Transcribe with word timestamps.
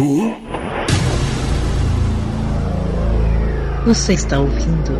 Who? 0.00 0.32
Você 3.84 4.12
está 4.12 4.38
ouvindo 4.38 4.92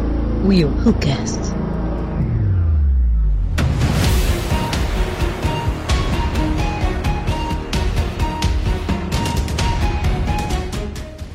Will 0.45 0.67
Who 0.69 0.93
Cast. 0.95 1.39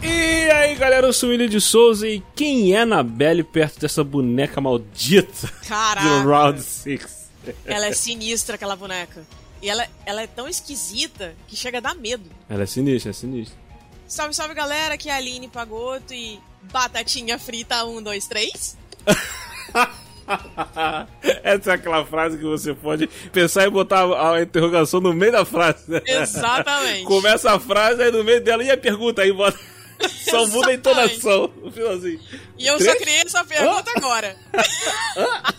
E 0.01 0.51
aí 0.51 0.75
galera, 0.75 1.07
eu 1.07 1.13
sou 1.13 1.29
o 1.29 1.31
William 1.31 1.47
de 1.47 1.61
Souza 1.61 2.05
e 2.05 2.21
quem 2.35 2.73
é 2.73 2.81
Anabelle 2.81 3.45
perto 3.45 3.79
dessa 3.79 4.03
boneca 4.03 4.59
maldita 4.59 5.47
Caraca. 5.65 6.05
do 6.05 6.27
Round 6.29 6.61
6? 6.61 7.29
Ela 7.65 7.85
é 7.85 7.93
sinistra, 7.93 8.55
aquela 8.55 8.75
boneca. 8.75 9.25
E 9.63 9.69
ela, 9.69 9.87
ela 10.05 10.21
é 10.21 10.27
tão 10.27 10.49
esquisita 10.49 11.33
que 11.47 11.55
chega 11.55 11.77
a 11.77 11.81
dar 11.81 11.95
medo. 11.95 12.29
Ela 12.49 12.63
é 12.63 12.65
sinistra, 12.65 13.11
é 13.11 13.13
sinistra. 13.13 13.57
Salve, 14.13 14.35
salve 14.35 14.53
galera, 14.53 14.93
aqui 14.93 15.09
é 15.09 15.13
a 15.13 15.15
Aline 15.15 15.47
Pagoto 15.47 16.13
e 16.13 16.39
batatinha 16.71 17.39
frita 17.39 17.83
1, 17.83 18.03
2, 18.03 18.27
3. 18.27 18.77
Essa 21.43 21.71
é 21.71 21.73
aquela 21.73 22.05
frase 22.05 22.37
que 22.37 22.43
você 22.43 22.75
pode 22.75 23.07
pensar 23.31 23.65
e 23.65 23.71
botar 23.71 24.03
a 24.03 24.39
interrogação 24.39 25.01
no 25.01 25.13
meio 25.13 25.31
da 25.31 25.43
frase. 25.43 25.89
né? 25.89 25.99
Exatamente. 26.05 27.05
Começa 27.09 27.53
a 27.53 27.59
frase, 27.59 28.03
aí 28.03 28.11
no 28.11 28.23
meio 28.23 28.39
dela 28.43 28.63
e 28.63 28.69
a 28.69 28.77
pergunta, 28.77 29.23
aí 29.23 29.33
bota. 29.33 29.59
Só 30.29 30.45
muda 30.45 30.69
a 30.69 30.73
entonação 30.75 31.51
no 31.63 31.71
finalzinho. 31.71 32.19
E 32.55 32.67
eu 32.67 32.77
só 32.77 32.85
Três? 32.91 32.97
criei 32.99 33.21
essa 33.21 33.43
pergunta 33.43 33.91
agora. 33.95 34.37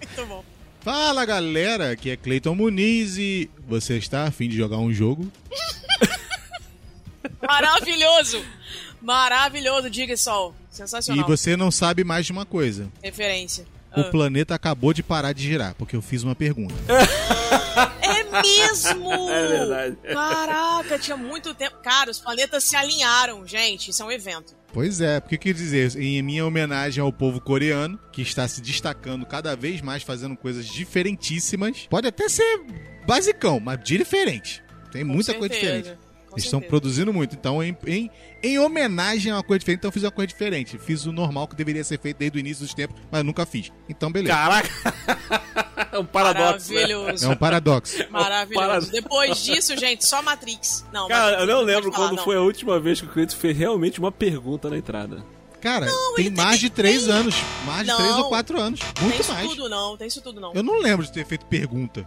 Muito 0.00 0.26
bom. 0.28 0.44
Fala 0.80 1.24
galera, 1.24 1.90
aqui 1.90 2.10
é 2.10 2.16
Cleiton 2.16 2.54
Muniz 2.54 3.16
e 3.18 3.50
você 3.66 3.96
está 3.98 4.24
a 4.26 4.30
fim 4.30 4.48
de 4.48 4.56
jogar 4.56 4.76
um 4.78 4.92
jogo? 4.92 5.28
Maravilhoso! 7.46 8.44
Maravilhoso, 9.02 9.88
diga 9.90 10.16
sol. 10.16 10.54
E 10.72 10.76
Sensacional. 10.76 11.26
você 11.26 11.56
não 11.56 11.70
sabe 11.70 12.02
mais 12.04 12.26
de 12.26 12.32
uma 12.32 12.44
coisa. 12.44 12.88
Referência. 13.02 13.64
O 13.96 14.00
Ah. 14.00 14.10
planeta 14.10 14.54
acabou 14.54 14.92
de 14.92 15.02
parar 15.02 15.32
de 15.32 15.42
girar, 15.44 15.74
porque 15.76 15.96
eu 15.96 16.02
fiz 16.02 16.22
uma 16.22 16.34
pergunta. 16.34 16.74
É 18.02 18.42
mesmo! 18.42 19.10
É 19.30 19.46
verdade. 19.48 19.96
Caraca, 20.12 20.98
tinha 20.98 21.16
muito 21.16 21.54
tempo. 21.54 21.76
Cara, 21.82 22.10
os 22.10 22.18
planetas 22.18 22.64
se 22.64 22.76
alinharam, 22.76 23.46
gente. 23.46 23.90
Isso 23.90 24.02
é 24.02 24.06
um 24.06 24.10
evento. 24.12 24.54
Pois 24.72 25.00
é, 25.00 25.20
porque 25.20 25.38
quer 25.38 25.54
dizer, 25.54 25.96
em 25.96 26.20
minha 26.22 26.44
homenagem 26.44 27.02
ao 27.02 27.12
povo 27.12 27.40
coreano, 27.40 27.98
que 28.12 28.20
está 28.22 28.46
se 28.46 28.60
destacando 28.60 29.24
cada 29.24 29.56
vez 29.56 29.80
mais, 29.80 30.02
fazendo 30.02 30.36
coisas 30.36 30.66
diferentíssimas. 30.66 31.86
Pode 31.88 32.06
até 32.06 32.28
ser 32.28 32.60
basicão, 33.06 33.58
mas 33.60 33.82
diferente. 33.82 34.62
Tem 34.92 35.04
Com 35.06 35.12
muita 35.12 35.32
coisa 35.34 35.54
certeza, 35.54 35.76
diferente. 35.78 36.05
Eles 36.36 36.44
estão 36.44 36.60
produzindo 36.60 37.12
muito. 37.12 37.34
Então, 37.34 37.62
em, 37.62 37.76
em, 37.86 38.10
em 38.42 38.58
homenagem 38.58 39.32
a 39.32 39.36
uma 39.36 39.42
coisa 39.42 39.58
diferente, 39.58 39.78
então 39.80 39.88
eu 39.88 39.92
fiz 39.92 40.02
uma 40.04 40.10
coisa 40.10 40.26
diferente. 40.28 40.78
Fiz 40.78 41.04
o 41.06 41.12
normal 41.12 41.48
que 41.48 41.56
deveria 41.56 41.82
ser 41.84 41.98
feito 41.98 42.18
desde 42.18 42.38
o 42.38 42.40
início 42.40 42.64
dos 42.64 42.74
tempos, 42.74 43.00
mas 43.10 43.20
eu 43.20 43.24
nunca 43.24 43.44
fiz. 43.46 43.72
Então, 43.88 44.10
beleza. 44.12 44.34
Caraca! 44.34 44.70
É 45.92 45.98
um 45.98 46.04
paradoxo. 46.04 46.72
né? 46.74 46.80
Maravilhoso. 46.82 47.24
É 47.24 47.28
um 47.28 47.36
paradoxo. 47.36 47.96
Maravilhoso. 48.10 48.66
Paradoxo. 48.66 48.92
Depois 48.92 49.42
disso, 49.42 49.76
gente, 49.78 50.06
só 50.06 50.20
Matrix. 50.20 50.84
Não, 50.92 51.08
Cara, 51.08 51.22
Matrix 51.38 51.40
eu 51.40 51.46
não 51.56 51.62
lembro 51.62 51.92
falar, 51.92 52.08
quando 52.08 52.16
não. 52.18 52.24
foi 52.24 52.36
a 52.36 52.40
última 52.40 52.78
vez 52.78 53.00
que 53.00 53.06
o 53.06 53.10
Cleiton 53.10 53.36
fez 53.36 53.56
realmente 53.56 53.98
uma 53.98 54.12
pergunta 54.12 54.68
na 54.68 54.76
entrada. 54.76 55.24
Cara, 55.60 55.86
Não, 55.86 56.14
tem 56.14 56.30
mais 56.30 56.50
tem- 56.50 56.58
de 56.60 56.70
três 56.70 57.04
tem- 57.04 57.12
anos. 57.14 57.34
Mais 57.64 57.80
de 57.80 57.86
Não. 57.86 57.96
três 57.96 58.12
ou 58.16 58.28
quatro 58.28 58.60
anos. 58.60 58.80
Tem 58.80 59.04
Muito 59.04 59.20
isso 59.22 59.32
mais. 59.32 59.48
tudo 59.48 59.68
não, 59.70 59.96
tem 59.96 60.06
isso 60.06 60.20
tudo 60.20 60.38
não. 60.40 60.52
Eu 60.54 60.62
não 60.62 60.80
lembro 60.80 61.04
de 61.06 61.12
ter 61.12 61.24
feito 61.26 61.46
pergunta. 61.46 62.06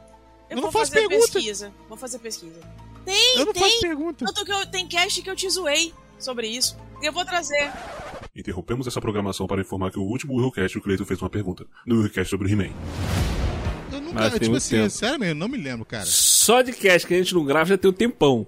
eu 0.50 0.56
não 0.56 0.64
vou 0.64 0.72
faço 0.72 0.92
fazer 0.92 1.08
pergunta. 1.08 1.32
pesquisa. 1.34 1.72
Vou 1.88 1.98
fazer 1.98 2.20
pesquisa. 2.20 2.60
Tem, 3.10 3.38
Eu 3.40 3.46
não 3.46 3.54
tem. 3.54 3.64
faço 3.64 3.80
pergunta. 3.82 4.26
Tanto 4.26 4.46
que 4.46 4.52
eu, 4.52 4.66
tem 4.68 4.88
cast 4.88 5.22
que 5.22 5.30
eu 5.30 5.36
te 5.36 5.50
zoei 5.50 5.94
sobre 6.20 6.48
isso. 6.48 6.78
E 7.02 7.06
eu 7.08 7.12
vou 7.14 7.26
trazer. 7.26 7.72
Interrompemos 8.36 8.86
essa 8.88 9.02
programação 9.02 9.48
para 9.48 9.62
informar 9.62 9.90
que 9.92 9.98
o 9.98 10.04
último 10.04 10.36
Willcast 10.36 10.78
o 10.78 10.82
Cleiton 10.82 11.06
fez 11.06 11.22
uma 11.22 11.30
pergunta. 11.30 11.66
No 11.86 12.02
Willcast 12.02 12.30
sobre 12.30 12.52
He-Man. 12.52 12.70
Eu 13.92 14.02
nunca, 14.02 14.14
Mas 14.30 14.34
tipo 14.40 14.56
assim, 14.56 14.76
tempo. 14.78 14.90
sério 14.92 15.20
mesmo, 15.20 15.40
não 15.40 15.48
me 15.48 15.58
lembro, 15.58 15.86
cara. 15.86 16.06
Só 16.06 16.62
de 16.62 16.72
cast 16.74 17.08
que 17.08 17.14
a 17.14 17.18
gente 17.18 17.34
não 17.34 17.44
grava 17.46 17.66
já 17.70 17.78
tem 17.78 17.90
um 17.90 17.94
tempão. 17.94 18.46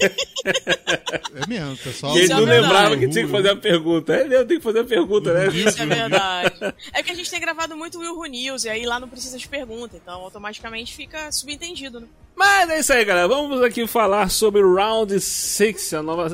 É 0.00 1.46
mesmo, 1.46 1.76
tá 1.76 1.92
só. 1.92 2.16
E 2.16 2.20
ele 2.20 2.32
é 2.32 2.36
não 2.36 2.44
verdade. 2.44 2.62
lembrava 2.62 2.96
que 2.96 3.08
tinha 3.08 3.24
que 3.24 3.30
fazer 3.30 3.50
a 3.50 3.56
pergunta. 3.56 4.14
É, 4.14 4.22
eu 4.22 4.46
tenho 4.46 4.60
que 4.60 4.64
fazer 4.64 4.80
a 4.80 4.84
pergunta, 4.84 5.32
né? 5.32 5.48
Isso 5.48 5.82
é 5.82 5.86
verdade. 5.86 6.74
É 6.92 7.02
que 7.02 7.10
a 7.10 7.14
gente 7.14 7.30
tem 7.30 7.40
gravado 7.40 7.76
muito 7.76 7.98
Will 7.98 8.16
Who 8.16 8.26
News 8.26 8.64
e 8.64 8.68
aí 8.68 8.84
lá 8.84 8.98
não 9.00 9.08
precisa 9.08 9.38
de 9.38 9.48
pergunta. 9.48 9.96
Então 9.96 10.20
automaticamente 10.20 10.94
fica 10.94 11.30
subentendido, 11.32 12.00
né? 12.00 12.06
Mas 12.36 12.70
é 12.70 12.78
isso 12.78 12.92
aí, 12.92 13.04
galera. 13.04 13.26
Vamos 13.26 13.60
aqui 13.62 13.86
falar 13.86 14.30
sobre 14.30 14.62
Round 14.62 15.20
6, 15.20 15.94
a 15.94 16.02
nova, 16.02 16.28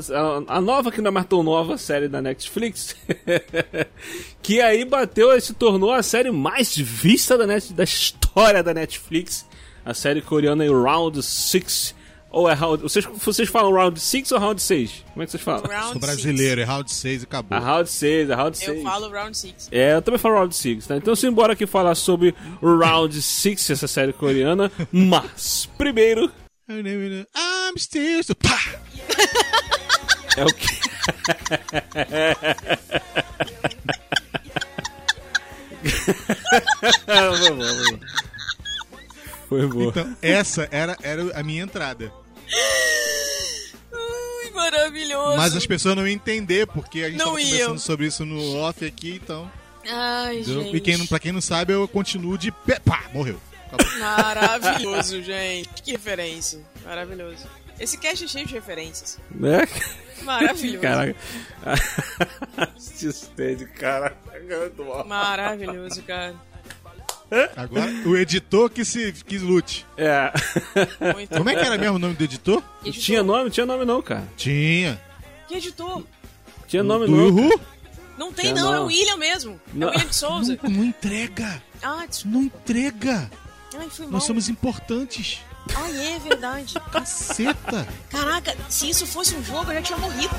a, 0.49 0.57
a 0.57 0.61
nova 0.61 0.93
que 0.93 1.01
não 1.01 1.09
é 1.09 1.11
mais 1.11 1.27
tão 1.27 1.43
nova 1.43 1.79
série 1.79 2.09
da 2.09 2.21
Netflix. 2.21 2.95
que 4.43 4.61
aí 4.61 4.85
bateu 4.85 5.33
e 5.33 5.41
se 5.41 5.55
tornou 5.55 5.93
a 5.93 6.03
série 6.03 6.31
mais 6.31 6.77
vista 6.77 7.39
da, 7.39 7.47
net, 7.47 7.73
da 7.73 7.85
história 7.85 8.63
da 8.63 8.75
Netflix. 8.75 9.47
A 9.83 9.95
série 9.95 10.21
coreana 10.21 10.65
Round 10.67 11.23
6. 11.23 11.95
Ou 12.35 12.51
é 12.51 12.53
Round. 12.53 12.83
Vocês, 12.83 13.05
vocês 13.05 13.49
falam 13.49 13.73
Round 13.73 14.01
6 14.01 14.33
ou 14.33 14.41
Round 14.41 14.61
6? 14.61 15.05
Como 15.13 15.23
é 15.23 15.27
que 15.27 15.31
vocês 15.31 15.43
falam? 15.43 15.63
Round 15.63 15.93
Sou 15.93 16.01
brasileiro, 16.01 16.61
é 16.61 16.65
round 16.65 16.93
6 16.93 17.23
e 17.23 17.25
acabou. 17.25 17.57
A 17.57 17.61
Round 17.61 17.89
6, 17.89 18.31
a 18.31 18.35
Round 18.35 18.59
six. 18.59 18.69
Eu 18.69 18.75
6. 18.75 18.85
falo 18.85 19.09
Round 19.09 19.39
6. 19.39 19.69
É, 19.71 19.95
eu 19.95 20.03
também 20.03 20.19
falo 20.19 20.35
Round 20.35 20.53
6, 20.55 20.87
tá? 20.89 20.97
Então 20.97 21.15
simbora 21.15 21.53
aqui 21.53 21.65
falar 21.65 21.95
sobre 21.95 22.35
Round 22.61 23.23
6, 23.23 23.71
essa 23.71 23.87
série 23.87 24.13
coreana. 24.13 24.69
Mas, 24.91 25.69
primeiro, 25.79 26.29
I'm 26.69 27.79
still. 27.79 28.35
Pá! 28.43 28.59
é 30.37 30.45
o 30.45 30.53
que. 30.53 30.67
foi 37.07 37.51
bom, 37.51 37.99
foi 39.49 39.67
bom. 39.69 39.89
Então, 39.89 40.17
essa 40.21 40.69
era, 40.73 40.97
era 41.01 41.39
a 41.39 41.45
minha 41.45 41.63
entrada. 41.63 42.13
Maravilhoso. 44.79 45.37
Mas 45.37 45.57
as 45.57 45.67
pessoas 45.67 45.97
não 45.97 46.07
iam 46.07 46.15
entender, 46.15 46.67
porque 46.67 47.03
a 47.03 47.11
gente 47.11 47.19
Não 47.19 47.27
tava 47.27 47.41
iam. 47.41 47.51
conversando 47.51 47.79
sobre 47.81 48.07
isso 48.07 48.25
no 48.25 48.57
off 48.59 48.85
aqui, 48.85 49.21
então. 49.23 49.51
Ai, 49.89 50.41
entendeu? 50.41 50.63
gente. 50.65 50.77
E 50.77 50.81
quem, 50.81 51.07
pra 51.07 51.19
quem 51.19 51.33
não 51.33 51.41
sabe, 51.41 51.73
eu 51.73 51.87
continuo 51.89 52.39
de 52.39 52.51
pé. 52.51 52.79
Pá! 52.81 53.05
Morreu. 53.13 53.39
Acabou. 53.71 53.99
Maravilhoso, 53.99 55.21
gente. 55.25 55.69
Que 55.83 55.93
referência. 55.93 56.61
Maravilhoso. 56.85 57.47
Esse 57.79 57.99
cast 57.99 58.25
é 58.25 58.29
cheio 58.29 58.47
de 58.47 58.55
referências. 58.55 59.19
Né? 59.31 59.67
Maravilhoso. 60.23 60.81
Caraca. 60.81 61.17
Assistente, 62.77 63.65
caraca. 63.67 64.17
Maravilhoso, 65.07 66.03
cara. 66.03 66.35
Agora, 67.57 67.91
o 68.07 68.17
editor 68.17 68.71
que 68.71 68.85
se 68.85 69.13
que 69.13 69.39
lute. 69.39 69.85
É. 69.97 70.33
Muito 71.15 71.37
Como 71.37 71.49
é 71.51 71.55
que 71.55 71.65
era 71.65 71.77
mesmo 71.79 71.97
o 71.97 71.99
nome 71.99 72.15
do 72.15 72.25
editor? 72.25 72.63
Editor? 72.85 73.03
Tinha 73.05 73.23
nome? 73.23 73.51
Tinha 73.51 73.67
nome 73.67 73.85
não, 73.85 74.01
cara. 74.03 74.25
Tinha. 74.37 75.01
Que 75.49 75.57
editor? 75.57 76.03
Tinha 76.69 76.83
nome 76.83 77.07
do 77.07 77.13
não. 77.13 77.27
Yuhu? 77.27 77.61
Não 78.17 78.33
tem, 78.33 78.53
Tinha 78.53 78.65
não. 78.65 78.75
É 78.75 78.81
o 78.81 78.87
William 78.87 79.17
mesmo. 79.17 79.53
É 79.53 79.79
Não. 79.79 79.89
o 79.89 79.91
William 79.91 80.07
de 80.09 80.15
Souza. 80.17 80.59
Não, 80.63 80.71
não 80.71 80.85
entrega. 80.85 81.63
Ah, 81.83 82.07
desculpa. 82.09 82.37
Não 82.39 82.45
entrega. 82.45 83.31
Ai, 83.77 83.89
foi 83.91 84.07
mal. 84.07 84.13
Nós 84.13 84.25
somos 84.25 84.49
importantes. 84.49 85.41
Ai, 85.75 86.15
é 86.15 86.19
verdade. 86.21 86.75
Caceta. 86.93 87.89
Caraca, 88.11 88.55
se 88.69 88.89
isso 88.91 89.07
fosse 89.07 89.35
um 89.35 89.43
jogo, 89.45 89.71
eu 89.73 89.75
já 89.77 89.83
tinha 89.83 89.99
morrido. 89.99 90.35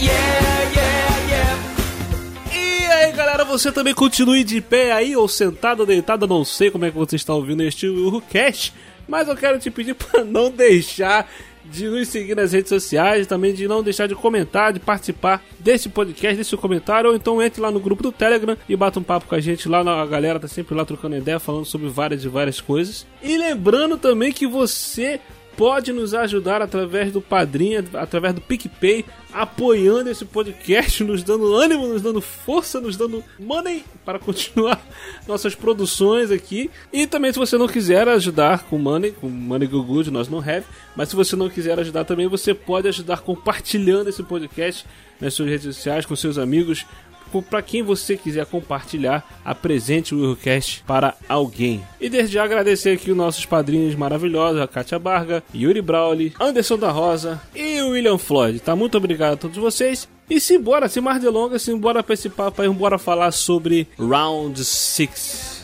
E 0.00 0.10
aí, 0.10 0.61
galera, 3.32 3.44
você 3.46 3.72
também 3.72 3.94
continue 3.94 4.44
de 4.44 4.60
pé 4.60 4.92
aí, 4.92 5.16
ou 5.16 5.26
sentado, 5.26 5.86
deitado, 5.86 6.26
não 6.26 6.44
sei 6.44 6.70
como 6.70 6.84
é 6.84 6.90
que 6.90 6.98
você 6.98 7.16
está 7.16 7.32
ouvindo 7.32 7.62
este 7.62 7.86
Urcast, 7.86 8.74
mas 9.08 9.26
eu 9.26 9.34
quero 9.34 9.58
te 9.58 9.70
pedir 9.70 9.94
para 9.96 10.22
não 10.22 10.50
deixar 10.50 11.26
de 11.64 11.88
nos 11.88 12.08
seguir 12.08 12.34
nas 12.34 12.52
redes 12.52 12.68
sociais, 12.68 13.26
também 13.26 13.54
de 13.54 13.66
não 13.66 13.82
deixar 13.82 14.06
de 14.06 14.14
comentar, 14.14 14.70
de 14.70 14.80
participar 14.80 15.42
desse 15.58 15.88
podcast, 15.88 16.36
desse 16.36 16.54
comentário, 16.58 17.08
ou 17.08 17.16
então 17.16 17.40
entre 17.40 17.62
lá 17.62 17.70
no 17.70 17.80
grupo 17.80 18.02
do 18.02 18.12
Telegram 18.12 18.54
e 18.68 18.76
bata 18.76 19.00
um 19.00 19.02
papo 19.02 19.26
com 19.26 19.34
a 19.34 19.40
gente 19.40 19.66
lá, 19.66 19.80
a 19.80 20.06
galera 20.06 20.38
tá 20.38 20.48
sempre 20.48 20.74
lá 20.74 20.84
trocando 20.84 21.16
ideia, 21.16 21.40
falando 21.40 21.64
sobre 21.64 21.88
várias 21.88 22.22
e 22.24 22.28
várias 22.28 22.60
coisas. 22.60 23.06
E 23.22 23.38
lembrando 23.38 23.96
também 23.96 24.30
que 24.30 24.46
você 24.46 25.18
pode 25.62 25.92
nos 25.92 26.12
ajudar 26.12 26.60
através 26.60 27.12
do 27.12 27.20
Padrinho, 27.20 27.84
através 27.94 28.34
do 28.34 28.40
PicPay, 28.40 29.04
apoiando 29.32 30.10
esse 30.10 30.24
podcast, 30.24 31.04
nos 31.04 31.22
dando 31.22 31.54
ânimo, 31.54 31.86
nos 31.86 32.02
dando 32.02 32.20
força, 32.20 32.80
nos 32.80 32.96
dando 32.96 33.22
money 33.38 33.84
para 34.04 34.18
continuar 34.18 34.84
nossas 35.24 35.54
produções 35.54 36.32
aqui. 36.32 36.68
E 36.92 37.06
também 37.06 37.32
se 37.32 37.38
você 37.38 37.56
não 37.56 37.68
quiser 37.68 38.08
ajudar 38.08 38.64
com 38.64 38.76
money, 38.76 39.12
com 39.12 39.28
money 39.28 39.68
go 39.68 39.84
good, 39.84 40.10
nós 40.10 40.28
não 40.28 40.40
have, 40.40 40.66
mas 40.96 41.10
se 41.10 41.14
você 41.14 41.36
não 41.36 41.48
quiser 41.48 41.78
ajudar 41.78 42.04
também, 42.04 42.26
você 42.26 42.52
pode 42.52 42.88
ajudar 42.88 43.20
compartilhando 43.20 44.08
esse 44.08 44.24
podcast 44.24 44.84
nas 45.20 45.32
suas 45.32 45.48
redes 45.48 45.76
sociais 45.76 46.04
com 46.04 46.16
seus 46.16 46.38
amigos, 46.38 46.84
para 47.40 47.62
quem 47.62 47.82
você 47.82 48.16
quiser 48.16 48.44
compartilhar, 48.44 49.40
apresente 49.44 50.14
o 50.14 50.20
Willcast 50.20 50.82
para 50.86 51.14
alguém. 51.28 51.82
E 52.00 52.08
desde 52.10 52.34
já 52.34 52.44
agradecer 52.44 52.90
aqui 52.90 53.10
os 53.10 53.16
nossos 53.16 53.46
padrinhos 53.46 53.94
maravilhosos, 53.94 54.60
a 54.60 54.66
Kátia 54.66 54.98
Barga, 54.98 55.42
Yuri 55.54 55.80
Brawley, 55.80 56.34
Anderson 56.40 56.76
da 56.76 56.90
Rosa 56.90 57.40
e 57.54 57.80
o 57.80 57.90
William 57.90 58.18
Floyd. 58.18 58.58
Tá? 58.60 58.74
Muito 58.74 58.98
obrigado 58.98 59.34
a 59.34 59.36
todos 59.36 59.56
vocês. 59.56 60.08
E 60.28 60.40
simbora, 60.40 60.88
sem 60.88 61.02
mais 61.02 61.20
delongas, 61.20 61.62
simbora 61.62 62.02
pra 62.02 62.14
esse 62.14 62.28
papo 62.28 62.62
aí, 62.62 62.68
bora 62.68 62.98
falar 62.98 63.30
sobre 63.32 63.86
Round 63.98 64.64
6. 64.64 65.62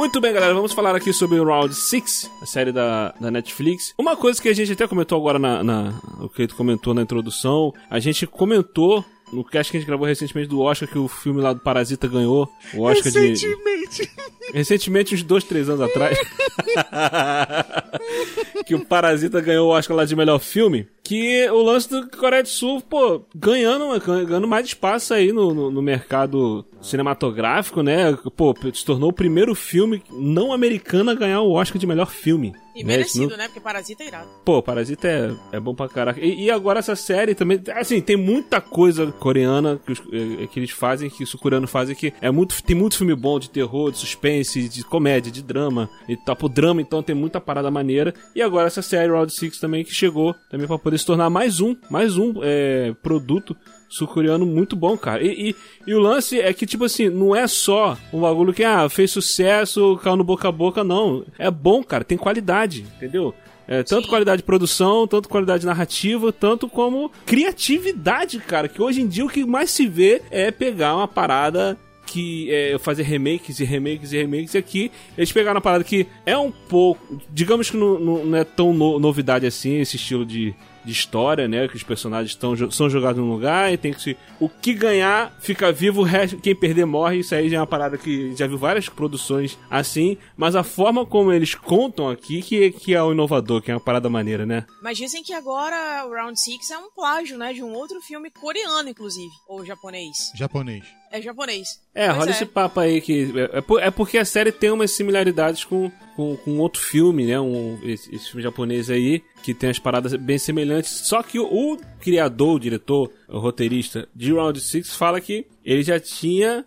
Muito 0.00 0.18
bem, 0.18 0.32
galera, 0.32 0.54
vamos 0.54 0.72
falar 0.72 0.96
aqui 0.96 1.12
sobre 1.12 1.38
o 1.38 1.44
Round 1.44 1.74
6, 1.74 2.30
a 2.40 2.46
série 2.46 2.72
da, 2.72 3.12
da 3.20 3.30
Netflix. 3.30 3.92
Uma 3.98 4.16
coisa 4.16 4.40
que 4.40 4.48
a 4.48 4.54
gente 4.54 4.72
até 4.72 4.88
comentou 4.88 5.18
agora 5.18 5.38
na, 5.38 5.62
na 5.62 6.00
o 6.18 6.26
que 6.26 6.48
comentou 6.48 6.94
na 6.94 7.02
introdução, 7.02 7.70
a 7.90 8.00
gente 8.00 8.26
comentou 8.26 9.04
no 9.32 9.44
cast 9.44 9.70
que 9.70 9.76
a 9.76 9.80
gente 9.80 9.88
gravou 9.88 10.06
recentemente 10.06 10.48
do 10.48 10.60
Oscar 10.60 10.88
que 10.88 10.98
o 10.98 11.08
filme 11.08 11.40
lá 11.40 11.52
do 11.52 11.60
Parasita 11.60 12.08
ganhou. 12.08 12.48
O 12.74 12.82
Oscar 12.82 13.12
Recentemente. 13.12 14.02
de. 14.02 14.10
Recentemente, 14.52 15.14
uns 15.14 15.22
dois, 15.22 15.44
três 15.44 15.68
anos 15.68 15.82
atrás. 15.82 16.18
que 18.66 18.74
o 18.74 18.84
Parasita 18.84 19.40
ganhou 19.40 19.68
o 19.68 19.72
Oscar 19.72 19.96
lá 19.96 20.04
de 20.04 20.16
melhor 20.16 20.38
filme. 20.38 20.86
Que 21.02 21.48
o 21.50 21.62
lance 21.62 21.88
do 21.90 22.08
Coreia 22.10 22.42
do 22.42 22.48
Sul, 22.48 22.80
pô, 22.80 23.22
ganhando, 23.34 23.86
ganhando 24.26 24.46
mais 24.46 24.66
espaço 24.66 25.12
aí 25.12 25.32
no, 25.32 25.52
no, 25.52 25.70
no 25.70 25.82
mercado 25.82 26.64
cinematográfico, 26.80 27.82
né? 27.82 28.16
Pô, 28.36 28.54
se 28.72 28.84
tornou 28.84 29.10
o 29.10 29.12
primeiro 29.12 29.54
filme 29.54 30.02
não 30.10 30.52
americano 30.52 31.10
a 31.10 31.14
ganhar 31.14 31.40
o 31.40 31.52
Oscar 31.52 31.78
de 31.78 31.86
melhor 31.86 32.10
filme. 32.10 32.54
E 32.76 32.84
né? 32.84 32.96
Merecido, 32.96 33.30
não- 33.30 33.36
né? 33.38 33.48
Porque 33.48 33.60
Parasita 33.60 34.04
é 34.04 34.06
irado. 34.06 34.28
Pô, 34.44 34.62
Parasita 34.62 35.08
é, 35.08 35.56
é 35.56 35.60
bom 35.60 35.74
pra 35.74 35.88
caraca. 35.88 36.20
E, 36.20 36.44
e 36.44 36.50
agora 36.50 36.78
essa 36.78 36.94
série 36.94 37.34
também. 37.34 37.60
Assim, 37.74 38.00
tem 38.00 38.16
muita 38.16 38.60
coisa 38.60 39.10
coreana 39.20 39.78
que, 39.86 39.92
os- 39.92 40.02
eh, 40.12 40.46
que 40.48 40.58
eles 40.58 40.70
fazem, 40.70 41.08
que 41.08 41.22
os 41.22 41.32
coreanos 41.34 41.70
fazem, 41.70 41.94
que 41.94 42.12
é 42.20 42.30
muito. 42.30 42.60
Tem 42.62 42.74
muito 42.74 42.96
filme 42.96 43.14
bom 43.14 43.38
de 43.38 43.48
terror, 43.50 43.92
de 43.92 43.98
suspense, 43.98 44.68
de 44.68 44.82
comédia, 44.82 45.30
de 45.30 45.42
drama 45.42 45.88
e 46.08 46.16
tal. 46.16 46.34
Pro 46.34 46.48
drama, 46.48 46.80
então, 46.80 47.02
tem 47.02 47.14
muita 47.14 47.40
parada 47.40 47.70
maneira. 47.70 48.12
E 48.34 48.42
agora 48.42 48.66
essa 48.66 48.82
série 48.82 49.12
Round 49.12 49.32
6 49.32 49.60
também 49.60 49.84
que 49.84 49.94
chegou 49.94 50.34
também 50.50 50.66
pra 50.66 50.78
poder 50.78 50.98
se 50.98 51.06
tornar 51.06 51.30
mais 51.30 51.60
um, 51.60 51.76
mais 51.88 52.16
um 52.16 52.34
é, 52.42 52.92
produto 53.02 53.56
sul-coreano 53.88 54.46
muito 54.46 54.76
bom, 54.76 54.96
cara. 54.96 55.22
E, 55.22 55.50
e, 55.50 55.56
e 55.86 55.94
o 55.94 55.98
lance 55.98 56.40
é 56.40 56.52
que, 56.52 56.64
tipo 56.64 56.84
assim, 56.84 57.08
não 57.08 57.34
é 57.34 57.46
só 57.46 57.98
um 58.12 58.20
bagulho 58.20 58.52
que, 58.54 58.62
ah, 58.64 58.88
fez 58.88 59.10
sucesso, 59.10 59.98
caiu 60.02 60.16
no 60.16 60.22
boca 60.24 60.48
a 60.48 60.52
boca, 60.52 60.84
não. 60.84 61.24
É 61.38 61.50
bom, 61.50 61.82
cara, 61.82 62.04
tem 62.04 62.16
qualidade, 62.16 62.82
entendeu? 62.96 63.34
É, 63.70 63.84
tanto 63.84 64.02
Sim. 64.04 64.08
qualidade 64.10 64.38
de 64.42 64.46
produção, 64.46 65.06
tanto 65.06 65.28
qualidade 65.28 65.64
narrativa, 65.64 66.32
tanto 66.32 66.68
como 66.68 67.08
criatividade, 67.24 68.38
cara. 68.40 68.68
Que 68.68 68.82
hoje 68.82 69.00
em 69.00 69.06
dia 69.06 69.24
o 69.24 69.28
que 69.28 69.44
mais 69.44 69.70
se 69.70 69.86
vê 69.86 70.20
é 70.30 70.50
pegar 70.50 70.96
uma 70.96 71.06
parada 71.06 71.78
que 72.04 72.50
é 72.52 72.76
fazer 72.80 73.04
remakes 73.04 73.60
e 73.60 73.64
remakes 73.64 74.12
e 74.12 74.16
remakes. 74.16 74.54
E 74.54 74.58
aqui 74.58 74.90
eles 75.16 75.30
pegaram 75.30 75.58
uma 75.58 75.60
parada 75.62 75.84
que 75.84 76.04
é 76.26 76.36
um 76.36 76.50
pouco. 76.50 77.20
Digamos 77.30 77.70
que 77.70 77.76
não, 77.76 78.00
não- 78.00 78.24
não 78.26 78.38
é 78.38 78.42
tão 78.42 78.74
no- 78.74 78.98
novidade 78.98 79.46
assim, 79.46 79.76
esse 79.80 79.94
estilo 79.94 80.26
de, 80.26 80.52
de 80.90 80.96
história, 80.96 81.46
né? 81.46 81.68
Que 81.68 81.76
os 81.76 81.82
personagens 81.82 82.34
tão, 82.34 82.56
são 82.70 82.90
jogados 82.90 83.22
num 83.22 83.30
lugar 83.30 83.72
e 83.72 83.76
tem 83.78 83.92
que 83.92 84.02
se. 84.02 84.16
O 84.40 84.48
que 84.48 84.74
ganhar 84.74 85.32
fica 85.40 85.70
vivo, 85.70 86.00
o 86.00 86.04
resto, 86.04 86.36
quem 86.38 86.54
perder 86.54 86.84
morre. 86.84 87.20
Isso 87.20 87.34
aí 87.34 87.48
já 87.48 87.58
é 87.58 87.60
uma 87.60 87.66
parada 87.66 87.96
que 87.96 88.34
já 88.34 88.46
viu 88.46 88.58
várias 88.58 88.88
produções 88.88 89.58
assim. 89.70 90.18
Mas 90.36 90.56
a 90.56 90.62
forma 90.62 91.06
como 91.06 91.32
eles 91.32 91.54
contam 91.54 92.08
aqui 92.08 92.42
que, 92.42 92.70
que 92.72 92.94
é 92.94 93.02
o 93.02 93.12
inovador, 93.12 93.62
que 93.62 93.70
é 93.70 93.74
uma 93.74 93.80
parada 93.80 94.08
maneira, 94.10 94.44
né? 94.44 94.66
Mas 94.82 94.98
dizem 94.98 95.22
que 95.22 95.32
agora 95.32 96.06
o 96.06 96.10
Round 96.10 96.38
6 96.38 96.70
é 96.70 96.78
um 96.78 96.90
plágio, 96.90 97.38
né? 97.38 97.52
De 97.52 97.62
um 97.62 97.72
outro 97.72 98.00
filme 98.00 98.30
coreano, 98.30 98.88
inclusive. 98.88 99.30
Ou 99.48 99.64
japonês. 99.64 100.32
Japonês. 100.34 100.99
É 101.12 101.20
japonês. 101.20 101.80
É, 101.94 102.06
Pois 102.06 102.18
rola 102.18 102.30
é. 102.30 102.32
esse 102.32 102.46
papo 102.46 102.78
aí 102.80 103.00
que. 103.00 103.32
É, 103.36 103.58
é 103.58 103.86
é 103.86 103.90
porque 103.90 104.16
a 104.18 104.24
série 104.24 104.52
tem 104.52 104.70
umas 104.70 104.92
similaridades 104.92 105.64
com, 105.64 105.90
com, 106.14 106.36
com 106.36 106.58
outro 106.58 106.80
filme, 106.80 107.26
né? 107.26 107.40
Um, 107.40 107.78
esse, 107.82 108.14
esse 108.14 108.26
filme 108.26 108.42
japonês 108.42 108.88
aí, 108.88 109.20
que 109.42 109.52
tem 109.52 109.70
as 109.70 109.78
paradas 109.78 110.14
bem 110.14 110.38
semelhantes. 110.38 110.90
Só 111.08 111.22
que 111.22 111.38
o, 111.38 111.44
o 111.44 111.76
criador, 112.00 112.54
o 112.56 112.60
diretor, 112.60 113.10
o 113.28 113.38
roteirista 113.40 114.08
de 114.14 114.32
Round 114.32 114.60
6 114.60 114.94
fala 114.94 115.20
que 115.20 115.46
ele 115.64 115.82
já 115.82 115.98
tinha 115.98 116.64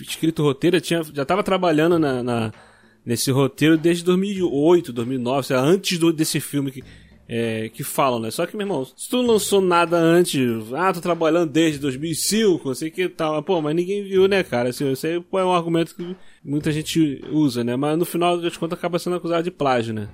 escrito 0.00 0.40
o 0.42 0.46
roteiro, 0.46 0.76
já, 0.78 0.80
tinha, 0.80 1.02
já 1.02 1.24
tava 1.24 1.42
trabalhando 1.42 1.98
na, 1.98 2.22
na- 2.22 2.52
nesse 3.04 3.30
roteiro 3.30 3.76
desde 3.76 4.02
2008, 4.04 4.92
2009, 4.94 5.46
sei 5.46 5.56
lá, 5.56 5.62
antes 5.62 5.98
do, 5.98 6.10
desse 6.12 6.40
filme 6.40 6.70
que. 6.70 6.82
É, 7.28 7.68
que 7.70 7.82
falam, 7.82 8.18
né? 8.20 8.30
Só 8.30 8.46
que, 8.46 8.56
meu 8.56 8.66
irmão, 8.66 8.84
se 8.84 9.08
tu 9.08 9.18
não 9.18 9.34
lançou 9.34 9.60
nada 9.60 9.96
antes, 9.96 10.40
ah, 10.74 10.92
tô 10.92 11.00
trabalhando 11.00 11.50
desde 11.50 11.78
2005, 11.80 12.68
não 12.68 12.74
sei 12.74 12.90
que 12.90 13.08
tal, 13.08 13.42
pô, 13.42 13.60
mas 13.60 13.74
ninguém 13.74 14.04
viu, 14.04 14.28
né, 14.28 14.42
cara? 14.42 14.68
Assim, 14.68 14.90
isso 14.92 15.06
aí 15.06 15.14
é 15.14 15.44
um 15.44 15.52
argumento 15.52 15.94
que 15.94 16.16
muita 16.44 16.70
gente 16.70 17.24
usa, 17.30 17.64
né? 17.64 17.76
Mas 17.76 17.98
no 17.98 18.04
final 18.04 18.40
das 18.40 18.56
contas 18.56 18.78
acaba 18.78 18.98
sendo 18.98 19.16
acusado 19.16 19.42
de 19.42 19.50
plágio, 19.50 19.94
né? 19.94 20.08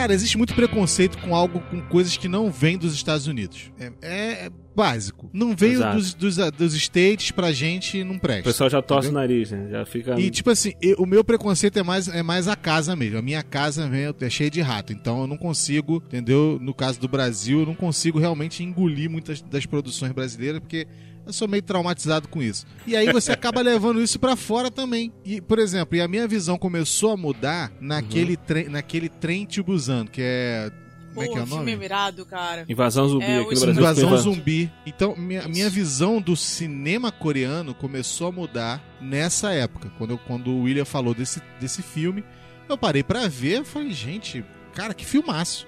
Cara, 0.00 0.14
existe 0.14 0.38
muito 0.38 0.54
preconceito 0.54 1.18
com 1.18 1.34
algo, 1.36 1.60
com 1.60 1.80
coisas 1.82 2.16
que 2.16 2.26
não 2.26 2.50
vêm 2.50 2.78
dos 2.78 2.94
Estados 2.94 3.26
Unidos. 3.26 3.70
É, 3.78 3.92
é- 4.00 4.46
é 4.46 4.50
básico. 4.74 5.28
Não 5.30 5.54
veio 5.54 5.74
Exato. 5.74 5.96
dos, 5.96 6.14
dos, 6.14 6.36
dos 6.52 6.74
States 6.74 7.30
pra 7.32 7.52
gente, 7.52 8.02
não 8.02 8.14
O 8.14 8.18
presta. 8.20 8.44
pessoal 8.44 8.70
já 8.70 8.80
torce 8.80 9.08
Entendeu? 9.08 9.18
o 9.18 9.20
nariz, 9.28 9.50
né? 9.50 9.68
Já 9.70 9.84
fica. 9.84 10.18
E 10.18 10.30
tipo 10.30 10.48
assim, 10.48 10.72
eu- 10.80 10.96
o 10.98 11.04
meu 11.06 11.22
preconceito 11.22 11.78
é 11.78 11.82
mais, 11.82 12.08
é 12.08 12.22
mais 12.22 12.48
a 12.48 12.56
casa 12.56 12.96
mesmo. 12.96 13.18
A 13.18 13.22
minha 13.22 13.42
casa 13.42 13.86
meu, 13.88 14.14
é 14.18 14.30
cheia 14.30 14.50
de 14.50 14.62
rato. 14.62 14.90
Então 14.92 15.20
eu 15.20 15.26
não 15.26 15.36
consigo, 15.36 16.02
entendeu? 16.06 16.58
No 16.62 16.72
caso 16.72 16.98
do 16.98 17.06
Brasil, 17.08 17.60
eu 17.60 17.66
não 17.66 17.74
consigo 17.74 18.18
realmente 18.18 18.62
engolir 18.64 19.10
muitas 19.10 19.42
das 19.42 19.66
produções 19.66 20.12
brasileiras, 20.12 20.60
porque 20.60 20.86
eu 21.26 21.32
sou 21.32 21.46
meio 21.48 21.62
traumatizado 21.62 22.28
com 22.28 22.42
isso. 22.42 22.66
E 22.86 22.96
aí 22.96 23.12
você 23.12 23.32
acaba 23.32 23.60
levando 23.60 24.00
isso 24.02 24.18
pra 24.18 24.34
fora 24.36 24.70
também. 24.70 25.12
E, 25.24 25.40
por 25.40 25.58
exemplo, 25.58 25.96
e 25.96 26.00
a 26.00 26.08
minha 26.08 26.26
visão 26.26 26.58
começou 26.58 27.12
a 27.12 27.16
mudar 27.16 27.70
naquele, 27.80 28.36
trem, 28.36 28.68
naquele 28.68 29.08
trem 29.08 29.46
Busan, 29.64 30.06
que 30.06 30.20
é. 30.22 30.70
Como 31.12 31.24
é 31.24 31.28
que 31.28 31.38
é 31.38 31.42
o 31.42 31.46
filme 31.46 31.58
nome? 31.58 31.72
é 31.72 31.76
mirado, 31.76 32.24
cara. 32.24 32.64
Invasão 32.68 33.08
zumbi 33.08 33.24
É, 33.24 33.40
aqui 33.40 33.54
no 33.54 33.74
Brasil. 33.74 34.06
Invasão 34.06 34.16
zumbi. 34.18 34.72
Então, 34.86 35.16
minha, 35.16 35.48
minha 35.48 35.68
visão 35.68 36.20
do 36.20 36.36
cinema 36.36 37.10
coreano 37.10 37.74
começou 37.74 38.28
a 38.28 38.32
mudar 38.32 38.80
nessa 39.00 39.50
época. 39.52 39.90
Quando, 39.98 40.10
eu- 40.12 40.18
quando 40.18 40.50
o 40.52 40.62
William 40.62 40.84
falou 40.84 41.12
desse, 41.12 41.42
desse 41.60 41.82
filme, 41.82 42.22
eu 42.68 42.78
parei 42.78 43.02
pra 43.02 43.26
ver 43.26 43.62
e 43.62 43.64
falei, 43.64 43.90
gente, 43.92 44.44
cara, 44.72 44.94
que 44.94 45.04
filmaço. 45.04 45.66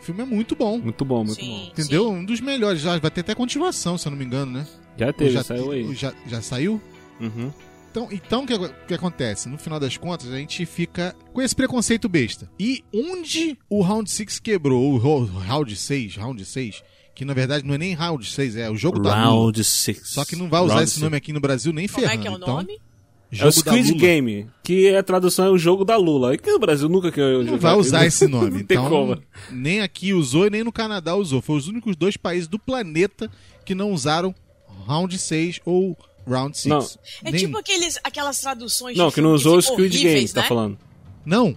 O 0.00 0.04
filme 0.04 0.22
é 0.22 0.24
muito 0.24 0.54
bom. 0.54 0.78
Muito 0.78 1.04
bom, 1.04 1.24
muito 1.24 1.40
Sim, 1.40 1.64
bom. 1.64 1.70
Entendeu? 1.72 2.08
Um 2.12 2.24
dos 2.24 2.40
melhores. 2.40 2.80
Já 2.80 2.96
vai 2.96 3.10
ter 3.10 3.22
até 3.22 3.34
continuação, 3.34 3.98
se 3.98 4.06
eu 4.06 4.10
não 4.12 4.18
me 4.18 4.24
engano, 4.24 4.52
né? 4.52 4.66
Já 4.98 5.12
teve, 5.12 5.30
já, 5.30 5.42
saiu 5.42 5.70
aí. 5.70 5.94
Já, 5.94 6.12
já 6.26 6.40
saiu? 6.42 6.80
Uhum. 7.20 7.50
Então, 7.90 8.08
então 8.12 8.44
o 8.44 8.46
que, 8.46 8.54
o 8.54 8.68
que 8.88 8.94
acontece? 8.94 9.48
No 9.48 9.56
final 9.56 9.80
das 9.80 9.96
contas, 9.96 10.30
a 10.30 10.36
gente 10.36 10.64
fica 10.66 11.14
com 11.32 11.40
esse 11.40 11.54
preconceito 11.56 12.08
besta. 12.08 12.50
E 12.60 12.84
onde 12.94 13.56
o 13.70 13.80
Round 13.82 14.10
6 14.10 14.38
quebrou, 14.38 14.92
o 14.92 14.98
ro- 14.98 15.24
Round 15.24 15.74
6, 15.74 16.16
Round 16.16 16.44
6, 16.44 16.82
que 17.14 17.24
na 17.24 17.32
verdade 17.32 17.64
não 17.66 17.74
é 17.74 17.78
nem 17.78 17.94
Round 17.94 18.26
6, 18.28 18.56
é 18.56 18.70
o 18.70 18.76
jogo 18.76 18.98
da 18.98 19.10
Lula. 19.14 19.24
Round 19.44 19.64
6. 19.64 20.00
Só 20.04 20.24
que 20.26 20.36
não 20.36 20.48
vai 20.50 20.60
usar 20.60 20.74
Round 20.74 20.84
esse 20.84 20.92
six. 20.94 21.02
nome 21.02 21.16
aqui 21.16 21.32
no 21.32 21.40
Brasil 21.40 21.72
nem 21.72 21.88
Como 21.88 22.00
ferrando. 22.00 22.18
é 22.20 22.22
que 22.22 22.28
é 22.28 22.30
o 22.30 22.36
então, 22.36 22.56
nome? 22.56 22.72
É 23.32 23.34
o 23.34 23.36
jogo 23.38 23.50
da 23.64 23.70
Squid 23.72 23.88
Lula. 23.88 24.00
Game, 24.00 24.46
que 24.62 24.94
a 24.94 25.02
tradução 25.02 25.46
é 25.46 25.50
o 25.50 25.56
jogo 25.58 25.82
da 25.84 25.96
Lula. 25.96 26.34
E 26.34 26.38
que 26.38 26.50
o 26.52 26.58
Brasil 26.58 26.88
nunca 26.90 27.10
quer 27.10 27.42
Não 27.44 27.58
vai 27.58 27.74
usar 27.74 28.04
esse 28.06 28.26
nome. 28.28 28.50
Não 28.60 28.64
tem 28.64 28.76
então, 28.76 28.88
como. 28.90 29.18
nem 29.50 29.80
aqui 29.80 30.12
usou 30.12 30.46
e 30.46 30.50
nem 30.50 30.62
no 30.62 30.70
Canadá 30.70 31.16
usou. 31.16 31.40
Foi 31.40 31.56
os 31.56 31.66
únicos 31.66 31.96
dois 31.96 32.16
países 32.18 32.46
do 32.46 32.58
planeta 32.58 33.30
que 33.64 33.74
não 33.74 33.90
usaram 33.90 34.34
Round 34.86 35.18
6 35.18 35.60
ou 35.64 35.96
Round 36.26 36.56
6. 36.56 36.66
Não. 36.68 36.86
É 37.24 37.30
Nem- 37.32 37.40
tipo 37.40 37.58
aqueles, 37.58 37.98
aquelas 38.02 38.40
traduções 38.40 38.96
Não, 38.96 39.08
de 39.08 39.14
que 39.14 39.20
não 39.20 39.32
usou 39.32 39.58
o 39.58 39.62
Squid 39.62 39.98
Game, 39.98 40.28
tá 40.28 40.42
né? 40.42 40.48
falando. 40.48 40.78
Não. 41.24 41.56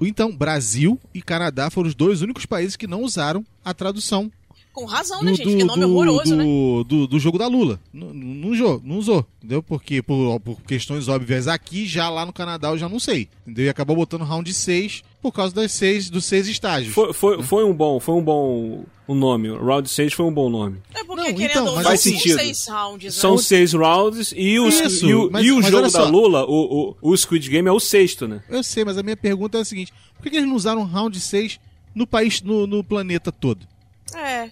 Então, 0.00 0.34
Brasil 0.34 1.00
e 1.14 1.22
Canadá 1.22 1.70
foram 1.70 1.88
os 1.88 1.94
dois 1.94 2.20
únicos 2.20 2.44
países 2.46 2.76
que 2.76 2.86
não 2.86 3.02
usaram 3.02 3.44
a 3.64 3.72
tradução 3.72 4.30
Com 4.72 4.84
razão, 4.86 5.22
né, 5.22 5.34
gente? 5.34 5.56
Que 5.56 5.64
nome 5.64 5.84
horroroso, 5.84 6.34
né? 6.34 6.44
do, 6.44 6.84
do, 6.84 7.06
do 7.06 7.18
jogo 7.20 7.38
da 7.38 7.46
Lula. 7.46 7.80
Não, 7.92 8.12
não, 8.12 8.50
usou, 8.50 8.82
não 8.84 8.98
usou, 8.98 9.24
entendeu? 9.38 9.62
Porque 9.62 10.02
por, 10.02 10.40
por 10.40 10.60
questões 10.62 11.06
óbvias 11.06 11.46
aqui, 11.46 11.86
já 11.86 12.08
lá 12.10 12.26
no 12.26 12.32
Canadá 12.32 12.68
eu 12.70 12.78
já 12.78 12.88
não 12.88 12.98
sei. 12.98 13.28
Entendeu? 13.46 13.66
E 13.66 13.68
acabou 13.68 13.94
botando 13.94 14.24
round 14.24 14.52
6 14.52 15.02
por 15.24 15.32
causa 15.32 15.54
das 15.54 15.72
seis, 15.72 16.10
dos 16.10 16.26
seis 16.26 16.46
estágios. 16.46 16.94
Foi, 16.94 17.14
foi, 17.14 17.42
foi 17.42 17.64
um 17.64 17.72
bom, 17.72 17.98
foi 17.98 18.14
um 18.14 18.22
bom 18.22 18.84
um 19.08 19.14
nome. 19.14 19.48
Round 19.48 19.88
6 19.88 20.12
foi 20.12 20.26
um 20.26 20.32
bom 20.32 20.50
nome. 20.50 20.82
É 20.94 21.02
porque, 21.02 21.22
Não, 21.30 21.34
querendo 21.34 21.60
então, 21.62 21.82
faz 21.82 22.00
são 22.02 22.12
sentido. 22.12 22.38
seis 22.38 22.66
rounds, 22.68 23.14
né? 23.16 23.20
São 23.22 23.38
seis 23.38 23.72
rounds 23.72 24.34
e, 24.36 24.58
os, 24.60 24.78
Isso, 24.80 25.06
e 25.06 25.14
o, 25.14 25.30
mas- 25.30 25.46
e 25.46 25.50
o 25.50 25.62
jogo 25.62 25.90
da. 25.90 26.04
Lula, 26.04 26.44
o, 26.44 26.96
o, 27.00 27.10
o 27.10 27.16
Squid 27.16 27.48
Game 27.48 27.66
é 27.66 27.72
o 27.72 27.80
sexto, 27.80 28.28
né? 28.28 28.42
Eu 28.50 28.62
sei, 28.62 28.84
mas 28.84 28.98
a 28.98 29.02
minha 29.02 29.16
pergunta 29.16 29.56
é 29.56 29.62
a 29.62 29.64
seguinte: 29.64 29.94
por 30.16 30.24
que, 30.24 30.30
que 30.30 30.36
eles 30.36 30.48
não 30.48 30.56
usaram 30.56 30.84
round 30.84 31.18
6 31.18 31.58
no 31.94 32.06
país, 32.06 32.42
no, 32.42 32.66
no 32.66 32.84
planeta 32.84 33.32
todo? 33.32 33.66
É, 34.14 34.50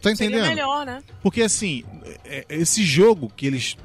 Tá 0.00 0.14
seria 0.16 0.28
entendendo? 0.28 0.48
melhor, 0.48 0.86
né? 0.86 1.02
Porque 1.22 1.42
assim, 1.42 1.84
é- 2.24 2.46
é- 2.48 2.56
esse 2.56 2.82
jogo 2.82 3.30
que 3.36 3.46
eles 3.46 3.76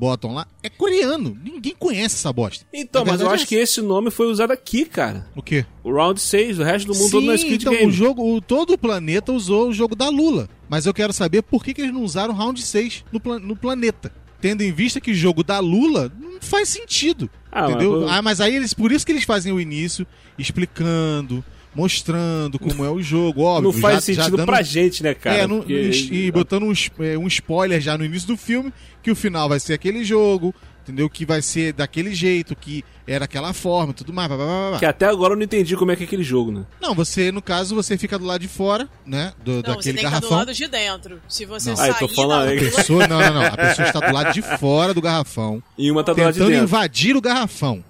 botam 0.00 0.32
lá 0.32 0.46
é 0.62 0.70
coreano. 0.70 1.36
Ninguém 1.44 1.74
conhece 1.78 2.16
essa 2.16 2.32
bosta. 2.32 2.64
Então, 2.72 3.04
mas 3.04 3.20
eu 3.20 3.28
acho 3.30 3.44
é 3.44 3.46
que 3.46 3.54
esse 3.54 3.82
nome 3.82 4.10
foi 4.10 4.26
usado 4.28 4.50
aqui, 4.50 4.86
cara. 4.86 5.28
O 5.36 5.42
quê? 5.42 5.66
O 5.84 5.92
Round 5.92 6.18
6, 6.18 6.58
o 6.58 6.62
resto 6.62 6.86
do 6.86 6.94
mundo 6.94 7.10
todo 7.10 7.20
Sim, 7.20 7.26
não 7.26 7.34
é 7.34 7.38
Squid 7.38 7.62
então, 7.62 7.72
Game. 7.74 7.86
o 7.86 7.92
jogo, 7.92 8.34
o- 8.34 8.40
todo 8.40 8.72
o 8.72 8.78
planeta 8.78 9.30
usou 9.32 9.68
o 9.68 9.72
jogo 9.72 9.94
da 9.94 10.08
Lula. 10.08 10.48
Mas 10.68 10.86
eu 10.86 10.94
quero 10.94 11.12
saber 11.12 11.42
por 11.42 11.62
que, 11.62 11.74
que 11.74 11.82
eles 11.82 11.92
não 11.92 12.02
usaram 12.02 12.32
round 12.32 12.60
6 12.62 13.04
no, 13.12 13.38
no 13.38 13.54
planeta. 13.54 14.10
Tendo 14.40 14.62
em 14.62 14.72
vista 14.72 15.00
que 15.02 15.10
o 15.10 15.14
jogo 15.14 15.44
da 15.44 15.58
Lula 15.58 16.10
não 16.18 16.40
faz 16.40 16.70
sentido. 16.70 17.28
Ah, 17.52 17.68
entendeu? 17.68 18.00
mas- 18.00 18.10
ah, 18.10 18.22
mas 18.22 18.40
aí 18.40 18.56
eles. 18.56 18.72
Por 18.72 18.90
isso 18.90 19.04
que 19.04 19.12
eles 19.12 19.24
fazem 19.24 19.52
o 19.52 19.60
início 19.60 20.06
explicando, 20.38 21.44
mostrando 21.74 22.58
como 22.58 22.84
é 22.84 22.90
o 22.90 23.02
jogo. 23.02 23.42
Óbvio, 23.42 23.72
não 23.72 23.80
faz 23.80 23.94
já- 24.04 24.12
já 24.14 24.22
sentido 24.22 24.36
dando- 24.36 24.46
pra 24.46 24.62
gente, 24.62 25.02
né, 25.02 25.14
cara? 25.14 25.36
é, 25.38 25.46
no- 25.46 25.58
Porque- 25.58 25.72
e, 26.10 26.26
e 26.26 26.30
botando 26.32 26.64
um, 26.64 26.72
é, 27.04 27.16
um 27.18 27.26
spoiler 27.26 27.80
já 27.80 27.96
no 27.96 28.04
início 28.04 28.28
do 28.28 28.36
filme, 28.36 28.72
que 29.02 29.10
o 29.10 29.16
final 29.16 29.48
vai 29.48 29.58
ser 29.60 29.74
aquele 29.74 30.04
jogo, 30.04 30.54
entendeu? 30.82 31.08
Que 31.08 31.24
vai 31.24 31.40
ser 31.42 31.72
daquele 31.72 32.14
jeito, 32.14 32.54
que 32.56 32.84
era 33.06 33.24
aquela 33.24 33.52
forma, 33.52 33.90
e 33.90 33.94
tudo 33.94 34.12
mais. 34.12 34.28
blá, 34.28 34.36
blá, 34.36 34.46
blá, 34.46 34.68
blá. 34.70 34.78
Que 34.78 34.86
até 34.86 35.06
agora 35.06 35.32
eu 35.32 35.36
não 35.36 35.42
entendi 35.44 35.76
como 35.76 35.90
é 35.90 35.96
que 35.96 36.02
é 36.02 36.06
aquele 36.06 36.22
jogo, 36.22 36.50
né? 36.52 36.64
Não, 36.80 36.94
você, 36.94 37.32
no 37.32 37.42
caso, 37.42 37.74
você 37.74 37.96
fica 37.98 38.18
do 38.18 38.24
lado 38.24 38.40
de 38.40 38.48
fora, 38.48 38.88
né? 39.06 39.32
Do, 39.44 39.52
Não, 39.52 39.60
você 39.60 39.62
daquele 39.62 39.82
tem 39.82 39.94
que 39.94 39.98
estar 40.00 40.08
do 40.08 40.12
garrafão. 40.22 40.38
lado 40.38 40.54
de 40.54 40.66
dentro. 40.68 41.20
Se 41.28 41.44
você 41.44 41.70
Não. 41.70 41.76
sair 41.76 41.90
Ah, 41.90 41.94
tô 41.94 42.08
falando. 42.08 42.48
A 42.52 42.56
pessoa, 42.56 43.06
não, 43.08 43.18
não, 43.20 43.34
não. 43.34 43.42
A 43.46 43.56
pessoa 43.56 43.86
está 43.88 44.00
do 44.00 44.12
lado 44.12 44.32
de 44.32 44.42
fora 44.58 44.92
do 44.94 45.00
garrafão, 45.00 45.62
E 45.78 45.90
uma 45.90 46.02
tá 46.04 46.12
do 46.12 46.20
lado 46.20 46.32
de 46.32 46.38
tentando 46.38 46.50
dentro. 46.50 46.64
invadir 46.64 47.16
o 47.16 47.20
garrafão 47.20 47.84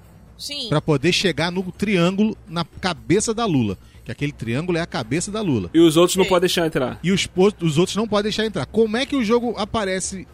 Pra 0.68 0.80
poder 0.80 1.12
chegar 1.12 1.50
no 1.50 1.62
triângulo 1.72 2.36
na 2.48 2.64
cabeça 2.64 3.34
da 3.34 3.44
Lula. 3.44 3.78
Que 4.04 4.12
aquele 4.12 4.32
triângulo 4.32 4.78
é 4.78 4.80
a 4.80 4.86
cabeça 4.86 5.30
da 5.30 5.40
Lula. 5.40 5.70
E 5.74 5.78
os 5.80 5.96
outros 5.96 6.16
não 6.16 6.24
Sim. 6.24 6.30
podem 6.30 6.40
deixar 6.40 6.66
entrar. 6.66 6.98
E 7.02 7.12
os, 7.12 7.28
os 7.60 7.78
outros 7.78 7.96
não 7.96 8.08
podem 8.08 8.24
deixar 8.24 8.46
entrar. 8.46 8.66
Como 8.66 8.96
é 8.96 9.04
que 9.04 9.16
o 9.16 9.24
jogo 9.24 9.54
aparece? 9.56 10.26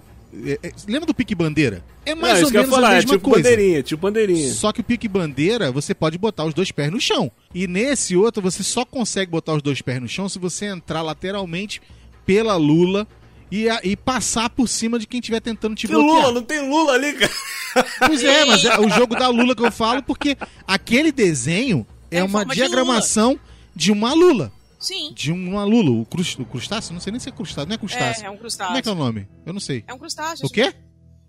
é, 0.45 0.59
é, 0.63 0.73
lembra 0.89 1.07
do 1.07 1.15
Pique 1.15 1.35
Bandeira? 1.35 1.83
É 2.05 2.15
mais 2.15 2.41
não, 2.41 2.47
ou 2.47 2.53
menos 2.53 2.71
falar, 2.71 2.89
a 2.89 2.93
é 2.93 2.95
mesma 2.97 3.13
tipo 3.15 3.31
coisa. 3.31 3.43
bandeirinha, 3.49 3.83
tipo 3.83 4.03
bandeirinha. 4.03 4.53
Só 4.53 4.73
que 4.73 4.81
o 4.81 4.85
pique 4.85 5.09
bandeira, 5.09 5.73
você 5.73 5.93
pode 5.93 6.17
botar 6.17 6.45
os 6.45 6.55
dois 6.55 6.71
pés 6.71 6.91
no 6.91 7.01
chão. 7.01 7.31
E 7.53 7.67
nesse 7.67 8.17
outro, 8.17 8.41
você 8.41 8.63
só 8.63 8.85
consegue 8.85 9.31
botar 9.31 9.55
os 9.55 9.63
dois 9.63 9.83
pés 9.83 10.01
no 10.01 10.09
chão 10.09 10.29
se 10.29 10.39
você 10.39 10.67
entrar 10.67 11.03
lateralmente 11.03 11.83
pela 12.25 12.55
Lula 12.57 13.07
e, 13.51 13.69
a- 13.69 13.81
e 13.85 13.97
passar 13.97 14.51
por 14.51 14.69
cima 14.69 14.99
de 14.99 15.07
quem 15.07 15.21
estiver 15.21 15.41
tentando 15.41 15.75
te 15.75 15.87
Que 15.87 15.93
bloquear. 15.93 16.17
Lula, 16.27 16.33
não 16.33 16.43
tem 16.43 16.69
Lula 16.69 16.93
ali, 16.95 17.13
cara. 17.15 17.33
Pois 18.07 18.23
é, 18.25 18.45
mas 18.45 18.65
é 18.65 18.79
o 18.81 18.89
jogo 18.89 19.15
da 19.17 19.29
Lula 19.29 19.55
que 19.55 19.65
eu 19.65 19.71
falo, 19.71 20.03
porque 20.03 20.37
aquele 20.67 21.13
desenho 21.13 21.87
é, 22.11 22.19
É 22.19 22.23
uma 22.23 22.39
forma 22.41 22.55
de 22.55 22.61
diagramação 22.61 23.39
de, 23.75 23.93
uma 23.93 24.15
Lula. 24.15 24.53
Sim. 24.79 25.13
De 25.15 25.31
uma 25.33 25.65
Lula. 25.65 25.91
O, 25.91 26.07
crus, 26.07 26.39
o 26.39 26.45
crustáceo? 26.45 26.93
Não 26.95 27.01
sei 27.01 27.11
nem 27.11 27.21
se 27.21 27.29
é 27.29 27.33
crustáceo. 27.33 27.69
Não 27.69 27.75
é 27.75 27.79
crustáceo. 27.79 28.23
É, 28.25 28.27
é 28.27 28.31
um 28.31 28.33
Como 28.33 28.37
é 28.37 28.41
crustáceo. 28.41 28.83
que 28.83 28.89
é 28.89 28.93
o 28.93 28.95
nome? 28.95 29.29
Eu 29.45 29.53
não 29.53 29.61
sei. 29.61 29.85
É 29.87 29.93
um 29.95 29.99
crustáceo. 29.99 30.47
O 30.47 30.51
quê? 30.51 30.73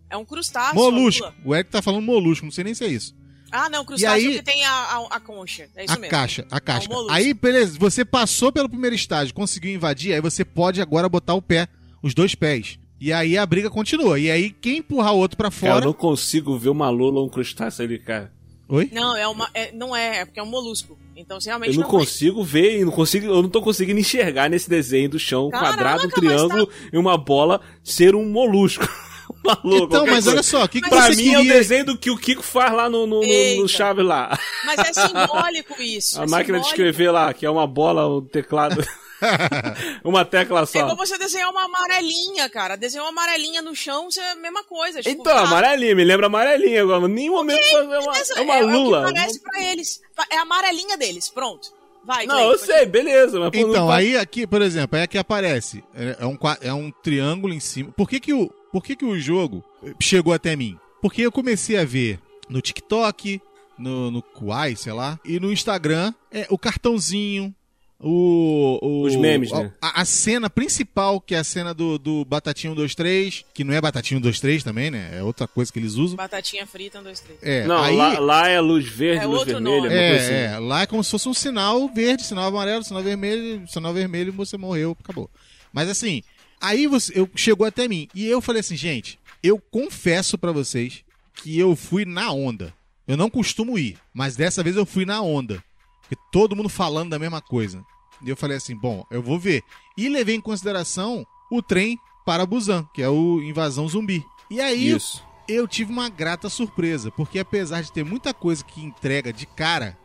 É 0.10 0.16
um 0.16 0.24
crustáceo. 0.26 0.76
Molusco. 0.76 1.34
O 1.44 1.54
Eric 1.56 1.70
tá 1.72 1.82
falando 1.82 2.02
molusco, 2.04 2.46
não 2.46 2.52
sei 2.52 2.64
nem 2.64 2.74
se 2.74 2.86
é 2.86 2.88
isso. 2.88 3.14
Ah, 3.52 3.70
não, 3.70 3.84
crustáceo 3.86 4.30
aí- 4.30 4.36
que 4.38 4.44
tem 4.44 4.64
a, 4.66 4.72
a, 4.72 5.08
a 5.12 5.20
concha. 5.20 5.70
É 5.76 5.86
isso 5.86 5.94
a 5.94 5.98
mesmo. 5.98 6.12
caixa, 6.12 6.46
a 6.52 6.60
caixa. 6.60 6.88
molusco. 6.90 7.12
aí, 7.14 7.34
beleza, 7.34 7.78
você 7.80 8.04
passou 8.06 8.52
pelo 8.52 8.68
primeiro 8.70 8.96
estágio, 8.96 9.34
conseguiu 9.34 9.74
invadir, 9.74 10.14
aí 10.14 10.20
você 10.22 10.44
pode 10.46 10.82
agora 10.82 11.08
botar 11.10 11.34
o 11.34 11.42
pé, 11.42 11.68
os 12.02 12.14
dois 12.14 12.36
pés. 12.36 12.80
E 13.00 13.14
aí 13.14 13.38
a 13.38 13.46
briga 13.46 13.70
continua. 13.70 14.20
E 14.20 14.30
aí 14.32 14.50
quem 14.50 14.78
empurrar 14.78 15.14
o 15.14 15.18
outro 15.18 15.38
pra 15.38 15.52
Cara, 15.52 15.66
eu 15.68 15.74
fora. 15.74 15.86
não 15.86 15.94
consigo 15.94 16.58
ver 16.58 16.70
uma 16.70 16.90
Lula 16.90 17.20
ou 17.20 17.28
um 17.28 17.30
crustáceo 17.30 17.86
ali, 17.86 18.00
cara. 18.00 18.32
Oi? 18.70 18.90
Não, 18.92 19.16
é 19.16 19.28
uma, 19.28 19.50
é- 19.54 19.72
não 19.72 19.96
é, 19.96 20.20
é 20.20 20.26
porque 20.26 20.40
é 20.40 20.44
um 20.44 20.48
molusco. 20.48 20.98
Então, 21.16 21.40
você 21.40 21.50
realmente 21.50 21.70
Eu 21.70 21.76
não 21.76 21.82
não, 21.84 21.90
consigo 21.90 22.44
ver, 22.44 22.80
e 22.80 22.86
não 22.86 22.92
consigo, 22.92 23.26
eu 23.28 23.42
não 23.42 23.50
tô 23.50 23.62
conseguindo 23.62 24.00
enxergar 24.00 24.50
nesse 24.50 24.70
desenho 24.70 25.10
do 25.10 25.18
chão, 25.20 25.48
um 25.48 25.50
Caraca, 25.50 25.74
quadrado, 25.74 26.00
um 26.02 26.06
mas 26.06 26.14
triângulo 26.14 26.70
e 26.92 26.98
uma 26.98 27.18
bola 27.18 27.62
ser 27.84 28.14
um 28.16 28.28
molusco. 28.30 28.88
Maluco, 29.44 29.86
Então, 29.86 30.02
mas 30.06 30.12
coisa. 30.26 30.32
olha 30.32 30.44
só, 30.44 30.64
o 30.64 30.70
que, 30.70 30.82
que 30.82 30.90
Pra 30.90 31.02
você 31.12 31.16
mim 31.16 31.34
é 31.34 31.38
o 31.38 31.42
queria? 31.42 31.54
desenho 31.54 31.86
do 31.86 31.98
que 31.98 32.10
o 32.10 32.18
Kiko 32.18 32.42
faz 32.44 32.74
lá 32.74 32.90
no, 32.90 33.06
no, 33.08 33.22
no, 33.22 33.62
no 33.62 33.68
chave 33.68 34.02
lá. 34.02 34.38
Mas 34.66 34.80
é 34.80 34.94
simbólico 34.94 35.82
isso. 35.82 36.20
A 36.20 36.24
é 36.24 36.28
máquina 36.28 36.60
de 36.60 36.66
simbólico. 36.66 36.70
escrever 36.70 37.12
lá, 37.12 37.34
que 37.34 37.46
é 37.46 37.50
uma 37.50 37.68
bola, 37.68 38.08
um 38.08 38.22
teclado. 38.22 38.84
uma 40.04 40.24
tecla 40.26 40.62
É 40.62 40.66
só. 40.66 40.84
como 40.84 40.96
você 40.96 41.18
desenhar 41.18 41.50
uma 41.50 41.66
amarelinha, 41.66 42.50
cara. 42.50 42.76
Desenhar 42.76 43.06
uma 43.06 43.12
amarelinha 43.12 43.62
no 43.62 43.76
chão, 43.76 44.08
isso 44.10 44.20
é 44.20 44.32
a 44.32 44.36
mesma 44.36 44.64
coisa. 44.64 45.02
Tipo, 45.02 45.22
Então, 45.22 45.34
tá, 45.34 45.42
amarelinha, 45.42 45.96
me 45.96 46.04
lembra 46.04 46.28
amarelinha 46.28 46.82
agora. 46.82 47.08
Nenhum 47.08 47.34
momento 47.34 47.60
é 47.60 47.82
uma, 47.84 48.12
beleza, 48.12 48.34
é 48.36 48.42
uma 48.42 48.58
é, 48.58 48.62
lula. 48.62 48.98
É 48.98 49.02
o 49.04 49.08
que 49.08 49.14
parece 49.14 49.40
pra 49.42 49.64
eles. 49.64 50.02
É 50.30 50.38
a 50.38 50.42
amarelinha 50.42 50.98
deles, 50.98 51.30
pronto. 51.30 51.76
Vai, 52.04 52.26
Não, 52.26 52.36
Clay, 52.36 52.48
eu 52.48 52.58
sei, 52.58 52.86
beleza. 52.86 53.38
Mas 53.40 53.52
Então, 53.54 53.88
faz- 53.88 54.00
aí 54.00 54.18
aqui, 54.18 54.48
por 54.48 54.62
exemplo, 54.62 54.98
é 54.98 55.06
que 55.06 55.18
aparece. 55.18 55.84
É, 55.94 56.18
é 56.22 56.26
um, 56.26 56.38
é 56.62 56.74
um 56.74 56.90
triângulo 56.90 57.54
em 57.54 57.60
cima. 57.60 57.92
Por 57.92 58.08
que, 58.10 58.20
que, 58.20 58.34
o, 58.34 58.48
por 58.72 58.82
que, 58.82 58.96
que 58.96 59.04
o 59.04 59.20
jogo 59.20 59.62
chegou 60.00 60.32
até 60.34 60.56
mim? 60.56 60.80
Porque 61.02 61.22
eu 61.22 61.32
comecei 61.32 61.78
a 61.78 61.84
ver 61.84 62.18
no 62.48 62.62
TikTok, 62.62 63.42
no, 63.78 64.10
no 64.10 64.22
Kuai, 64.22 64.76
sei 64.78 64.94
lá, 64.94 65.20
e 65.26 65.38
no 65.38 65.52
Instagram, 65.52 66.14
é, 66.32 66.48
o 66.50 66.58
cartãozinho. 66.58 67.54
O, 68.00 68.78
o- 68.82 69.02
Os 69.06 69.16
memes, 69.16 69.52
né? 69.52 69.72
A, 69.82 70.02
a 70.02 70.06
cena 70.06 70.50
principal, 70.52 71.20
que 71.20 71.34
é 71.34 71.40
a 71.40 71.44
cena 71.44 71.74
do, 71.74 71.98
do 71.98 72.24
Batatinha 72.26 72.72
123, 72.72 73.44
que 73.54 73.64
não 73.64 73.74
é 73.74 73.82
Batatinha 73.82 74.20
123 74.20 74.64
também, 74.64 74.92
né? 74.92 75.18
É 75.18 75.24
outra 75.24 75.48
coisa 75.48 75.74
que 75.74 75.80
eles 75.80 75.96
usam. 75.96 76.16
Batatinha 76.16 76.68
frita, 76.68 77.00
um, 77.00 77.04
dois, 77.04 77.20
três. 77.20 77.40
É, 77.42 77.66
Não, 77.66 77.82
aí, 77.82 77.96
lá, 77.96 78.20
lá 78.20 78.48
é 78.48 78.60
luz 78.62 78.86
verde, 78.88 79.24
É 79.24 79.26
luz 79.26 79.40
outro 79.40 79.54
vermelha. 79.64 80.16
assim. 80.16 80.32
É, 80.32 80.46
é, 80.54 80.60
lá 80.60 80.84
é 80.84 80.86
como 80.86 81.04
se 81.04 81.10
fosse 81.10 81.28
um 81.28 81.34
sinal 81.34 81.90
verde, 81.90 82.24
sinal 82.24 82.46
amarelo, 82.46 82.84
sinal 82.84 83.02
vermelho, 83.02 83.68
sinal 83.68 83.94
vermelho, 83.94 84.32
você 84.32 84.58
morreu, 84.58 84.96
acabou. 85.00 85.28
Mas 85.74 85.90
assim, 85.90 86.22
aí 86.62 86.86
você, 86.86 87.14
eu, 87.20 87.28
chegou 87.36 87.66
até 87.66 87.88
mim 87.88 88.08
e 88.14 88.28
eu 88.28 88.42
falei 88.42 88.60
assim, 88.60 88.76
gente, 88.76 89.20
eu 89.42 89.60
confesso 89.60 90.38
pra 90.38 90.52
vocês 90.52 91.04
que 91.34 91.58
eu 91.58 91.76
fui 91.76 92.06
na 92.06 92.32
onda. 92.32 92.72
Eu 93.08 93.18
não 93.18 93.30
costumo 93.30 93.78
ir, 93.80 93.98
mas 94.14 94.36
dessa 94.36 94.62
vez 94.62 94.76
eu 94.76 94.86
fui 94.86 95.04
na 95.06 95.22
onda. 95.22 95.64
Porque 96.08 96.22
todo 96.32 96.56
mundo 96.56 96.70
falando 96.70 97.10
da 97.10 97.20
mesma 97.20 97.42
coisa. 97.42 97.84
E 98.22 98.30
eu 98.30 98.38
falei 98.38 98.58
assim, 98.58 98.76
bom, 98.76 99.06
eu 99.12 99.22
vou 99.22 99.38
ver. 99.38 99.64
E 99.98 100.08
levei 100.10 100.36
em 100.36 100.42
consideração 100.42 101.26
o 101.52 101.62
trem 101.62 102.00
para 102.26 102.46
Busan, 102.46 102.88
que 102.94 103.02
é 103.02 103.10
o 103.10 103.42
Invasão 103.42 103.88
Zumbi. 103.88 104.24
E 104.50 104.60
aí 104.62 104.90
Isso. 104.92 105.24
eu 105.48 105.68
tive 105.68 105.92
uma 105.92 106.10
grata 106.10 106.50
surpresa, 106.50 107.12
porque 107.12 107.40
apesar 107.40 107.82
de 107.82 107.92
ter 107.92 108.04
muita 108.06 108.34
coisa 108.34 108.64
que 108.64 108.82
entrega 108.82 109.32
de 109.34 109.46
cara 109.46 109.98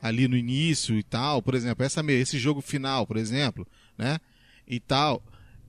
ali 0.00 0.26
no 0.28 0.36
início 0.36 0.96
e 0.98 1.02
tal, 1.02 1.42
por 1.42 1.54
exemplo, 1.54 1.84
essa, 1.84 2.00
esse 2.12 2.38
jogo 2.38 2.60
final, 2.60 3.06
por 3.06 3.16
exemplo, 3.16 3.66
né? 3.96 4.18
E 4.66 4.78
tal. 4.80 5.22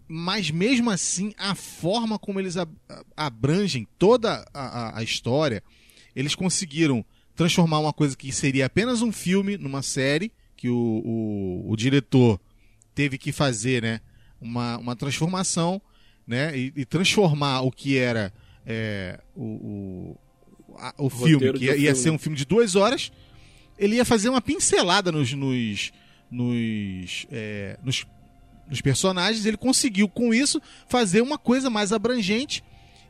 Mas 0.08 0.50
mesmo 0.52 0.90
assim, 0.90 1.34
a 1.38 1.54
forma 1.56 2.18
como 2.18 2.40
eles 2.40 2.58
ab- 2.58 2.72
abrangem 3.16 3.88
toda 3.98 4.46
a, 4.54 4.62
a- 4.90 5.00
a 5.00 5.04
história, 5.04 5.62
eles 6.16 6.34
conseguiram 6.36 7.06
transformar 7.40 7.80
uma 7.80 7.94
coisa 7.94 8.18
que 8.18 8.34
seria 8.34 8.66
apenas 8.66 9.02
um 9.02 9.14
filme 9.14 9.58
numa 9.58 9.82
série, 9.82 10.30
que 10.58 10.68
o, 10.68 10.76
o, 10.76 11.72
o 11.72 11.76
diretor 11.78 12.38
teve 12.94 13.18
que 13.18 13.32
fazer, 13.32 13.82
né? 13.82 14.02
Uma, 14.42 14.78
uma 14.78 14.94
transformação, 14.94 15.82
né? 16.28 16.52
E, 16.58 16.74
e 16.76 16.84
transformar 16.86 17.62
o 17.62 17.72
que 17.72 17.98
era 17.98 18.34
é, 18.66 19.22
o, 19.34 19.44
o, 19.44 20.18
a- 20.78 20.94
o 20.98 21.10
filme, 21.10 21.54
que 21.54 21.64
ia, 21.64 21.72
um 21.72 21.76
ia 21.76 21.80
filme. 21.80 21.96
ser 21.96 22.10
um 22.12 22.18
filme 22.20 22.38
de 22.38 22.44
duas 22.44 22.76
horas, 22.76 23.10
ele 23.78 23.96
ia 23.96 24.04
fazer 24.04 24.28
uma 24.28 24.42
pincelada 24.42 25.10
nos, 25.10 25.32
nos, 25.34 25.94
nos, 26.30 27.26
é, 27.32 27.80
nos, 27.82 28.06
nos 28.70 28.82
personagens. 28.82 29.46
Ele 29.46 29.56
conseguiu, 29.56 30.10
com 30.10 30.34
isso, 30.34 30.62
fazer 30.90 31.22
uma 31.22 31.38
coisa 31.38 31.70
mais 31.70 31.94
abrangente 31.94 32.62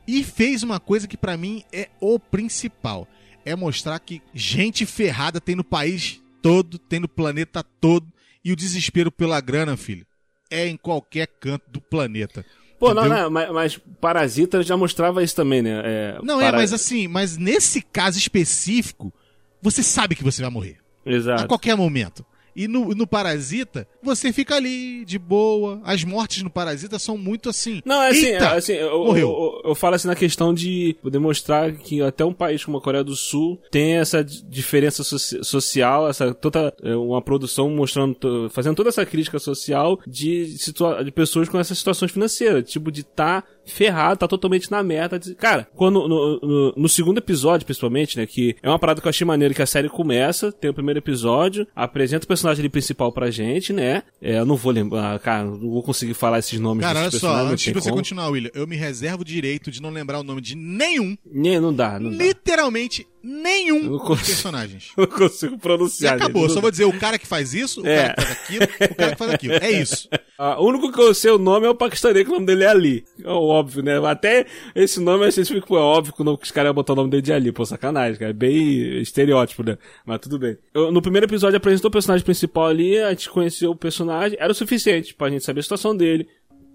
e 0.07 0.23
fez 0.23 0.61
uma 0.61 0.79
coisa 0.79 1.07
que 1.07 1.17
pra 1.17 1.35
mim 1.35 1.63
é 1.73 1.89
o 1.99 2.19
principal. 2.19 3.07
É 3.49 3.55
mostrar 3.55 3.99
que 3.99 4.21
gente 4.33 4.85
ferrada 4.85 5.41
tem 5.41 5.55
no 5.55 5.63
país 5.63 6.21
todo, 6.41 6.77
tem 6.77 6.99
no 6.99 7.07
planeta 7.07 7.63
todo. 7.81 8.07
E 8.45 8.51
o 8.51 8.55
desespero 8.55 9.11
pela 9.11 9.41
grana, 9.41 9.75
filho, 9.75 10.05
é 10.49 10.67
em 10.67 10.77
qualquer 10.77 11.27
canto 11.27 11.63
do 11.69 11.81
planeta. 11.81 12.45
Pô, 12.79 12.93
não, 12.93 13.05
Entendeu? 13.05 13.23
não, 13.23 13.29
mas, 13.29 13.51
mas 13.51 13.77
Parasita 13.99 14.63
já 14.63 14.77
mostrava 14.77 15.21
isso 15.23 15.35
também, 15.35 15.61
né? 15.61 15.81
É, 15.83 16.19
Não, 16.23 16.39
é, 16.39 16.47
para- 16.47 16.57
mas 16.57 16.71
assim, 16.71 17.07
mas 17.07 17.35
nesse 17.37 17.81
caso 17.81 18.17
específico, 18.17 19.13
você 19.61 19.83
sabe 19.83 20.15
que 20.15 20.23
você 20.23 20.41
vai 20.41 20.49
morrer. 20.51 20.77
A 21.05 21.09
Exato. 21.11 21.47
qualquer 21.47 21.75
momento. 21.75 22.25
E 22.59 22.67
no, 22.67 22.89
no 22.93 23.07
Parasita, 23.07 23.87
você 24.03 24.33
fica 24.33 24.55
ali, 24.55 25.05
de 25.05 25.17
boa. 25.17 25.79
As 25.85 26.03
mortes 26.03 26.43
no 26.43 26.49
Parasita 26.49 26.99
são 26.99 27.17
muito 27.17 27.47
assim. 27.49 27.81
Não, 27.85 28.01
é 28.01 28.09
assim, 28.09 28.25
é 28.27 28.37
assim 28.43 28.73
eu, 28.73 29.05
morreu. 29.05 29.29
eu, 29.29 29.61
eu, 29.63 29.69
eu 29.69 29.75
falo 29.75 29.95
assim 29.95 30.07
na 30.09 30.15
questão 30.15 30.53
de 30.53 30.97
demonstrar 31.09 31.71
que 31.73 32.01
até 32.01 32.25
um 32.25 32.33
país 32.33 32.65
como 32.65 32.77
a 32.77 32.81
Coreia 32.81 33.03
do 33.03 33.15
Sul 33.15 33.57
tem 33.71 33.93
essa 33.97 34.21
di- 34.23 34.43
diferença 34.43 35.03
soci- 35.05 35.41
social, 35.43 36.09
essa 36.09 36.33
toda 36.33 36.73
é, 36.83 36.93
uma 36.95 37.21
produção 37.21 37.69
mostrando, 37.69 38.49
fazendo 38.49 38.75
toda 38.75 38.89
essa 38.89 39.05
crítica 39.05 39.39
social 39.39 39.97
de, 40.05 40.57
situa 40.57 41.01
de 41.03 41.11
pessoas 41.11 41.47
com 41.47 41.57
essas 41.59 41.77
situações 41.77 42.11
financeiras, 42.11 42.69
tipo 42.69 42.91
de 42.91 43.03
tá 43.03 43.43
ferrado, 43.65 44.17
tá 44.19 44.27
totalmente 44.27 44.69
na 44.71 44.81
merda. 44.83 45.19
de- 45.19 45.35
Cara, 45.35 45.67
quando 45.75 46.07
no, 46.07 46.39
no, 46.41 46.73
no 46.75 46.89
segundo 46.89 47.17
episódio, 47.19 47.65
principalmente, 47.65 48.17
né, 48.17 48.25
que 48.25 48.55
é 48.63 48.69
uma 48.69 48.79
parada 48.79 48.99
que 49.01 49.07
eu 49.07 49.09
achei 49.09 49.25
maneiro 49.25 49.53
que 49.53 49.61
a 49.61 49.65
série 49.65 49.89
começa, 49.89 50.51
tem 50.51 50.69
o 50.69 50.73
primeiro 50.73 50.99
episódio, 50.99 51.67
apresenta 51.75 52.25
o 52.25 52.27
personagem 52.27 52.61
ali 52.61 52.69
principal 52.69 53.11
pra 53.11 53.29
gente, 53.29 53.71
né? 53.71 54.03
É, 54.21 54.39
eu 54.39 54.45
não 54.45 54.55
vou 54.55 54.71
lembrar, 54.71 55.17
cara, 55.19 55.43
não 55.45 55.69
vou 55.69 55.83
conseguir 55.83 56.13
falar 56.13 56.39
esses 56.39 56.59
nomes 56.59 56.85
Cara, 56.85 57.01
olha 57.01 57.11
só, 57.11 57.33
antes 57.45 57.65
de 57.65 57.73
você 57.73 57.89
como. 57.89 57.97
continuar, 58.01 58.29
William, 58.29 58.51
eu 58.53 58.65
me 58.67 58.75
reservo 58.75 59.21
o 59.21 59.25
direito 59.25 59.69
de 59.71 59.81
não 59.81 59.89
lembrar 59.89 60.19
o 60.19 60.23
nome 60.23 60.41
de 60.41 60.55
nenhum, 60.55 61.15
Nem, 61.25 61.59
não 61.59 61.73
dá, 61.73 61.99
não 61.99 62.09
dá. 62.11 62.23
literalmente 62.23 63.01
Eu 63.03 63.09
nenhum 63.23 63.87
dos 63.89 64.01
consigo. 64.01 64.27
personagens. 64.27 64.91
Eu 64.97 65.07
não 65.07 65.17
consigo 65.17 65.55
E 65.55 65.57
pronunciar. 65.59 66.15
acabou, 66.15 66.43
gente. 66.43 66.53
só 66.53 66.61
vou 66.61 66.71
dizer 66.71 66.85
o 66.85 66.99
cara 66.99 67.17
que 67.19 67.27
faz 67.27 67.53
isso, 67.53 67.81
o 67.81 67.87
É. 67.87 68.13
cara 68.13 68.13
que 68.15 68.21
faz 68.21 68.31
aquilo, 68.39 68.63
o 68.63 68.95
cara 68.95 69.11
que 69.11 69.17
faz 69.17 69.31
aquilo. 69.33 69.53
É 69.55 69.71
isso. 69.81 70.09
Ah, 70.37 70.59
o 70.61 70.67
único 70.67 70.91
que 70.91 71.01
eu 71.01 71.13
sei 71.13 71.31
o 71.31 71.37
nome 71.37 71.67
é 71.67 71.69
o 71.69 71.75
paquistanês, 71.75 72.23
que 72.25 72.31
o 72.31 72.35
nome 72.35 72.45
dele 72.45 72.63
é 72.63 72.67
Ali. 72.67 73.03
É 73.23 73.29
óbvio, 73.29 73.83
né? 73.83 73.97
Até 74.07 74.45
esse 74.73 74.99
nome 75.01 75.25
a 75.25 75.29
gente 75.29 75.53
fica, 75.53 75.65
pô, 75.67 75.77
é 75.77 75.81
óbvio 75.81 76.13
que, 76.13 76.21
o 76.21 76.23
nome, 76.25 76.37
que 76.37 76.45
os 76.45 76.51
caras 76.51 76.69
iam 76.69 76.73
botar 76.73 76.93
o 76.93 76.95
nome 76.95 77.09
dele 77.09 77.21
de 77.21 77.33
Ali. 77.33 77.51
Pô, 77.51 77.65
sacanagem, 77.65 78.17
cara. 78.17 78.31
É 78.31 78.33
bem 78.33 79.01
estereótipo, 79.01 79.63
né? 79.63 79.77
Mas 80.05 80.19
tudo 80.19 80.39
bem. 80.39 80.57
Eu- 80.73 80.91
no 80.91 81.01
primeiro 81.01 81.25
episódio 81.25 81.57
apresentou 81.57 81.89
o 81.89 81.91
personagem 81.91 82.23
principal 82.23 82.67
ali, 82.67 82.97
a 82.99 83.09
gente 83.09 83.29
conheceu 83.29 83.71
o 83.71 83.75
personagem, 83.75 84.37
era 84.39 84.51
o 84.51 84.55
suficiente 84.55 85.13
pra 85.13 85.29
gente 85.29 85.43
saber 85.43 85.59
a 85.59 85.63
situação 85.63 85.95
dele. 85.95 86.25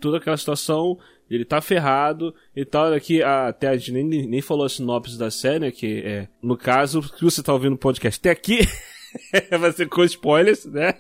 Toda 0.01 0.19
aquela 0.19 0.37
situação, 0.37 0.99
ele 1.31 1.45
tá 1.45 1.61
ferrado 1.61 2.35
e 2.55 2.65
tal. 2.65 2.93
Aqui, 2.93 3.23
a- 3.23 3.49
até 3.49 3.69
a 3.69 3.77
gente 3.77 3.93
nem, 3.93 4.05
nem 4.27 4.41
falou 4.41 4.65
a 4.65 4.69
sinopse 4.69 5.19
da 5.19 5.31
série, 5.31 5.59
né? 5.61 5.71
Que 5.71 6.03
é, 6.05 6.29
no 6.43 6.57
caso, 6.57 7.01
que 7.03 7.25
você 7.25 7.43
tá 7.43 7.53
ouvindo 7.53 7.75
o 7.75 7.79
podcast 7.79 8.19
até 8.21 8.31
aqui. 8.31 8.61
Vai 9.61 9.73
ser 9.73 9.89
com 9.89 10.03
spoilers, 10.05 10.65
né? 10.67 10.95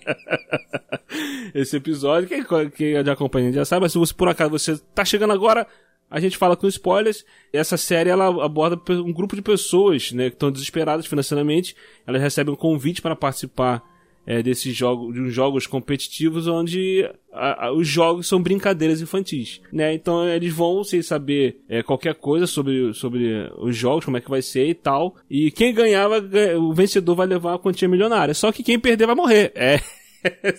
Esse 1.54 1.76
episódio, 1.76 2.28
quem, 2.28 2.44
quem 2.70 3.04
já 3.04 3.12
acompanha 3.12 3.52
já 3.52 3.64
sabe, 3.64 3.82
mas 3.82 3.92
se 3.92 3.98
você 3.98 4.14
por 4.14 4.28
acaso 4.28 4.50
você 4.50 4.78
tá 4.94 5.04
chegando 5.04 5.32
agora, 5.32 5.66
a 6.10 6.20
gente 6.20 6.36
fala 6.36 6.56
com 6.56 6.66
spoilers. 6.68 7.24
Essa 7.52 7.76
série 7.76 8.10
ela 8.10 8.26
aborda 8.44 8.80
um 8.92 9.12
grupo 9.12 9.34
de 9.36 9.42
pessoas, 9.42 10.12
né, 10.12 10.28
que 10.30 10.36
estão 10.36 10.50
desesperadas 10.50 11.06
financeiramente. 11.06 11.74
Elas 12.06 12.22
recebem 12.22 12.52
um 12.52 12.56
convite 12.56 13.02
para 13.02 13.16
participar 13.16 13.82
é, 14.26 14.42
desses 14.42 14.74
jogos, 14.74 15.12
de 15.14 15.20
uns 15.20 15.32
jogos 15.34 15.66
competitivos 15.66 16.46
onde 16.46 17.08
a- 17.32 17.66
a- 17.66 17.72
os 17.72 17.86
jogos 17.86 18.26
são 18.26 18.42
brincadeiras 18.42 19.00
infantis, 19.00 19.60
né? 19.72 19.92
Então 19.94 20.26
eles 20.28 20.52
vão 20.52 20.82
sem 20.84 21.02
saber 21.02 21.60
é, 21.68 21.82
qualquer 21.82 22.14
coisa 22.14 22.46
sobre, 22.46 22.92
sobre 22.94 23.50
os 23.58 23.76
jogos, 23.76 24.04
como 24.04 24.16
é 24.16 24.20
que 24.20 24.30
vai 24.30 24.40
ser 24.42 24.66
e 24.68 24.74
tal. 24.74 25.16
E 25.28 25.50
quem 25.50 25.74
ganhava, 25.74 26.20
ganha- 26.20 26.58
o 26.58 26.72
vencedor 26.72 27.14
vai 27.14 27.26
levar 27.26 27.54
a 27.54 27.58
quantia 27.58 27.88
milionária. 27.88 28.34
Só 28.34 28.50
que 28.52 28.62
quem 28.62 28.78
perder 28.78 29.06
vai 29.06 29.14
morrer. 29.16 29.52
É. 29.54 29.78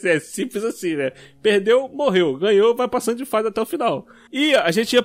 É 0.03 0.19
simples 0.19 0.63
assim, 0.63 0.95
né? 0.95 1.12
Perdeu, 1.41 1.89
morreu. 1.91 2.38
Ganhou, 2.38 2.75
vai 2.75 2.88
passando 2.88 3.17
de 3.17 3.25
fase 3.25 3.48
até 3.48 3.60
o 3.60 3.65
final. 3.65 4.05
E 4.31 4.53
a 4.53 4.69
gente 4.69 4.95
é, 4.95 5.01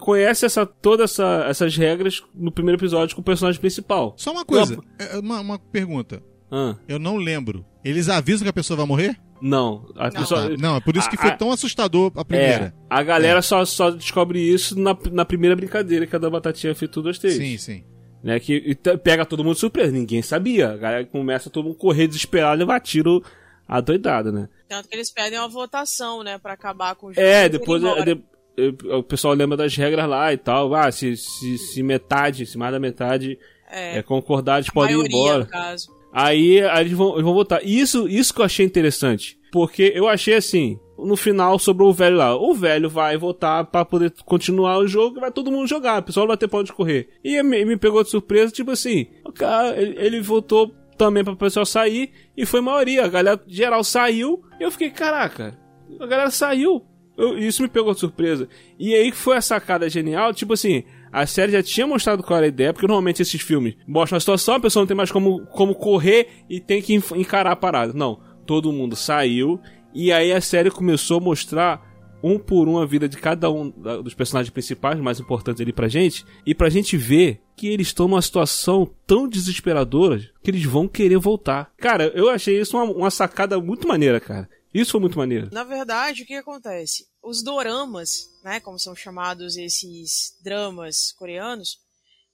conhece 0.00 0.44
essa, 0.44 0.66
todas 0.66 1.12
essa, 1.12 1.46
essas 1.48 1.76
regras 1.76 2.20
no 2.34 2.50
primeiro 2.50 2.76
episódio 2.80 3.14
com 3.14 3.22
o 3.22 3.24
personagem 3.24 3.60
principal. 3.60 4.12
Só 4.16 4.32
uma 4.32 4.44
coisa, 4.44 4.76
é, 4.98 5.16
uma, 5.16 5.40
uma 5.40 5.58
pergunta. 5.60 6.20
Ah, 6.50 6.74
Eu 6.88 6.98
não 6.98 7.16
lembro. 7.16 7.64
Eles 7.84 8.08
avisam 8.08 8.44
que 8.44 8.48
a 8.50 8.52
pessoa 8.52 8.76
vai 8.78 8.86
morrer? 8.86 9.16
não. 9.42 9.86
A 9.96 10.04
Não. 10.04 10.10
pessoa- 10.12 10.46
Ah, 10.46 10.56
não, 10.58 10.76
é 10.76 10.80
por 10.80 10.96
isso 10.96 11.08
que 11.10 11.16
a- 11.16 11.20
foi 11.20 11.30
a- 11.30 11.36
tão 11.36 11.50
assustador 11.52 12.10
a 12.16 12.24
primeira. 12.24 12.66
É, 12.66 12.72
a 12.88 13.02
galera 13.02 13.42
só, 13.42 13.62
só 13.66 13.90
descobre 13.90 14.38
isso 14.40 14.78
na, 14.78 14.96
na 15.12 15.24
primeira 15.24 15.54
brincadeira 15.54 16.06
que 16.06 16.16
a 16.16 16.18
da 16.18 16.30
Batatinha 16.30 16.74
fez 16.74 16.90
tudo 16.90 17.10
às 17.10 17.18
três. 17.18 17.34
Sim, 17.36 17.58
sim. 17.58 17.84
Né, 18.22 18.40
que 18.40 18.54
e 18.54 18.74
pega 18.96 19.26
todo 19.26 19.44
mundo 19.44 19.52
de 19.54 19.60
surpresa, 19.60 19.92
ninguém 19.92 20.22
sabia. 20.22 20.70
A 20.70 20.76
galera 20.78 21.04
começa 21.04 21.50
todo 21.50 21.64
mundo 21.66 21.76
a 21.76 21.80
correr 21.80 22.06
desesperado, 22.06 22.58
levar 22.58 22.80
tiro 22.80 23.22
adoidado, 23.68 24.32
né? 24.32 24.48
Tanto 24.66 24.88
que 24.88 24.96
eles 24.96 25.10
pedem 25.12 25.38
uma 25.38 25.48
votação, 25.48 26.22
né, 26.22 26.38
pra 26.38 26.54
acabar 26.54 26.94
com 26.94 27.08
o 27.08 27.12
jogo. 27.12 27.26
É, 27.26 27.46
depois 27.48 27.82
é, 27.84 28.12
é, 28.56 28.94
o 28.96 29.02
pessoal 29.02 29.34
lembra 29.34 29.58
das 29.58 29.76
regras 29.76 30.08
lá 30.08 30.32
e 30.32 30.38
tal. 30.38 30.74
Ah, 30.74 30.90
se, 30.90 31.16
se, 31.18 31.58
se 31.58 31.82
metade, 31.82 32.46
se 32.46 32.56
mais 32.56 32.72
da 32.72 32.80
metade 32.80 33.38
é, 33.70 33.98
É, 33.98 34.02
concordar, 34.02 34.56
eles 34.58 34.70
podem 34.70 34.98
ir 34.98 35.06
embora. 35.06 35.40
no 35.40 35.46
caso. 35.46 35.93
Aí, 36.14 36.62
aí 36.62 36.82
eles, 36.84 36.92
vão, 36.92 37.12
eles 37.14 37.24
vão 37.24 37.34
votar. 37.34 37.60
E 37.64 37.78
Isso, 37.80 38.08
isso 38.08 38.32
que 38.32 38.40
eu 38.40 38.44
achei 38.44 38.64
interessante. 38.64 39.36
Porque 39.50 39.92
eu 39.94 40.08
achei 40.08 40.34
assim, 40.34 40.78
no 40.98 41.16
final 41.16 41.58
sobrou 41.58 41.90
o 41.90 41.92
velho 41.92 42.16
lá. 42.16 42.36
O 42.36 42.54
velho 42.54 42.88
vai 42.88 43.16
votar 43.16 43.64
pra 43.66 43.84
poder 43.84 44.12
continuar 44.24 44.78
o 44.78 44.86
jogo 44.86 45.16
e 45.18 45.20
vai 45.20 45.30
todo 45.32 45.50
mundo 45.50 45.66
jogar. 45.66 46.00
O 46.00 46.04
pessoal 46.04 46.26
vai 46.26 46.36
ter 46.36 46.46
pra 46.48 46.60
onde 46.60 46.72
correr. 46.72 47.08
E 47.24 47.42
me, 47.42 47.64
me 47.64 47.76
pegou 47.76 48.02
de 48.04 48.10
surpresa, 48.10 48.52
tipo 48.52 48.70
assim, 48.70 49.06
o 49.24 49.32
cara, 49.32 49.76
ele, 49.80 49.96
ele 49.98 50.20
votou 50.20 50.72
também 50.96 51.24
pra 51.24 51.34
pessoal 51.34 51.66
sair 51.66 52.10
e 52.36 52.46
foi 52.46 52.60
maioria. 52.60 53.04
A 53.04 53.08
galera 53.08 53.40
geral 53.48 53.82
saiu 53.82 54.40
e 54.60 54.62
eu 54.62 54.70
fiquei, 54.70 54.90
caraca, 54.90 55.58
a 56.00 56.06
galera 56.06 56.30
saiu. 56.30 56.84
Eu- 57.16 57.38
isso 57.38 57.62
me 57.62 57.68
pegou 57.68 57.92
de 57.94 58.00
surpresa. 58.00 58.48
E 58.78 58.92
aí 58.94 59.10
que 59.12 59.16
foi 59.16 59.36
a 59.36 59.40
sacada 59.40 59.88
genial, 59.88 60.32
tipo 60.34 60.52
assim, 60.52 60.82
a 61.14 61.26
série 61.26 61.52
já 61.52 61.62
tinha 61.62 61.86
mostrado 61.86 62.24
qual 62.24 62.38
era 62.38 62.46
a 62.46 62.48
ideia, 62.48 62.72
porque 62.72 62.88
normalmente 62.88 63.22
esses 63.22 63.40
filmes 63.40 63.76
mostram 63.86 64.16
a 64.16 64.20
situação, 64.20 64.56
a 64.56 64.60
pessoa 64.60 64.82
não 64.82 64.88
tem 64.88 64.96
mais 64.96 65.12
como, 65.12 65.46
como 65.46 65.72
correr 65.72 66.28
e 66.50 66.60
tem 66.60 66.82
que 66.82 66.92
encarar 66.92 67.52
a 67.52 67.56
parada. 67.56 67.92
Não, 67.92 68.20
todo 68.44 68.72
mundo 68.72 68.96
saiu 68.96 69.60
e 69.94 70.12
aí 70.12 70.32
a 70.32 70.40
série 70.40 70.72
começou 70.72 71.18
a 71.18 71.20
mostrar 71.20 71.94
um 72.20 72.36
por 72.36 72.68
um 72.68 72.78
a 72.78 72.86
vida 72.86 73.08
de 73.08 73.16
cada 73.16 73.48
um 73.48 73.70
dos 74.02 74.12
personagens 74.12 74.50
principais, 74.50 74.98
mais 74.98 75.20
importantes 75.20 75.60
ali 75.60 75.72
pra 75.72 75.86
gente, 75.86 76.24
e 76.44 76.52
pra 76.52 76.68
gente 76.68 76.96
ver 76.96 77.40
que 77.54 77.68
eles 77.68 77.88
estão 77.88 78.08
numa 78.08 78.22
situação 78.22 78.90
tão 79.06 79.28
desesperadora 79.28 80.20
que 80.42 80.50
eles 80.50 80.64
vão 80.64 80.88
querer 80.88 81.18
voltar. 81.18 81.70
Cara, 81.76 82.10
eu 82.14 82.28
achei 82.28 82.58
isso 82.58 82.76
uma, 82.76 82.90
uma 82.90 83.10
sacada 83.10 83.60
muito 83.60 83.86
maneira, 83.86 84.18
cara. 84.18 84.48
Isso 84.72 84.90
foi 84.90 85.00
muito 85.00 85.18
maneiro. 85.18 85.50
Na 85.52 85.62
verdade, 85.62 86.22
o 86.22 86.26
que 86.26 86.34
acontece? 86.34 87.04
Os 87.22 87.44
doramas, 87.44 88.33
né, 88.44 88.60
como 88.60 88.78
são 88.78 88.94
chamados 88.94 89.56
esses 89.56 90.36
dramas 90.42 91.12
coreanos, 91.12 91.80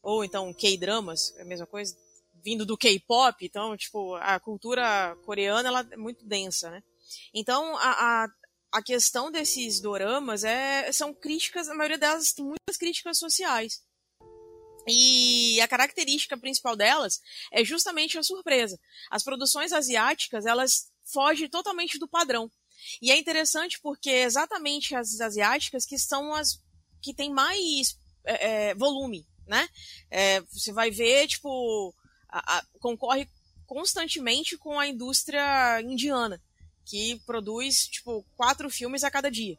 ou 0.02 0.24
então 0.24 0.52
K-dramas, 0.52 1.32
é 1.36 1.42
a 1.42 1.44
mesma 1.44 1.66
coisa, 1.66 1.96
vindo 2.42 2.66
do 2.66 2.76
K-pop, 2.76 3.46
então, 3.46 3.76
tipo, 3.76 4.16
a 4.16 4.40
cultura 4.40 5.16
coreana 5.24 5.68
ela 5.68 5.86
é 5.88 5.96
muito 5.96 6.26
densa, 6.26 6.70
né? 6.70 6.82
Então, 7.32 7.76
a, 7.76 8.24
a, 8.24 8.28
a 8.72 8.82
questão 8.82 9.30
desses 9.30 9.80
doramas 9.80 10.42
é, 10.42 10.90
são 10.90 11.14
críticas, 11.14 11.68
a 11.68 11.74
maioria 11.74 11.98
delas 11.98 12.32
tem 12.32 12.44
muitas 12.44 12.76
críticas 12.76 13.16
sociais. 13.16 13.80
E 14.88 15.60
a 15.60 15.68
característica 15.68 16.36
principal 16.36 16.74
delas 16.74 17.20
é 17.52 17.62
justamente 17.64 18.18
a 18.18 18.22
surpresa. 18.22 18.80
As 19.10 19.22
produções 19.22 19.72
asiáticas, 19.72 20.46
elas 20.46 20.90
fogem 21.04 21.48
totalmente 21.48 21.98
do 21.98 22.08
padrão. 22.08 22.50
E 23.00 23.10
é 23.10 23.18
interessante 23.18 23.80
porque 23.80 24.10
é 24.10 24.22
exatamente 24.22 24.94
as 24.94 25.20
asiáticas 25.20 25.84
que 25.86 25.98
são 25.98 26.34
as 26.34 26.60
que 27.02 27.14
têm 27.14 27.32
mais 27.32 27.98
é, 28.24 28.68
é, 28.70 28.74
volume, 28.74 29.26
né? 29.46 29.68
É, 30.10 30.40
você 30.42 30.72
vai 30.72 30.90
ver, 30.90 31.26
tipo, 31.26 31.94
a- 32.28 32.58
a- 32.58 32.64
concorre 32.78 33.26
constantemente 33.66 34.58
com 34.58 34.78
a 34.78 34.86
indústria 34.86 35.80
indiana, 35.80 36.40
que 36.84 37.18
produz, 37.24 37.86
tipo, 37.88 38.24
quatro 38.36 38.68
filmes 38.68 39.02
a 39.04 39.10
cada 39.10 39.30
dia. 39.30 39.56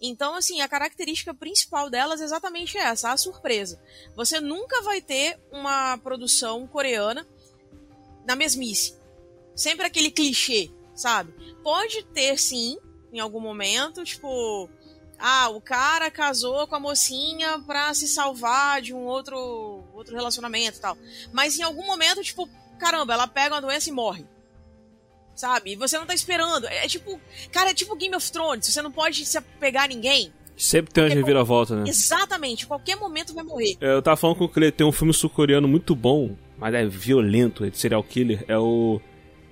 Então, 0.00 0.34
assim, 0.34 0.60
a 0.60 0.68
característica 0.68 1.32
principal 1.32 1.88
delas 1.88 2.20
é 2.20 2.24
exatamente 2.24 2.76
essa, 2.76 3.12
a 3.12 3.16
surpresa. 3.16 3.82
Você 4.14 4.40
nunca 4.40 4.82
vai 4.82 5.00
ter 5.00 5.40
uma 5.50 5.96
produção 5.98 6.66
coreana 6.66 7.26
na 8.26 8.36
mesmice. 8.36 8.94
Sempre 9.54 9.86
aquele 9.86 10.10
clichê, 10.10 10.70
sabe? 10.96 11.32
Pode 11.62 12.02
ter, 12.06 12.36
sim, 12.38 12.78
em 13.12 13.20
algum 13.20 13.40
momento, 13.40 14.02
tipo... 14.02 14.68
Ah, 15.18 15.48
o 15.48 15.62
cara 15.62 16.10
casou 16.10 16.66
com 16.66 16.74
a 16.76 16.80
mocinha 16.80 17.58
pra 17.66 17.94
se 17.94 18.06
salvar 18.06 18.82
de 18.82 18.92
um 18.92 19.06
outro, 19.06 19.82
outro 19.94 20.14
relacionamento 20.14 20.76
e 20.76 20.80
tal. 20.80 20.98
Mas 21.32 21.58
em 21.58 21.62
algum 21.62 21.86
momento, 21.86 22.22
tipo, 22.22 22.46
caramba, 22.78 23.14
ela 23.14 23.26
pega 23.26 23.54
uma 23.54 23.62
doença 23.62 23.88
e 23.88 23.92
morre. 23.92 24.26
Sabe? 25.34 25.72
E 25.72 25.76
você 25.76 25.98
não 25.98 26.04
tá 26.04 26.12
esperando. 26.12 26.66
É, 26.66 26.84
é 26.84 26.88
tipo. 26.88 27.18
Cara, 27.50 27.70
é 27.70 27.74
tipo 27.74 27.96
Game 27.96 28.14
of 28.14 28.30
Thrones. 28.30 28.66
Você 28.66 28.82
não 28.82 28.92
pode 28.92 29.24
se 29.24 29.38
apegar 29.38 29.84
a 29.84 29.88
ninguém. 29.88 30.32
Sempre 30.56 30.92
tem 30.92 31.04
uma 31.04 31.14
reviravolta, 31.14 31.76
né? 31.76 31.84
Exatamente. 31.88 32.66
Qualquer 32.66 32.96
momento 32.96 33.34
vai 33.34 33.44
morrer. 33.44 33.76
É, 33.80 33.92
Eu 33.94 34.02
tava 34.02 34.16
falando 34.16 34.36
com 34.36 34.44
o 34.44 34.48
Cleiton, 34.48 34.76
tem 34.76 34.86
um 34.86 34.92
filme 34.92 35.12
sul-coreano 35.12 35.68
muito 35.68 35.94
bom, 35.94 36.34
mas 36.56 36.74
é 36.74 36.86
violento, 36.86 37.64
é 37.64 37.70
de 37.70 37.78
serial 37.78 38.02
killer, 38.02 38.44
é 38.48 38.56
o 38.58 39.00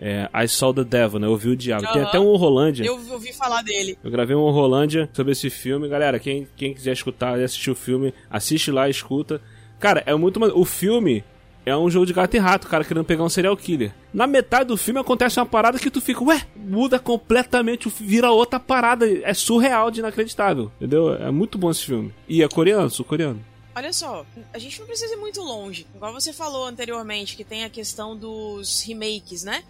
é, 0.01 0.29
I 0.35 0.49
Saw 0.49 0.73
the 0.73 0.85
Devil, 0.85 1.19
né? 1.19 1.27
Eu 1.27 1.37
vi 1.37 1.51
o 1.51 1.57
Diabo. 1.57 1.87
Tem 1.93 2.03
Aham. 2.03 2.09
até 2.09 2.21
um 2.21 2.37
Rolândia. 2.37 2.85
Eu 2.85 3.01
ouvi 3.13 3.33
falar 3.33 3.63
dele. 3.63 3.99
Eu 4.03 4.11
gravei 4.11 4.37
um 4.37 4.51
Rolândia 4.51 5.09
sobre 5.13 5.33
esse 5.33 5.51
filme. 5.51 5.89
Galera, 5.89 6.19
quem, 6.19 6.47
quem 6.57 6.75
quiser 6.75 6.93
escutar 6.93 7.39
e 7.39 7.45
assistir 7.45 7.71
o 7.71 7.75
filme, 7.75 8.13
assiste 8.31 8.71
lá, 8.71 8.89
escuta. 8.89 9.41
Cara, 9.79 10.03
é 10.07 10.15
muito. 10.15 10.43
O 10.59 10.65
filme 10.65 11.25
é 11.67 11.77
um 11.77 11.91
jogo 11.91 12.07
de 12.07 12.13
gato 12.13 12.35
e 12.35 12.39
rato, 12.39 12.69
cara 12.69 12.85
querendo 12.85 13.05
pegar 13.05 13.25
um 13.25 13.29
serial 13.29 13.57
killer. 13.57 13.93
Na 14.13 14.27
metade 14.27 14.69
do 14.69 14.77
filme 14.77 15.01
acontece 15.01 15.41
uma 15.41 15.47
parada 15.47 15.79
que 15.79 15.91
tu 15.91 16.01
fica, 16.01 16.23
ué, 16.23 16.43
muda 16.55 16.99
completamente, 16.99 17.89
vira 18.01 18.31
outra 18.31 18.61
parada. 18.61 19.07
É 19.23 19.33
surreal 19.33 19.91
de 19.91 20.01
inacreditável, 20.01 20.71
entendeu? 20.77 21.15
É 21.15 21.31
muito 21.31 21.57
bom 21.57 21.71
esse 21.71 21.85
filme. 21.85 22.13
E 22.29 22.43
é 22.43 22.49
coreano, 22.49 22.91
sul-coreano. 22.91 23.41
Olha 23.77 23.93
só, 23.93 24.25
a 24.53 24.59
gente 24.59 24.79
não 24.79 24.87
precisa 24.87 25.13
ir 25.15 25.17
muito 25.17 25.41
longe. 25.43 25.87
Igual 25.95 26.13
você 26.13 26.33
falou 26.33 26.65
anteriormente, 26.67 27.37
que 27.37 27.45
tem 27.45 27.65
a 27.65 27.71
questão 27.71 28.17
dos 28.17 28.83
remakes, 28.83 29.43
né? 29.43 29.65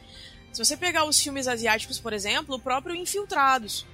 Se 0.53 0.65
você 0.65 0.77
pegar 0.77 1.05
os 1.05 1.19
filmes 1.21 1.49
asiáticos, 1.49 1.99
por 1.99 2.13
exemplo, 2.13 2.55
o 2.57 2.59
próprio 2.61 2.95
Infiltrados, 2.95 3.85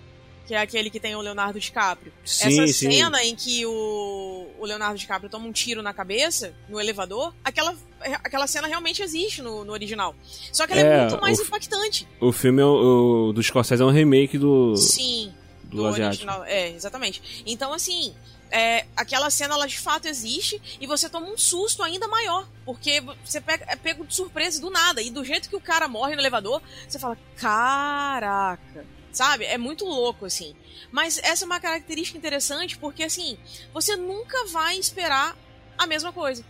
que 0.47 0.53
é 0.55 0.59
aquele 0.59 0.91
que 0.91 0.99
tem 0.99 1.15
o 1.15 1.21
Leonardo 1.21 1.61
DiCaprio. 1.61 2.13
Sim, 2.25 2.61
Essa 2.61 2.67
sim. 2.73 2.91
cena 2.91 3.25
em 3.25 3.37
que 3.37 3.65
o, 3.65 4.49
o 4.59 4.65
Leonardo 4.67 4.99
DiCaprio 4.99 5.31
toma 5.31 5.47
um 5.47 5.53
tiro 5.53 5.81
na 5.81 5.95
cabeça, 5.95 6.53
no 6.69 6.81
elevador, 6.81 7.33
aquela, 7.45 7.75
aquela 8.01 8.47
cena 8.49 8.67
realmente 8.67 9.01
existe 9.01 9.41
no, 9.43 9.65
no 9.65 9.73
original. 9.73 10.15
Só 10.53 10.67
que 10.67 10.73
ela 10.73 10.81
é, 10.83 10.85
É, 10.85 11.01
muito 11.03 11.21
mais 11.21 11.39
o- 11.39 11.43
impactante. 11.45 12.07
O 12.21 12.33
filme 12.33 12.61
é 12.61 12.65
o, 12.65 13.29
o 13.29 13.33
do 13.33 13.41
Scorsese 13.43 13.81
é 13.81 13.87
um 13.87 13.91
remake 13.91 14.37
do, 14.37 14.77
Sim. 14.77 15.33
do 15.63 15.87
asiático. 15.87 16.25
original. 16.31 16.45
É, 16.45 16.69
exatamente. 16.71 17.43
Então, 17.47 17.73
assim, 17.73 18.13
é, 18.51 18.87
aquela 18.97 19.31
cena 19.31 19.55
ela 19.55 19.67
de 19.67 19.79
fato 19.79 20.07
existe 20.09 20.61
e 20.81 20.87
você 20.87 21.09
toma 21.09 21.27
um 21.29 21.39
susto 21.39 21.83
ainda 21.83 22.07
maior. 22.09 22.49
Porque 22.65 23.01
você 23.25 23.41
pega, 23.41 23.65
é 23.69 23.77
pego 23.77 24.05
de 24.07 24.15
surpresa 24.15 24.61
do 24.61 24.71
nada. 24.71 25.01
E 25.03 25.11
do 25.11 25.25
jeito 25.25 25.49
que 25.49 25.57
o 25.57 25.61
cara 25.61 25.87
morre 25.89 26.15
no 26.15 26.21
elevador, 26.23 26.61
você 26.89 26.99
fala: 26.99 27.17
caraca. 27.37 28.85
Sabe? 29.13 29.45
É 29.45 29.59
muito 29.59 29.85
louco, 29.85 30.25
assim. 30.27 30.55
Mas 30.93 31.19
essa 31.19 31.45
é 31.45 31.47
uma 31.47 31.59
característica 31.59 32.17
interessante 32.17 32.79
porque, 32.79 33.03
assim, 33.03 33.37
você 33.75 33.97
nunca 33.97 34.47
vai 34.47 34.77
esperar 34.79 35.37
a 35.77 35.87
mesma 35.87 36.13
coisa. 36.13 36.45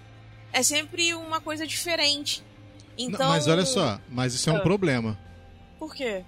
É 0.53 0.63
sempre 0.63 1.15
uma 1.15 1.41
coisa 1.41 1.67
diferente. 1.67 2.43
Não, 2.99 3.07
Então. 3.07 3.29
mas 3.29 3.47
olha 3.49 3.65
só, 3.65 3.99
mas 4.11 4.35
isso 4.35 4.51
é 4.51 4.53
um 4.53 4.57
Ah. 4.57 4.61
problema. 4.61 5.19
Por 5.79 5.95
quê? 5.95 6.23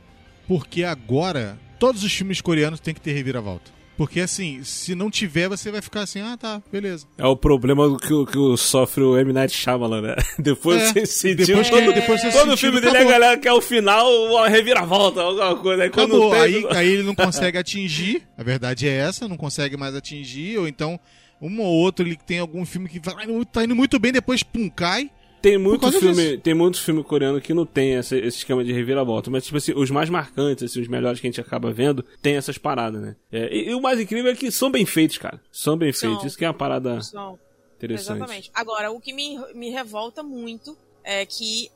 Porque 0.49 0.85
agora 0.85 1.59
todos 1.79 2.03
os 2.03 2.13
filmes 2.13 2.41
coreanos 2.41 2.81
têm 2.81 2.95
que 2.95 3.01
ter 3.01 3.13
reviravolta. 3.13 3.71
Porque 4.03 4.19
assim, 4.19 4.65
se 4.65 4.97
não 4.97 5.09
tiver, 5.09 5.49
você 5.49 5.71
vai 5.71 5.81
ficar 5.81 6.01
assim, 6.01 6.21
ah 6.21 6.37
tá, 6.37 6.61
beleza. 6.73 7.07
É 7.17 7.25
o 7.25 7.37
problema 7.37 7.97
que, 8.01 8.09
que 8.27 8.57
sofre 8.57 9.01
o 9.05 9.17
M. 9.17 9.33
Night 9.33 9.55
Shyamalan, 9.55 10.01
né? 10.03 10.17
Depois 10.41 10.83
É, 10.83 10.89
você 10.89 11.07
sentiu... 11.07 11.47
depois 11.47 11.71
todo, 11.71 11.93
depois 11.93 12.21
você 12.21 12.31
todo 12.33 12.41
sentiu, 12.51 12.57
filme 12.57 12.81
dele 12.81 12.89
a 12.97 13.01
acabou. 13.01 13.13
galera 13.13 13.39
quer 13.39 13.53
o 13.53 13.61
final, 13.61 14.11
uma 14.27 14.49
reviravolta, 14.49 15.21
alguma 15.23 15.55
coisa. 15.55 15.85
Aí 15.85 15.91
quando 15.91 16.17
Acabou. 16.17 16.31
tem... 16.33 16.41
Aí, 16.41 16.67
aí 16.77 16.89
ele 16.89 17.05
não 17.05 17.15
consegue 17.17 17.57
atingir. 17.57 18.25
A 18.37 18.43
verdade 18.43 18.89
é 18.89 18.93
essa, 18.93 19.29
não 19.29 19.37
consegue 19.37 19.77
mais 19.77 19.95
atingir. 19.95 20.59
Ou 20.59 20.67
então, 20.67 20.99
um 21.41 21.61
ou 21.61 21.73
outro 21.73 22.05
ele 22.05 22.17
tem 22.17 22.41
algum 22.41 22.67
filme 22.67 22.89
que 22.89 22.99
vai, 22.99 23.15
tá 23.53 23.63
indo 23.63 23.77
muito 23.77 24.01
bem, 24.01 24.11
depois 24.11 24.43
pum, 24.43 24.69
cai. 24.69 25.13
Tem 25.43 25.59
muito 25.59 25.81
causa 25.81 25.99
filme, 25.99 26.23
disso. 26.23 26.41
tem 26.41 26.55
muitos 26.55 26.81
filmes 26.81 27.05
coreanos 27.05 27.43
que 27.43 27.53
não 27.53 27.67
tem 27.67 27.95
esse, 27.95 28.17
esse 28.17 28.39
esquema 28.39 28.63
de 28.63 28.73
reviravolta, 28.73 29.31
mas 29.31 29.45
tipo 29.45 29.57
assim, 29.59 29.73
os 29.75 29.91
mais 29.91 30.09
marcantes, 30.09 30.63
assim, 30.63 30.81
os 30.81 30.89
melhores 30.89 31.21
que 31.21 31.27
a 31.27 31.31
gente 31.31 31.41
acaba 31.41 31.73
vendo, 31.73 32.05
tem 32.23 32.37
essas 32.37 32.57
paradas, 32.57 33.03
né? 33.03 33.17
É, 33.31 33.55
e, 33.55 33.71
e 33.71 33.75
o 33.75 33.81
mais 33.81 33.99
incrível 33.99 34.31
é 34.31 34.37
que 34.37 34.51
são 34.53 34.71
bem 34.71 34.87
feitos, 34.87 35.19
cara. 35.19 35.41
São 35.51 35.77
bem 35.77 35.93
São. 35.93 36.11
feitos. 36.11 36.27
Isso 36.27 36.39
que 36.39 36.45
é 36.45 36.49
uma 36.49 36.55
parada 36.55 37.01
Não. 37.13 37.39
interessante. 37.77 38.17
Exatamente. 38.19 38.51
Agora, 38.55 38.91
o 38.93 39.01
que 39.01 39.13
me, 39.13 39.37
me 39.55 39.69
revolta 39.71 40.23
muito 40.23 40.77
é 41.03 41.27
que, 41.27 41.69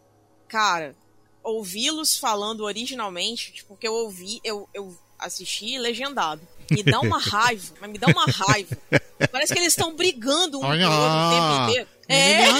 cara, 0.46 0.94
ouvi-los 1.42 2.16
falando 2.16 2.62
originalmente, 2.62 3.52
tipo, 3.52 3.68
porque 3.70 3.88
eu 3.88 3.94
ouvi, 3.94 4.40
eu, 4.44 4.68
eu 4.72 4.96
assisti 5.18 5.78
legendado. 5.78 6.40
Me 6.70 6.82
dá 6.82 7.00
uma 7.00 7.18
raiva, 7.20 7.74
mas 7.80 7.90
me 7.90 7.98
dá 7.98 8.06
uma 8.08 8.26
raiva. 8.26 8.76
Parece 9.30 9.52
que 9.52 9.58
eles 9.58 9.72
estão 9.72 9.94
brigando 9.94 10.58
um 10.58 10.62
com 10.62 10.66
o 10.66 10.70
outro 10.70 10.86
o 10.86 11.30
tempo 11.30 11.70
inteiro. 11.70 11.88
É, 12.08 12.46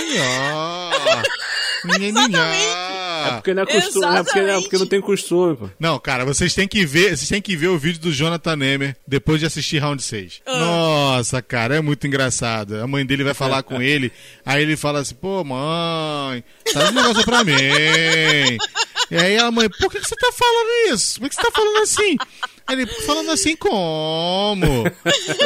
Exatamente. 2.01 2.97
É 3.27 3.31
porque 3.33 3.55
não 3.55 3.63
é 3.63 3.67
costume, 3.67 4.17
é 4.17 4.23
porque, 4.23 4.39
é 4.39 4.61
porque 4.61 4.79
não 4.79 4.87
tem 4.87 5.01
costume, 5.01 5.57
pô. 5.57 5.71
Não, 5.79 5.99
cara, 5.99 6.25
vocês 6.25 6.55
têm 6.55 6.69
que 6.69 6.85
ver, 6.85 7.17
vocês 7.17 7.29
têm 7.29 7.43
que 7.43 7.57
ver 7.57 7.69
o 7.69 7.79
vídeo 7.79 8.01
do 8.01 8.13
Jonathan 8.13 8.57
Nemer 8.57 8.97
depois 9.07 9.41
de 9.41 9.47
assistir 9.47 9.79
Round 9.79 10.03
6. 10.03 10.43
Ah. 10.47 10.59
Nossa, 10.59 11.43
cara, 11.43 11.77
é 11.77 11.81
muito 11.81 12.07
engraçado. 12.07 12.81
A 12.81 12.87
mãe 12.87 13.05
dele 13.05 13.25
vai 13.25 13.35
falar 13.35 13.63
com 13.63 13.81
ele, 13.81 14.13
aí 14.45 14.63
ele 14.63 14.77
fala 14.77 15.01
assim: 15.01 15.15
"Pô, 15.15 15.43
mãe, 15.45 16.45
traz 16.73 16.91
um 16.91 16.95
negócio 16.95 17.25
pra 17.25 17.45
mim". 17.45 17.55
E 19.09 19.17
aí 19.17 19.39
a 19.39 19.53
mãe: 19.53 19.69
"Por 19.69 19.89
que 19.89 20.01
que 20.01 20.09
você 20.09 20.17
tá 20.17 20.33
falando 20.33 20.93
isso? 20.93 21.21
Por 21.21 21.29
que 21.29 21.37
você 21.37 21.43
tá 21.43 21.51
falando 21.55 21.79
assim?" 21.79 22.17
Ele 22.69 22.87
falando 22.87 23.31
assim 23.31 23.55
como? 23.57 24.85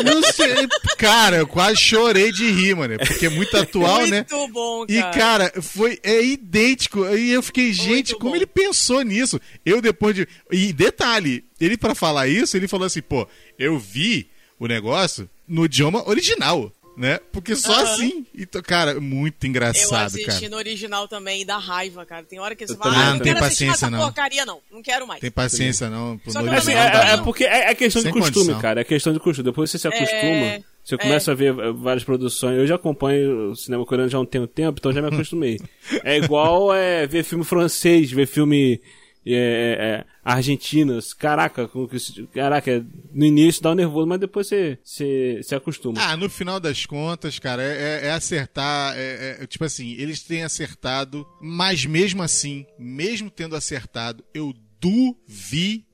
Não 0.04 0.22
sei. 0.32 0.68
Cara, 0.96 1.36
eu 1.36 1.46
quase 1.46 1.76
chorei 1.76 2.32
de 2.32 2.50
rir, 2.50 2.74
mano. 2.74 2.98
Porque 2.98 3.26
é 3.26 3.30
muito 3.30 3.56
atual, 3.56 4.06
né? 4.06 4.26
muito 4.30 4.48
bom, 4.52 4.86
cara. 4.86 4.98
E, 4.98 5.18
cara, 5.18 5.52
foi 5.62 5.98
é 6.02 6.24
idêntico. 6.24 7.06
E 7.06 7.30
eu 7.30 7.42
fiquei, 7.42 7.72
gente, 7.72 8.14
como 8.14 8.30
bom. 8.30 8.36
ele 8.36 8.46
pensou 8.46 9.02
nisso? 9.02 9.40
Eu 9.64 9.82
depois 9.82 10.14
de. 10.14 10.26
E 10.50 10.72
detalhe, 10.72 11.44
ele 11.60 11.76
pra 11.76 11.94
falar 11.94 12.26
isso, 12.28 12.56
ele 12.56 12.68
falou 12.68 12.86
assim, 12.86 13.02
pô, 13.02 13.28
eu 13.58 13.78
vi 13.78 14.28
o 14.58 14.66
negócio 14.66 15.28
no 15.46 15.64
idioma 15.64 16.08
original, 16.08 16.72
né? 17.00 17.18
Porque 17.32 17.56
só 17.56 17.72
Aham. 17.72 17.82
assim. 17.94 18.26
Então, 18.36 18.60
cara, 18.60 19.00
muito 19.00 19.44
eu 19.44 19.48
engraçado, 19.48 20.04
assisti 20.06 20.26
cara. 20.26 20.48
no 20.50 20.56
original 20.58 21.08
também 21.08 21.40
e 21.40 21.44
dá 21.46 21.56
raiva, 21.56 22.04
cara. 22.04 22.22
Tem 22.24 22.38
hora 22.38 22.54
que 22.54 22.66
você 22.66 22.74
Eu 22.74 22.76
fala, 22.76 22.92
ah, 22.94 22.96
não 22.96 23.16
não 23.16 23.16
assistir 23.16 23.34
paciência, 23.40 23.72
essa 23.86 23.90
não. 23.90 23.98
porcaria, 24.00 24.44
não. 24.44 24.60
Não 24.70 24.82
quero 24.82 25.06
mais. 25.06 25.18
Tem 25.18 25.30
paciência, 25.30 25.88
não. 25.88 26.18
Pro 26.18 26.30
Só 26.30 26.40
que 26.40 26.44
no 26.44 26.52
eu 26.52 26.58
Assim, 26.58 26.72
é, 26.72 26.80
original, 26.82 27.02
é- 27.02 27.12
é 27.12 27.16
porque 27.16 27.44
é, 27.44 27.70
é 27.70 27.74
questão 27.74 28.02
Sem 28.02 28.12
de 28.12 28.18
costume, 28.18 28.44
condição. 28.44 28.60
cara. 28.60 28.82
É 28.82 28.84
questão 28.84 29.12
de 29.14 29.18
costume. 29.18 29.44
Depois 29.44 29.70
você 29.70 29.78
se 29.78 29.88
acostuma, 29.88 30.62
você 30.84 30.98
começa 30.98 31.32
a 31.32 31.34
ver 31.34 31.54
várias 31.72 32.04
produções. 32.04 32.58
Eu 32.58 32.66
já 32.66 32.74
acompanho 32.74 33.52
o 33.52 33.56
cinema 33.56 33.86
coreano 33.86 34.10
já 34.10 34.18
há 34.18 34.20
um 34.20 34.26
tempo, 34.26 34.46
tempo 34.46 34.76
então 34.78 34.92
já 34.92 35.00
me 35.00 35.08
acostumei. 35.08 35.58
é 36.04 36.18
igual 36.18 36.74
é, 36.74 37.06
ver 37.06 37.24
filme 37.24 37.44
francês, 37.46 38.12
ver 38.12 38.26
filme 38.26 38.78
é, 39.26 39.34
é, 39.34 40.04
argentinos. 40.24 41.12
Caraca, 41.12 41.68
como 41.68 41.86
que 41.88 41.96
isso- 41.96 42.26
caraca, 42.28 42.84
no 43.12 43.24
início 43.24 43.62
dá 43.62 43.70
um 43.72 43.74
nervoso, 43.74 44.06
mas 44.06 44.20
depois 44.20 44.46
você 44.46 44.78
se, 44.82 45.40
se 45.42 45.54
acostuma. 45.54 46.00
Ah, 46.00 46.16
no 46.16 46.28
final 46.30 46.58
das 46.60 46.86
contas, 46.86 47.38
cara, 47.38 47.62
é, 47.62 47.66
é- 48.02 48.06
é 48.06 48.10
acertar. 48.12 48.94
é- 48.96 49.38
é- 49.42 49.46
tipo 49.46 49.64
assim, 49.64 49.92
eles 49.98 50.22
têm 50.22 50.42
acertado, 50.42 51.26
mas 51.40 51.84
mesmo 51.84 52.22
assim, 52.22 52.64
mesmo 52.78 53.30
tendo 53.30 53.54
acertado, 53.56 54.24
eu 54.34 54.54
duvido, 54.80 55.84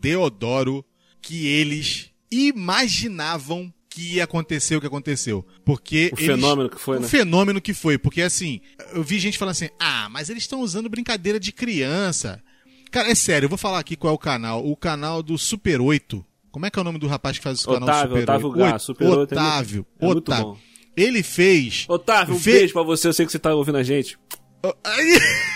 Deodoro, 0.00 0.84
que 1.20 1.46
eles 1.46 2.10
imaginavam 2.30 3.72
que 3.96 4.16
ia 4.16 4.24
acontecer 4.24 4.76
o 4.76 4.80
que 4.80 4.86
aconteceu. 4.86 5.44
Porque. 5.64 6.10
O 6.14 6.20
eles- 6.20 6.26
fenômeno 6.26 6.68
que 6.68 6.78
foi, 6.78 6.98
o 6.98 7.00
né? 7.00 7.08
fenômeno 7.08 7.60
que 7.62 7.72
foi. 7.72 7.96
Porque 7.96 8.20
assim, 8.20 8.60
eu 8.92 9.02
vi 9.02 9.18
gente 9.18 9.38
falando 9.38 9.52
assim: 9.52 9.70
ah, 9.80 10.08
mas 10.10 10.28
eles 10.28 10.42
estão 10.42 10.60
usando 10.60 10.88
brincadeira 10.90 11.40
de 11.40 11.50
criança. 11.50 12.42
Cara, 12.90 13.10
é 13.10 13.14
sério, 13.14 13.46
eu 13.46 13.50
vou 13.50 13.56
falar 13.58 13.78
aqui 13.78 13.96
qual 13.96 14.12
é 14.12 14.14
o 14.14 14.18
canal. 14.18 14.64
O 14.66 14.76
canal 14.76 15.22
do 15.22 15.38
Super 15.38 15.80
8. 15.80 16.24
Como 16.52 16.64
é 16.66 16.70
que 16.70 16.78
é 16.78 16.82
o 16.82 16.84
nome 16.84 16.98
do 16.98 17.06
rapaz 17.06 17.36
que 17.38 17.44
faz 17.44 17.58
esse 17.58 17.66
canal 17.66 17.82
Otávio, 17.82 18.08
Super 18.10 18.22
Otávio 18.22 18.48
8? 18.48 18.58
Gá, 18.58 18.78
Super 18.78 19.08
8 19.08 19.18
é 19.18 19.22
Otávio, 19.22 19.86
é 20.00 20.04
muito 20.06 20.18
Otávio. 20.18 20.44
bom. 20.44 20.58
Ele 20.96 21.22
fez. 21.22 21.84
Otávio, 21.88 22.34
um 22.34 22.38
beijo 22.38 22.72
pra 22.72 22.82
você, 22.82 23.08
eu 23.08 23.12
sei 23.12 23.26
que 23.26 23.32
você 23.32 23.38
tá 23.38 23.54
ouvindo 23.54 23.76
a 23.78 23.82
gente. 23.82 24.18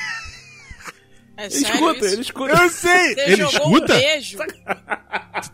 É 1.41 1.45
Ele 1.47 1.51
sério 1.55 1.75
escuta, 1.75 1.99
isso? 2.05 2.15
ele 2.15 2.23
escuta. 2.23 2.63
Eu 2.63 2.69
sei! 2.71 3.15
Você 3.15 3.21
Ele 3.21 3.37
jogou 3.37 3.73
escuta? 3.77 3.95
um 3.95 3.99
beijo. 3.99 4.39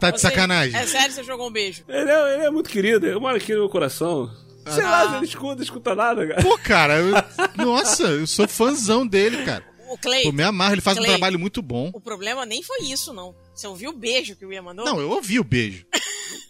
Tá 0.00 0.10
de 0.10 0.20
Você- 0.20 0.26
sacanagem. 0.28 0.76
É 0.80 0.86
sério, 0.86 1.12
você 1.12 1.22
jogou 1.24 1.48
um 1.48 1.52
beijo. 1.52 1.84
Ele 1.88 2.10
é, 2.10 2.34
ele 2.34 2.44
é 2.44 2.50
muito 2.50 2.68
querido, 2.68 3.06
ele 3.06 3.18
mora 3.18 3.36
aqui 3.36 3.52
no 3.52 3.60
meu 3.60 3.68
coração. 3.68 4.28
Sei 4.68 4.82
Ah. 4.82 4.90
lá, 5.04 5.16
ele 5.18 5.26
escuta, 5.26 5.62
escuta 5.62 5.94
nada, 5.94 6.26
cara. 6.26 6.42
Pô, 6.42 6.58
cara, 6.58 6.98
eu- 6.98 7.14
nossa, 7.64 8.02
eu 8.04 8.26
sou 8.26 8.48
fãzão 8.48 9.06
dele, 9.06 9.44
cara. 9.44 9.64
O 9.88 9.96
Clay, 9.96 10.24
Pô, 10.24 10.32
me 10.32 10.42
amarra, 10.42 10.72
ele 10.72 10.80
faz 10.80 10.96
um 10.98 11.00
Clay. 11.00 11.12
trabalho 11.12 11.38
muito 11.38 11.62
bom. 11.62 11.90
o 11.94 12.00
problema 12.00 12.44
nem 12.44 12.60
foi 12.64 12.80
isso, 12.82 13.12
não. 13.12 13.32
Você 13.54 13.68
ouviu 13.68 13.90
o 13.90 13.96
beijo 13.96 14.34
que 14.34 14.44
o 14.44 14.52
Ian 14.52 14.62
mandou? 14.62 14.84
Não, 14.84 14.98
eu 15.00 15.08
ouvi 15.10 15.38
o 15.38 15.44
beijo. 15.44 15.86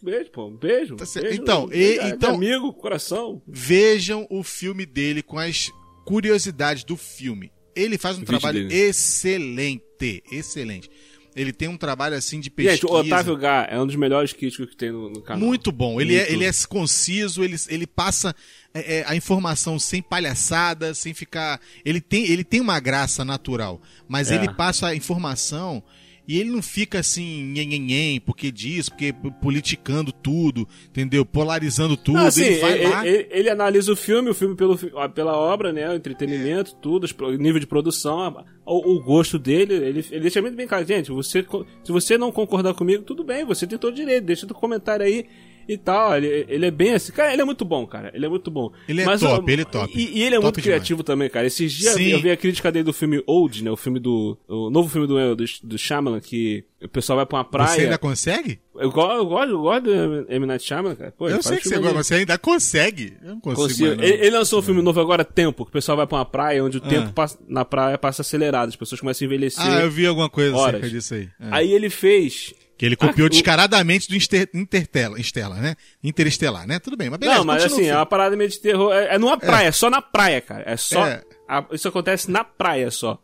Beijo, 0.03 0.31
pô, 0.31 0.47
um 0.47 0.57
beijo. 0.57 0.97
Tá 0.97 1.05
beijo 1.21 1.43
Então, 1.43 1.67
beijo, 1.67 2.01
e- 2.07 2.11
então- 2.11 2.35
amigo, 2.37 2.73
coração. 2.73 3.43
Vejam 3.47 4.27
o 4.31 4.43
filme 4.43 4.87
dele 4.87 5.23
com 5.23 5.39
as 5.39 5.71
curiosidades 6.07 6.83
do 6.85 6.97
filme. 6.97 7.53
Ele 7.77 7.99
faz 7.99 8.19
um 8.19 8.25
trabalho 8.25 8.67
dele. 8.67 8.75
excelente, 8.75 10.23
excelente. 10.33 10.91
Ele 11.35 11.53
tem 11.53 11.69
um 11.69 11.77
trabalho 11.77 12.17
assim 12.17 12.41
de 12.41 12.49
pesquisa. 12.49 12.77
Gente, 12.77 12.87
o 12.87 12.95
Otávio 12.95 13.37
Gá 13.37 13.69
é 13.71 13.79
um 13.79 13.87
dos 13.87 13.95
melhores 13.95 14.33
críticos 14.33 14.71
que 14.71 14.77
tem 14.77 14.91
no, 14.91 15.11
no 15.11 15.21
canal. 15.21 15.47
Muito 15.47 15.71
bom. 15.71 16.01
Ele 16.01 16.15
é, 16.15 16.21
Muito. 16.21 16.33
ele 16.33 16.45
é 16.47 16.51
conciso, 16.67 17.45
ele, 17.45 17.57
ele 17.69 17.87
passa 17.87 18.35
é, 18.73 19.01
é, 19.01 19.05
a 19.07 19.15
informação 19.15 19.79
sem 19.79 20.01
palhaçada, 20.01 20.95
sem 20.95 21.13
ficar. 21.13 21.61
Ele 21.85 22.01
tem, 22.01 22.25
ele 22.25 22.43
tem 22.43 22.59
uma 22.63 22.81
graça 22.81 23.23
natural, 23.23 23.83
mas 24.09 24.31
É. 24.31 24.37
ele 24.37 24.49
passa 24.55 24.87
a 24.89 24.97
informação 24.97 25.83
e 26.29 26.39
ele 26.41 26.51
não 26.51 26.63
fica 26.63 26.99
assim, 26.99 27.43
nhenhenhen, 27.45 28.21
porque 28.21 28.51
diz, 28.51 28.89
porque 28.89 29.13
politicando 29.41 30.11
tudo, 30.13 30.67
entendeu? 30.89 31.25
Polarizando 31.25 31.97
tudo. 31.97 32.19
Ah, 32.19 32.31
sim, 32.31 32.43
ele 32.45 32.61
vai 32.61 32.73
ele, 32.73 32.89
lá. 32.89 33.07
ele- 33.07 33.29
ele 33.31 33.51
analisa 33.51 33.93
o 33.93 33.97
filme, 33.97 34.31
o 34.31 34.35
filme 34.35 34.57
pelo, 34.57 34.77
pela 35.15 35.37
obra, 35.37 35.73
né? 35.73 35.89
O 35.91 35.95
entretenimento, 35.95 36.75
tudo, 36.77 37.05
os 37.05 37.13
pro- 37.13 37.29
o 37.29 37.37
nível 37.37 37.61
de 37.61 37.67
produção, 37.67 38.45
o, 38.65 38.95
o 38.97 39.03
gosto 39.03 39.39
dele. 39.39 39.75
Ele, 39.75 40.05
ele 40.11 40.21
deixa 40.21 40.41
muito 40.43 40.57
bem 40.57 40.67
claro, 40.67 40.85
gente. 40.87 41.11
Você, 41.13 41.45
se 41.85 41.93
você 41.93 42.19
não 42.19 42.33
concordar 42.33 42.75
comigo, 42.75 43.03
tudo 43.03 43.23
bem, 43.23 43.45
você 43.45 43.67
tem 43.67 43.79
todo 43.79 43.93
o 43.93 43.97
direito, 43.97 44.25
deixa 44.25 44.47
no 44.47 44.55
comentário 44.55 45.05
aí. 45.07 45.27
E 45.69 45.77
tal. 45.77 46.17
Ele, 46.17 46.47
ele 46.49 46.67
é 46.67 46.71
bem 46.71 46.95
assim. 46.95 47.13
Cara, 47.13 47.33
ele 47.33 47.43
é 47.43 47.45
muito 47.45 47.65
bom, 47.65 47.87
cara. 47.87 48.11
Ele 48.15 48.25
é 48.27 48.29
muito 48.29 48.51
bom. 48.51 48.71
Ele 48.89 49.03
é 49.03 49.05
Mas, 49.05 49.21
top, 49.21 49.45
ó, 49.49 49.53
ele 49.53 49.63
é 49.63 49.65
top. 49.65 49.93
E, 49.95 50.19
e 50.19 50.23
ele 50.23 50.35
é 50.35 50.39
Top 50.39 50.45
muito 50.45 50.61
demais. 50.61 50.65
criativo 50.81 51.03
também, 51.03 51.29
cara. 51.31 51.47
Esses 51.47 51.73
dias 51.73 51.95
Sim. 51.95 52.09
eu 52.11 52.21
vi 52.21 52.31
a 52.31 52.37
crítica 52.37 52.71
dele 52.73 52.85
do 52.85 52.93
filme 52.93 53.23
Old, 53.27 53.63
né? 53.65 53.71
O 53.71 53.77
filme 53.77 53.99
do. 54.01 54.37
O 54.49 54.71
novo 54.71 54.89
filme 54.89 55.07
do, 55.07 55.35
do, 55.37 55.45
do 55.65 55.79
Shyamalan, 55.79 56.21
que 56.21 56.65
o 56.83 56.89
pessoal 56.89 57.17
vai 57.17 57.27
pra 57.27 57.39
uma 57.39 57.45
praia. 57.45 57.69
Você 57.71 57.81
ainda 57.83 57.99
consegue? 57.99 58.59
Eu, 58.79 58.91
go- 58.91 59.11
eu 59.13 59.25
gosto, 59.27 59.51
eu 59.51 59.61
gosto 59.61 59.83
do 59.85 60.27
M. 60.31 60.47
Night 60.47 60.63
Shyamalan, 60.65 60.95
cara. 60.95 61.15
Pô, 61.17 61.29
eu 61.29 61.43
sei 61.43 61.57
que 61.57 61.69
você 61.69 61.79
gosta, 61.79 61.95
mas 61.95 62.07
você 62.07 62.15
ainda 62.17 62.37
consegue. 62.39 63.15
Eu 63.23 63.29
não 63.31 63.41
consigo. 63.41 63.63
Consigo. 63.69 63.87
mais, 63.89 63.99
não. 63.99 64.05
Ele, 64.05 64.27
ele 64.27 64.31
lançou 64.37 64.59
um 64.59 64.63
filme 64.63 64.83
novo 64.83 65.01
agora, 65.01 65.25
Tempo, 65.25 65.65
que 65.65 65.71
o 65.71 65.73
pessoal 65.73 65.97
vai 65.97 66.07
pra 66.07 66.19
uma 66.19 66.25
praia 66.27 66.63
onde 66.63 66.79
o 66.79 66.83
Ah. 66.85 66.89
tempo 66.89 67.13
passa- 67.13 67.39
na 67.49 67.65
praia 67.65 67.97
passa 67.97 68.23
acelerado, 68.23 68.69
as 68.69 68.77
pessoas 68.77 69.01
começam 69.01 69.25
a 69.25 69.27
envelhecer. 69.27 69.65
Ah, 69.65 69.81
eu 69.81 69.91
vi 69.91 70.07
alguma 70.07 70.29
coisa 70.29 70.55
horas. 70.55 70.77
acerca 70.77 70.89
disso 70.91 71.15
aí. 71.15 71.29
É. 71.41 71.49
Aí 71.51 71.73
ele 71.73 71.89
fez. 71.89 72.55
Que 72.79 72.85
ele 72.85 72.97
copiou 72.97 73.27
Ah, 73.27 73.29
o- 73.29 73.31
descaradamente 73.31 74.09
do 74.09 74.15
Inter, 74.17 74.49
Interstellar, 74.53 75.61
né? 75.63 75.77
Interestelar, 76.05 76.67
né? 76.67 76.79
Tudo 76.79 76.97
bem, 76.97 77.09
mas 77.09 77.19
beleza. 77.19 77.39
não, 77.39 77.45
mas 77.45 77.65
assim, 77.65 77.83
o 77.87 77.91
é 77.91 77.97
uma 77.97 78.05
parada 78.07 78.37
meio 78.37 78.51
de 78.51 78.61
terror. 78.61 78.93
É, 78.93 79.15
é 79.15 79.19
numa 79.19 79.39
praia, 79.39 79.69
é 79.69 79.73
só 79.73 79.89
na 79.89 80.03
praia, 80.03 80.41
cara. 80.41 80.63
É 80.67 80.77
só. 80.77 81.07
É. 81.07 81.23
a- 81.49 81.65
isso 81.73 81.89
acontece 81.89 82.31
na 82.31 82.45
praia 82.45 82.91
só. 82.91 83.19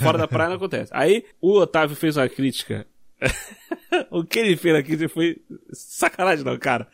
Fora 0.00 0.16
da 0.18 0.28
praia 0.28 0.50
não 0.50 0.56
acontece. 0.56 0.90
Aí 0.94 1.24
o 1.40 1.58
Otávio 1.58 1.96
fez 1.96 2.16
uma 2.16 2.28
crítica. 2.28 2.86
o 4.10 4.22
que 4.24 4.38
ele 4.38 4.56
fez 4.56 4.74
aqui 4.76 5.08
foi 5.08 5.38
sacanagem, 5.72 6.44
não, 6.44 6.56
cara. 6.58 6.86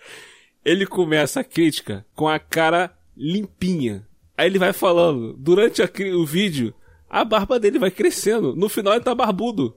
Ele 0.65 0.87
começa 0.87 1.41
a 1.41 1.45
crítica 1.45 2.07
com 2.15 2.29
a 2.29 2.39
cara 2.39 2.93
limpinha. 3.17 4.07
Aí 4.37 4.47
ele 4.47 4.59
vai 4.59 4.73
falando, 4.73 5.35
durante 5.39 5.83
a 5.83 5.91
o 6.17 6.25
vídeo, 6.25 6.73
a 7.09 7.25
barba 7.25 7.61
dele 7.61 7.79
vai 7.79 7.91
crescendo. 7.91 8.55
No 8.57 8.69
final 8.69 8.95
ele 8.95 9.05
tá 9.05 9.15
barbudo. 9.15 9.77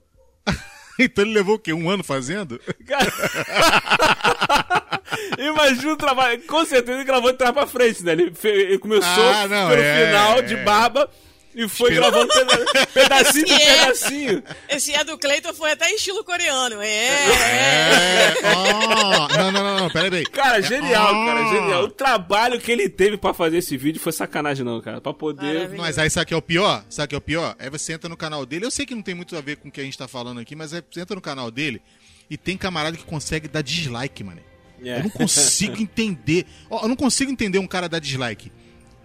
Então 1.00 1.24
ele 1.24 1.34
levou 1.34 1.56
o 1.56 1.60
quê? 1.60 1.74
Um 1.74 1.90
ano 1.90 2.04
fazendo? 2.04 2.60
Cara... 2.86 3.12
Imagina 5.38 5.94
o 5.94 5.98
trabalho. 5.98 6.42
Com 6.44 6.66
certeza 6.66 6.98
ele 6.98 7.04
gravou 7.04 7.32
de 7.32 7.38
trás 7.38 7.54
pra 7.54 7.68
frente, 7.68 8.04
né? 8.04 8.14
Ele 8.14 8.78
começou 8.78 9.30
Ah, 9.30 9.48
não, 9.48 9.70
pelo 9.70 9.82
é, 9.82 10.06
final 10.06 10.40
é. 10.40 10.42
de 10.44 10.56
barba 10.58 11.10
e 11.56 11.68
foi 11.70 11.94
gravando 11.94 12.28
peda- 12.34 12.88
pedacinho 12.88 13.46
por 13.48 13.54
é- 13.62 13.66
pedacinho. 13.80 14.44
Esse 14.70 14.92
é 14.94 15.04
do 15.04 15.18
Cleiton 15.18 15.54
foi 15.54 15.72
até 15.72 15.92
estilo 15.94 16.24
coreano. 16.24 16.82
É, 16.82 16.88
é. 16.88 18.34
É. 18.44 18.56
ó. 18.56 19.28
Não, 19.38 19.52
não, 19.52 19.64
não, 19.64 19.80
não, 19.82 19.90
pera 19.90 20.16
aí. 20.16 20.24
Cara, 20.26 20.62
genial, 20.62 21.08
Ah. 21.14 21.26
cara, 21.26 21.50
genial. 21.50 21.84
O 21.84 21.90
trabalho 21.90 22.60
que 22.60 22.72
ele 22.72 22.90
teve 22.90 23.18
pra 23.18 23.34
fazer 23.34 23.58
esse 23.58 23.78
vídeo 23.78 24.00
foi 24.02 24.12
sacanagem, 24.12 24.66
não, 24.66 24.82
cara. 24.82 25.00
Pra 25.02 25.14
poder. 25.14 25.54
Maravilha. 25.54 25.82
Mas 25.82 25.98
aí 25.98 26.10
sabe 26.10 26.24
o 26.24 26.28
que 26.28 26.34
é 26.34 26.38
o 26.38 26.42
pior? 26.42 26.84
Sabe 26.90 27.06
o 27.06 27.10
que 27.10 27.16
é 27.16 27.18
o 27.18 27.22
pior? 27.22 27.56
É 27.60 27.70
você 27.70 27.94
entra 27.94 28.10
no 28.10 28.18
canal 28.18 28.46
dele. 28.46 28.66
Eu 28.66 28.72
sei 28.72 28.86
que 28.86 28.96
não 28.96 29.02
tem 29.02 29.16
muito 29.16 29.36
a 29.38 29.42
ver 29.42 29.58
com 29.58 29.68
o 29.68 29.72
que 29.72 29.80
a 29.82 29.84
gente 29.84 29.98
tá 29.98 30.08
falando 30.08 30.40
aqui, 30.40 30.56
mas 30.56 30.74
é, 30.74 30.82
você 30.90 31.02
entra 31.02 31.16
no 31.16 31.22
canal 31.22 31.50
dele 31.52 31.82
e 32.30 32.38
tem 32.38 32.58
camarada 32.58 32.98
que 32.98 33.04
consegue 33.04 33.48
dar 33.48 33.62
dislike, 33.62 34.24
mano. 34.24 34.42
É. 34.84 34.98
Eu 35.00 35.04
não 35.04 35.10
consigo 35.10 35.82
entender. 35.82 36.46
Eu 36.70 36.88
não 36.88 36.96
consigo 36.96 37.32
entender 37.32 37.60
um 37.60 37.68
cara 37.68 37.88
dar 37.88 38.00
dislike. 38.00 38.52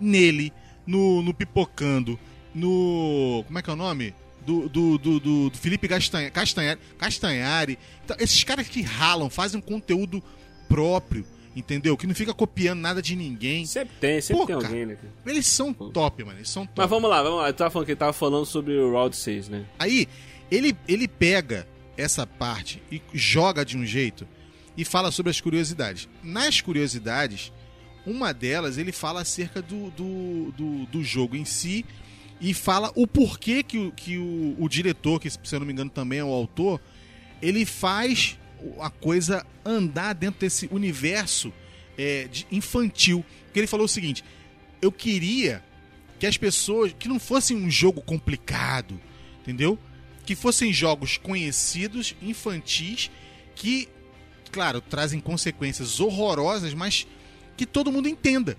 Nele, 0.01 0.53
no, 0.87 1.23
no 1.23 1.35
Pipocando, 1.35 2.19
no. 2.59 3.45
Como 3.47 3.59
é 3.59 3.63
que 3.63 3.71
é 3.71 3.73
o 3.73 3.77
nome? 3.77 4.15
Do, 4.45 4.69
do, 4.69 4.99
do, 4.99 5.21
do- 5.21 5.51
do 5.51 5.59
Felipe 5.59 5.87
Castanha- 5.89 6.31
Castanhari. 6.31 6.81
Castanhari. 6.97 7.79
Então, 8.05 8.17
esses 8.19 8.43
caras 8.45 8.67
que 8.69 8.81
ralam, 8.83 9.29
fazem 9.29 9.59
um 9.59 9.63
conteúdo 9.63 10.23
próprio, 10.69 11.25
entendeu? 11.55 11.97
Que 11.97 12.07
não 12.07 12.15
fica 12.15 12.33
copiando 12.33 12.81
nada 12.81 13.03
de 13.03 13.15
ninguém. 13.15 13.67
Sempre 13.67 13.95
tem, 14.01 14.21
sempre 14.21 14.41
Pô, 14.43 14.47
tem 14.47 14.57
cara. 14.57 14.69
alguém, 14.69 14.87
né? 14.87 14.97
Eles 15.27 15.47
são 15.47 15.73
top, 15.73 16.25
mano. 16.25 16.39
Eles 16.39 16.49
são 16.49 16.65
top. 16.67 16.79
Mas 16.81 16.89
vamos 16.91 17.11
lá, 17.11 17.23
vamos 17.23 17.39
lá. 17.41 17.49
Eu 17.49 17.55
tava 17.55 17.71
falando 17.71 17.87
que 17.87 17.93
ele 17.93 17.99
tava 17.99 18.13
falando 18.13 18.47
sobre 18.47 18.75
o 18.75 18.91
Round 18.93 19.15
6, 19.15 19.49
né? 19.49 19.67
Aí, 19.79 20.09
ele, 20.51 20.75
ele 20.87 21.07
pega 21.07 21.69
essa 21.97 22.27
parte 22.27 22.81
e 22.91 23.03
joga 23.13 23.65
de 23.67 23.77
um 23.77 23.85
jeito 23.85 24.27
e 24.77 24.85
fala 24.85 25.11
sobre 25.11 25.31
as 25.31 25.41
curiosidades. 25.41 26.09
Nas 26.23 26.61
curiosidades, 26.63 27.53
uma 28.07 28.33
delas 28.33 28.79
ele 28.79 28.93
fala 28.93 29.21
acerca 29.21 29.61
do, 29.61 29.91
do, 29.91 30.53
do, 30.57 30.87
do 30.87 31.05
jogo 31.05 31.37
em 31.37 31.45
si 31.45 31.85
e 32.41 32.55
fala 32.55 32.93
o 32.95 33.07
porquê 33.07 33.63
que, 33.63 33.79
o, 33.79 33.93
que 33.93 34.17
o, 34.17 34.57
o 34.59 34.69
diretor, 34.69 35.21
que 35.21 35.29
se 35.31 35.39
eu 35.51 35.61
não 35.61 35.67
me 35.67 35.73
engano 35.73 35.91
também 35.91 36.21
é 36.21 36.25
o 36.25 36.33
autor, 36.33 36.81
ele 37.43 37.65
faz 37.65 38.39
a 38.81 38.91
coisa 38.91 39.47
andar 39.65 40.13
dentro 40.15 40.41
desse 40.41 40.69
universo 40.71 41.53
é, 41.97 42.29
de 42.29 42.47
infantil. 42.51 43.25
Porque 43.45 43.61
ele 43.61 43.67
falou 43.67 43.87
o 43.87 43.89
seguinte: 43.89 44.25
eu 44.81 44.93
queria 44.93 45.63
que 46.19 46.27
as 46.27 46.37
pessoas. 46.37 46.95
que 46.99 47.09
não 47.09 47.19
fosse 47.19 47.55
um 47.55 47.71
jogo 47.71 48.01
complicado, 48.01 49.01
entendeu? 49.41 49.79
Que 50.25 50.35
fossem 50.35 50.73
jogos 50.73 51.17
conhecidos, 51.17 52.15
infantis, 52.21 53.11
que, 53.55 53.89
claro, 54.53 54.81
trazem 54.81 55.21
consequências 55.21 56.01
horrorosas, 56.01 56.75
mas 56.75 57.07
que 57.57 57.67
todo 57.67 57.91
mundo 57.91 58.09
entenda 58.09 58.57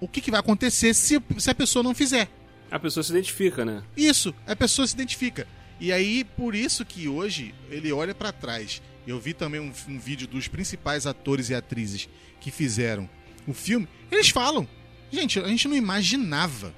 o 0.00 0.08
que, 0.08 0.20
que 0.20 0.30
vai 0.30 0.40
acontecer 0.40 0.94
se, 0.94 1.22
se 1.38 1.50
a 1.50 1.54
pessoa 1.54 1.82
não 1.82 1.94
fizer. 1.94 2.28
A 2.72 2.78
pessoa 2.78 3.04
se 3.04 3.12
identifica, 3.12 3.64
né? 3.64 3.82
Isso, 3.96 4.34
a 4.46 4.56
pessoa 4.56 4.86
se 4.86 4.94
identifica. 4.94 5.46
E 5.78 5.92
aí, 5.92 6.24
por 6.24 6.54
isso 6.54 6.84
que 6.84 7.06
hoje 7.06 7.54
ele 7.70 7.92
olha 7.92 8.14
pra 8.14 8.32
trás. 8.32 8.80
Eu 9.06 9.20
vi 9.20 9.34
também 9.34 9.60
um, 9.60 9.72
um 9.88 9.98
vídeo 9.98 10.26
dos 10.26 10.48
principais 10.48 11.06
atores 11.06 11.50
e 11.50 11.54
atrizes 11.54 12.08
que 12.40 12.50
fizeram 12.50 13.08
o 13.46 13.52
filme. 13.52 13.86
Eles 14.10 14.30
falam, 14.30 14.66
gente, 15.10 15.38
a 15.38 15.48
gente 15.48 15.68
não 15.68 15.76
imaginava 15.76 16.72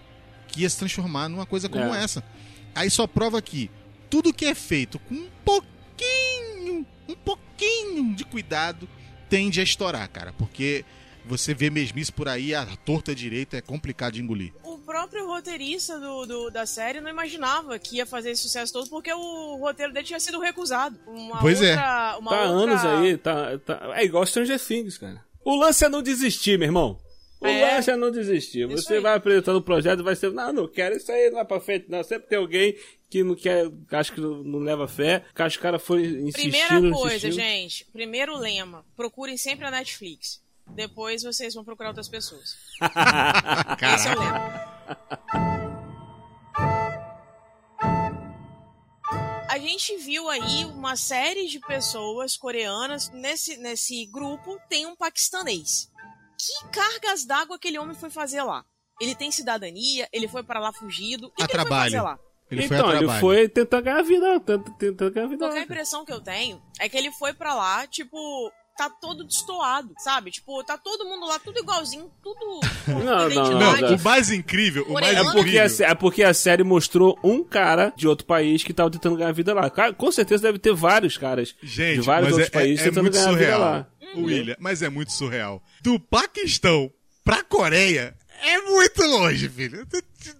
que 0.48 0.62
ia 0.62 0.70
se 0.70 0.78
transformar 0.78 1.28
numa 1.28 1.46
coisa 1.46 1.68
como 1.68 1.94
É. 1.94 2.02
essa. 2.02 2.24
Aí 2.74 2.90
só 2.90 3.06
prova 3.06 3.40
que 3.40 3.70
tudo 4.10 4.32
que 4.34 4.46
é 4.46 4.54
feito 4.54 4.98
com 4.98 5.14
um 5.14 5.28
pouquinho, 5.44 6.86
um 7.08 7.14
pouquinho 7.14 8.14
de 8.14 8.24
cuidado, 8.24 8.88
tende 9.28 9.60
a 9.60 9.62
estourar, 9.62 10.08
cara. 10.08 10.32
Porque 10.32 10.84
você 11.24 11.54
vê 11.54 11.70
mesmice 11.70 12.10
por 12.12 12.28
aí, 12.28 12.54
a 12.54 12.64
torta 12.64 13.14
direita 13.14 13.56
é 13.56 13.60
complicado 13.60 14.14
de 14.14 14.22
engolir. 14.22 14.52
O 14.94 14.96
próprio 14.96 15.26
roteirista 15.26 15.98
do, 15.98 16.24
do- 16.24 16.50
da 16.52 16.64
série 16.64 17.00
não 17.00 17.10
imaginava 17.10 17.76
que 17.80 17.96
ia 17.96 18.06
fazer 18.06 18.30
esse 18.30 18.42
sucesso 18.42 18.72
todo 18.72 18.88
porque 18.88 19.12
o 19.12 19.56
roteiro 19.56 19.92
dele 19.92 20.06
tinha 20.06 20.20
sido 20.20 20.38
recusado. 20.38 20.96
Uma 21.04 21.40
Pois 21.40 21.60
é. 21.60 21.70
outra, 21.70 22.16
Uma 22.20 22.30
tá 22.30 22.36
há 22.44 22.50
outra... 22.50 22.72
anos 22.72 22.84
aí, 22.84 23.16
tá, 23.18 23.58
tá- 23.58 23.92
É 23.96 24.04
igual 24.04 24.24
Stranger 24.24 24.60
Things, 24.64 24.96
cara. 24.96 25.20
O 25.44 25.56
lance 25.56 25.84
é 25.84 25.88
não 25.88 26.00
desistir, 26.00 26.56
meu 26.56 26.68
irmão. 26.68 26.96
O 27.40 27.46
É. 27.48 27.74
lance 27.74 27.90
é 27.90 27.96
não 27.96 28.12
desistir. 28.12 28.66
Você 28.68 28.94
aí. 28.94 29.00
vai 29.00 29.16
apresentando 29.16 29.56
o 29.56 29.62
projeto 29.62 29.98
e 29.98 30.04
vai 30.04 30.14
ser, 30.14 30.30
não, 30.30 30.52
não 30.52 30.68
quero 30.68 30.96
isso 30.96 31.10
aí, 31.10 31.28
não 31.28 31.40
é 31.40 31.44
pra 31.44 31.58
frente, 31.60 31.86
não. 31.88 32.02
Sempre 32.04 32.28
tem 32.28 32.38
alguém 32.38 32.76
que 33.10 33.24
não 33.24 33.34
quer, 33.34 33.68
que 33.88 33.96
acha 33.96 34.12
que 34.12 34.20
não 34.20 34.60
leva 34.60 34.86
fé, 34.86 35.24
que 35.34 35.42
acha 35.42 35.54
que 35.54 35.58
os 35.58 35.62
caras 35.62 35.82
foram 35.82 36.02
insistindo, 36.02 36.32
Primeira 36.52 36.90
coisa, 36.92 37.16
insistindo. 37.16 37.34
gente. 37.34 37.84
Primeiro 37.92 38.36
lema. 38.38 38.86
Procurem 38.96 39.36
sempre 39.36 39.66
a 39.66 39.72
Netflix. 39.72 40.40
Depois 40.68 41.24
vocês 41.24 41.52
vão 41.52 41.64
procurar 41.64 41.88
outras 41.88 42.08
pessoas. 42.08 42.54
Esse 43.94 44.08
é 44.08 44.14
o 44.16 44.20
lema. 44.20 44.73
A 49.48 49.58
gente 49.58 49.96
viu 49.98 50.28
aí 50.28 50.64
uma 50.64 50.96
série 50.96 51.46
de 51.46 51.60
pessoas 51.60 52.36
coreanas. 52.36 53.10
Nesse, 53.10 53.56
nesse 53.58 54.06
grupo 54.06 54.58
tem 54.68 54.86
um 54.86 54.96
paquistanês. 54.96 55.90
Que 56.38 56.68
cargas 56.72 57.24
d'água 57.24 57.56
aquele 57.56 57.78
homem 57.78 57.94
foi 57.94 58.10
fazer 58.10 58.42
lá? 58.42 58.64
Ele 59.00 59.14
tem 59.14 59.30
cidadania, 59.30 60.08
ele 60.12 60.28
foi 60.28 60.42
para 60.42 60.58
lá 60.60 60.72
fugido. 60.72 61.28
O 61.28 61.30
que, 61.30 61.42
A 61.42 61.46
que 61.46 61.52
ele 61.52 61.60
foi 61.60 61.68
trabalho. 61.68 61.90
fazer 61.92 62.02
lá? 62.02 62.18
Ele 62.50 62.68
foi 62.68 62.76
então, 62.76 62.88
a 62.88 62.90
ele 62.90 62.98
trabalho. 62.98 63.20
foi 63.20 63.48
tentar 63.48 63.80
ganhar 63.80 63.98
a 63.98 64.02
vida, 64.02 64.40
tenta- 64.40 64.70
tentando 64.72 65.10
ganhar 65.12 65.26
a 65.26 65.28
vida. 65.28 65.44
Qualquer 65.46 65.58
lá. 65.58 65.64
impressão 65.64 66.04
que 66.04 66.12
eu 66.12 66.20
tenho 66.20 66.62
é 66.78 66.88
que 66.88 66.96
ele 66.96 67.10
foi 67.12 67.32
pra 67.32 67.54
lá, 67.54 67.86
tipo, 67.86 68.18
tá 68.76 68.90
todo 68.90 69.24
destoado, 69.24 69.94
sabe? 69.98 70.30
Tipo, 70.30 70.62
tá 70.64 70.76
todo 70.76 71.04
mundo 71.04 71.26
lá, 71.26 71.38
tudo 71.38 71.58
igualzinho, 71.58 72.10
tudo 72.22 72.60
Não, 72.88 72.98
não, 73.00 73.30
identidade. 73.30 73.82
Não, 73.82 73.96
o 73.96 74.02
mais 74.02 74.30
incrível, 74.30 74.84
o 74.88 74.92
mais 74.94 75.06
Coreano. 75.06 75.28
É 75.28 75.32
porque, 75.32 75.56
incrível. 75.58 75.86
a, 75.86 75.90
é 75.90 75.94
porque 75.94 76.22
a 76.22 76.34
série 76.34 76.64
mostrou 76.64 77.18
um 77.22 77.42
cara 77.44 77.92
de 77.96 78.08
outro 78.08 78.26
país 78.26 78.62
que 78.62 78.72
tava 78.72 78.90
tentando 78.90 79.16
ganhar 79.16 79.30
a 79.30 79.32
vida 79.32 79.54
lá. 79.54 79.70
Cara, 79.70 79.92
Com 79.92 80.10
certeza 80.10 80.42
deve 80.42 80.58
ter 80.58 80.74
vários 80.74 81.16
caras 81.16 81.54
Gente, 81.62 82.00
de 82.00 82.06
vários 82.06 82.32
outros 82.32 82.48
é, 82.48 82.52
países 82.52 82.80
é, 82.80 82.82
é 82.82 82.88
tentando 82.88 83.02
muito 83.04 83.14
ganhar 83.14 83.28
a 83.28 83.32
vida 83.32 83.44
surreal. 83.44 83.60
lá. 83.60 83.86
William, 84.16 84.56
mas 84.60 84.82
é 84.82 84.88
muito 84.88 85.12
surreal. 85.12 85.62
Do 85.82 85.98
Paquistão 85.98 86.90
pra 87.24 87.42
Coreia 87.42 88.14
é 88.44 88.60
muito 88.62 89.02
longe, 89.02 89.48
filho. 89.48 89.86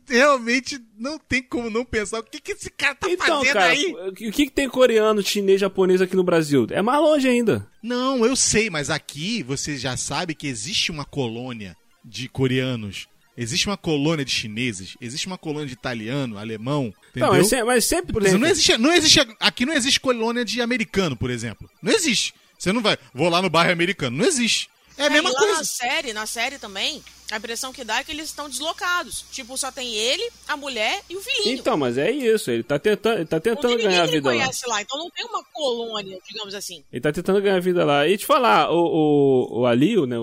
Realmente 0.09 0.79
não 0.99 1.19
tem 1.19 1.43
como 1.43 1.71
não 1.71 1.85
pensar 1.85 2.21
o 2.21 2.23
que, 2.23 2.41
que 2.41 2.53
esse 2.53 2.71
cara 2.71 2.95
tá 2.95 3.09
Então, 3.11 3.39
fazendo 3.41 3.53
cara, 3.53 3.67
aí. 3.73 3.95
o 4.09 4.13
que, 4.13 4.31
que 4.47 4.51
tem 4.51 4.69
coreano, 4.69 5.23
chinês, 5.23 5.61
japonês 5.61 6.01
aqui 6.01 6.17
no 6.17 6.25
Brasil? 6.25 6.67
É 6.71 6.83
mais 6.83 7.01
longe 7.01 7.29
ainda. 7.29 7.67
Não, 7.83 8.25
eu 8.25 8.35
sei, 8.37 8.71
mas 8.71 8.91
aqui 8.91 9.43
você 9.43 9.77
já 9.77 9.97
sabe 9.97 10.35
que 10.35 10.47
existe 10.47 10.91
uma 10.91 11.05
colônia 11.05 11.77
de 12.05 12.29
coreanos. 12.29 13.07
Existe 13.37 13.67
uma 13.67 13.77
colônia 13.77 14.25
de 14.25 14.31
chineses, 14.31 14.97
existe 15.01 15.27
uma 15.27 15.37
colônia 15.37 15.67
de 15.67 15.73
italiano, 15.73 16.39
alemão, 16.39 16.95
entendeu? 17.11 17.31
Não, 17.33 17.39
mas, 17.39 17.49
se- 17.49 17.65
mas 17.65 17.85
sempre 17.85 18.13
Por 18.13 18.23
tem. 18.23 18.29
exemplo, 18.29 18.47
não 18.47 18.53
existe, 18.53 18.79
não 18.79 18.93
existe, 18.93 19.21
aqui 19.41 19.67
não 19.67 19.73
existe 19.75 19.99
colônia 19.99 20.45
de 20.45 20.61
americano, 20.63 21.17
por 21.17 21.31
exemplo. 21.31 21.69
Não 21.83 21.93
existe. 21.93 22.33
Você 22.57 22.73
não 22.73 22.81
vai, 22.81 22.97
vou 23.13 23.29
lá 23.29 23.43
no 23.43 23.51
bairro 23.51 23.73
americano. 23.73 24.17
Não 24.17 24.25
existe. 24.25 24.69
É 24.97 25.07
a 25.07 25.11
mesma 25.11 25.31
lá 25.31 25.39
coisa. 25.39 25.59
na 25.59 25.65
série, 25.65 26.13
na 26.13 26.27
série 26.27 26.59
também, 26.59 27.03
a 27.31 27.37
impressão 27.37 27.73
que 27.73 27.83
dá 27.83 27.99
é 27.99 28.05
que 28.05 28.13
eles 28.13 28.27
estão 28.27 28.49
deslocados. 28.49 29.25
Tipo, 29.33 29.57
só 29.59 29.73
tem 29.73 29.93
ele, 29.95 30.31
a 30.47 30.57
mulher 30.57 31.03
e 31.09 31.17
o 31.17 31.21
filhinho. 31.21 31.59
Então, 31.59 31.77
mas 31.77 31.99
é 31.99 32.11
isso. 32.11 32.51
Ele 32.51 32.63
tá 32.63 32.79
tentando, 32.79 33.17
ele 33.17 33.27
tá 33.27 33.41
tentando 33.41 33.77
ganhar 33.77 34.03
a 34.03 34.07
vida 34.07 34.29
ele 34.29 34.39
lá. 34.39 34.45
conhece 34.45 34.69
lá. 34.69 34.83
Então 34.83 34.99
não 34.99 35.11
tem 35.11 35.25
uma 35.27 35.43
colônia, 35.45 36.19
digamos 36.27 36.55
assim. 36.55 36.85
Ele 36.93 37.01
tá 37.01 37.13
tentando 37.13 37.41
ganhar 37.41 37.61
vida 37.61 37.85
lá. 37.85 38.07
E 38.07 38.17
te 38.17 38.27
falar, 38.27 38.71
o, 38.71 38.79
o, 38.79 39.61
o 39.61 39.67
Aliu, 39.67 40.07
né, 40.07 40.19
o, 40.19 40.23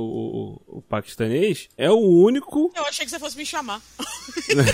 o, 0.68 0.78
o 0.78 0.82
paquistanês, 0.82 1.68
é 1.78 1.90
o 1.90 2.00
único, 2.00 2.72
Eu 2.76 2.86
achei 2.86 3.06
que 3.06 3.12
você 3.12 3.20
fosse 3.20 3.36
me 3.38 3.46
chamar. 3.46 3.82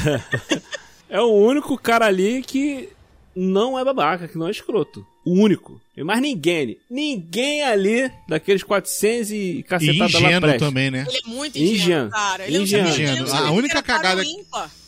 é 1.10 1.22
o 1.22 1.32
único 1.32 1.78
cara 1.78 2.06
ali 2.06 2.44
que 2.44 2.90
não 3.36 3.80
é 3.80 3.84
babaca, 3.84 4.28
que 4.28 4.38
não 4.38 4.48
é 4.48 4.52
escroto. 4.52 5.06
O 5.28 5.34
único. 5.42 5.82
E 5.96 6.04
mais 6.04 6.22
ninguém 6.22 6.62
ali. 6.62 6.80
Ninguém 6.90 7.63
ali, 7.63 8.12
daqueles 8.30 8.63
400 8.63 9.32
e 9.32 9.36
E 9.36 9.63
cacetada 9.63 10.00
lá 10.00 10.08
ingênuo 10.08 10.58
também, 10.58 10.92
né? 10.92 11.06
Ele 11.08 11.18
é 11.18 11.28
muito 11.28 11.58
ingênuo, 11.58 11.76
Ingênuo. 11.76 12.10
cara. 12.12 12.46
Ele 12.48 12.58
Ingênuo. 12.60 12.88
sabia, 12.90 13.06
ele 13.06 13.16
não 13.20 13.26
Ingênuo. 13.28 13.46
A 13.48 13.52
única 13.52 13.82
cagada-. 13.82 14.24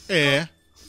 É. 0.08 0.48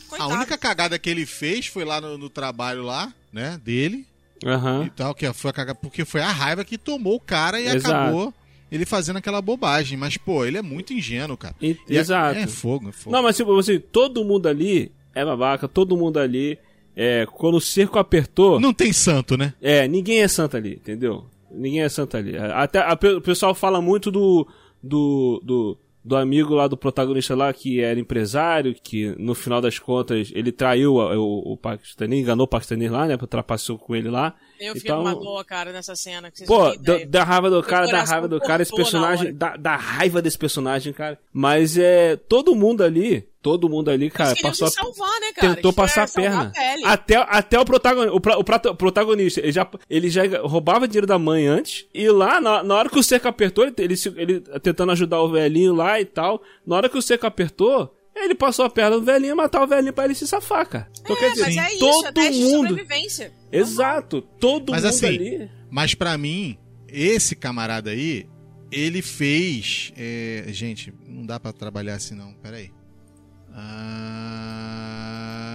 Coitado. 0.08 0.30
A 0.30 0.34
única 0.36 0.58
cagada 0.58 0.98
que 0.98 1.08
ele 1.08 1.24
fez 1.26 1.66
foi 1.66 1.84
lá 1.84 2.00
no, 2.00 2.18
no 2.18 2.28
trabalho 2.28 2.82
lá, 2.82 3.12
né, 3.32 3.60
dele 3.64 4.04
Aham. 4.44 4.84
e 4.86 4.90
tal, 4.90 5.14
que 5.14 5.30
foi 5.32 5.50
a 5.50 5.54
cagada, 5.54 5.78
porque 5.80 6.04
foi 6.04 6.20
a 6.20 6.30
raiva 6.32 6.64
que 6.64 6.76
tomou 6.76 7.14
o 7.14 7.20
cara 7.20 7.60
e 7.60 7.66
Exato. 7.68 7.94
acabou 7.94 8.34
ele 8.72 8.84
fazendo 8.84 9.16
aquela 9.18 9.40
bobagem. 9.40 9.96
Mas, 9.96 10.16
pô, 10.16 10.44
ele 10.44 10.58
é 10.58 10.62
muito 10.62 10.92
ingênuo, 10.92 11.36
cara. 11.36 11.54
E- 11.62 11.76
E 11.88 11.96
é- 11.96 12.00
Exato. 12.00 12.38
É, 12.38 12.46
fogo, 12.46 12.88
é 12.88 12.92
fogo. 12.92 13.14
Não, 13.14 13.22
mas 13.22 13.36
tipo 13.36 13.56
assim, 13.58 13.78
todo 13.78 14.24
mundo 14.24 14.48
ali 14.48 14.90
é 15.14 15.24
babaca, 15.24 15.66
todo 15.68 15.96
mundo 15.96 16.18
ali. 16.18 16.58
É, 17.02 17.26
quando 17.26 17.54
o 17.56 17.60
cerco 17.60 17.98
apertou. 17.98 18.60
Não 18.60 18.74
tem 18.74 18.92
santo, 18.92 19.36
né? 19.36 19.54
É, 19.62 19.88
ninguém 19.88 20.20
é 20.20 20.28
santo 20.28 20.56
ali, 20.56 20.72
entendeu? 20.74 21.24
Ninguém 21.50 21.80
é 21.82 21.88
santo 21.88 22.16
ali. 22.16 22.36
Até 22.36 22.78
a 22.80 22.92
o 23.16 23.20
pessoal 23.22 23.54
fala 23.54 23.80
muito 23.80 24.10
do, 24.10 24.46
do, 24.82 25.40
do, 25.42 25.78
do 26.04 26.16
amigo 26.16 26.54
lá 26.54 26.68
do 26.68 26.76
protagonista 26.76 27.34
lá 27.34 27.52
que 27.52 27.80
era 27.80 27.98
empresário, 27.98 28.74
que 28.74 29.14
no 29.18 29.34
final 29.34 29.60
das 29.62 29.78
contas 29.78 30.30
ele 30.34 30.52
traiu 30.52 31.00
a- 31.00 31.18
o, 31.18 31.52
o 31.52 31.56
paquistanês, 31.56 32.20
enganou 32.22 32.44
o 32.44 32.48
paquistanês 32.48 32.90
lá, 32.90 33.06
né? 33.06 33.16
Trapaceou 33.16 33.78
com 33.78 33.96
ele 33.96 34.10
lá. 34.10 34.34
Eu 34.60 34.74
fiquei 34.74 34.90
Então- 34.90 35.00
uma 35.00 35.14
dor, 35.14 35.42
cara, 35.46 35.72
nessa 35.72 35.96
cena. 35.96 36.30
Pô, 36.46 36.76
da, 36.76 36.98
da 37.06 37.24
raiva 37.24 37.48
do 37.50 37.62
cara, 37.62 37.86
da 37.86 38.04
raiva 38.04 38.28
do 38.28 38.38
cara, 38.38 38.62
esse 38.62 38.76
personagem, 38.76 39.34
da, 39.34 39.56
da 39.56 39.74
raiva 39.74 40.20
desse 40.20 40.36
personagem, 40.38 40.92
cara. 40.92 41.18
Mas 41.32 41.78
é, 41.78 42.14
todo 42.16 42.54
mundo 42.54 42.84
ali, 42.84 43.26
todo 43.42 43.68
mundo 43.68 43.90
ali, 43.90 44.10
cara, 44.10 44.34
passou 44.42 44.68
se 44.68 44.78
a 44.78 44.82
salvar, 44.82 45.20
né, 45.20 45.32
cara? 45.34 45.54
tentou 45.54 45.72
passar 45.72 46.02
a 46.04 46.08
perna. 46.08 46.52
pele. 46.54 46.84
Até, 46.84 47.16
até 47.16 47.58
o, 47.58 47.64
protagonista, 47.64 48.14
o, 48.14 48.20
pra- 48.20 48.38
o 48.38 48.44
prata- 48.44 48.70
o 48.70 48.74
protagonista, 48.76 49.40
ele 49.40 49.52
já, 49.52 49.68
ele 49.88 50.10
já 50.10 50.22
roubava 50.42 50.86
dinheiro 50.86 51.06
da 51.06 51.18
mãe 51.18 51.46
antes, 51.46 51.86
e 51.94 52.08
lá, 52.08 52.40
na, 52.40 52.62
na 52.62 52.74
hora 52.74 52.88
que 52.90 52.98
o 52.98 53.02
cerco 53.02 53.28
apertou, 53.28 53.64
ele, 53.64 53.74
ele, 53.78 53.94
ele 54.16 54.40
tentando 54.60 54.92
ajudar 54.92 55.20
o 55.22 55.30
velhinho 55.30 55.74
lá 55.74 56.00
e 56.00 56.04
tal, 56.04 56.42
na 56.66 56.76
hora 56.76 56.88
que 56.88 56.98
o 56.98 57.02
cerco 57.02 57.26
apertou, 57.26 57.94
ele 58.14 58.34
passou 58.34 58.64
a 58.66 58.70
perna 58.70 58.98
do 58.98 59.04
velhinho 59.04 59.32
e 59.32 59.34
matar 59.34 59.62
o 59.62 59.66
velhinho 59.66 59.92
pra 59.92 60.04
ele 60.04 60.14
se 60.14 60.26
safar, 60.26 60.68
cara. 60.68 60.88
Então 61.00 61.16
quer 61.16 61.26
É, 61.26 61.30
dizer, 61.30 61.42
mas 61.44 61.56
é 61.56 61.68
isso, 61.74 61.78
todo 61.78 62.06
é 62.08 62.12
teste 62.12 62.32
de 62.34 62.44
mundo... 62.44 62.68
sobrevivência. 62.68 63.32
Exato, 63.50 64.20
todo 64.20 64.72
Mas 64.72 64.82
mundo 64.84 64.90
assim, 64.90 65.06
ali... 65.06 65.50
Mas 65.70 65.94
pra 65.94 66.18
mim, 66.18 66.58
esse 66.88 67.34
camarada 67.34 67.90
aí, 67.90 68.26
ele 68.70 69.00
fez. 69.02 69.92
é, 69.96 70.44
Gente, 70.48 70.92
não 71.08 71.24
dá 71.24 71.38
pra 71.40 71.52
trabalhar 71.52 71.94
assim 71.94 72.14
não. 72.14 72.32
Pera 72.34 72.56
aí. 72.58 72.70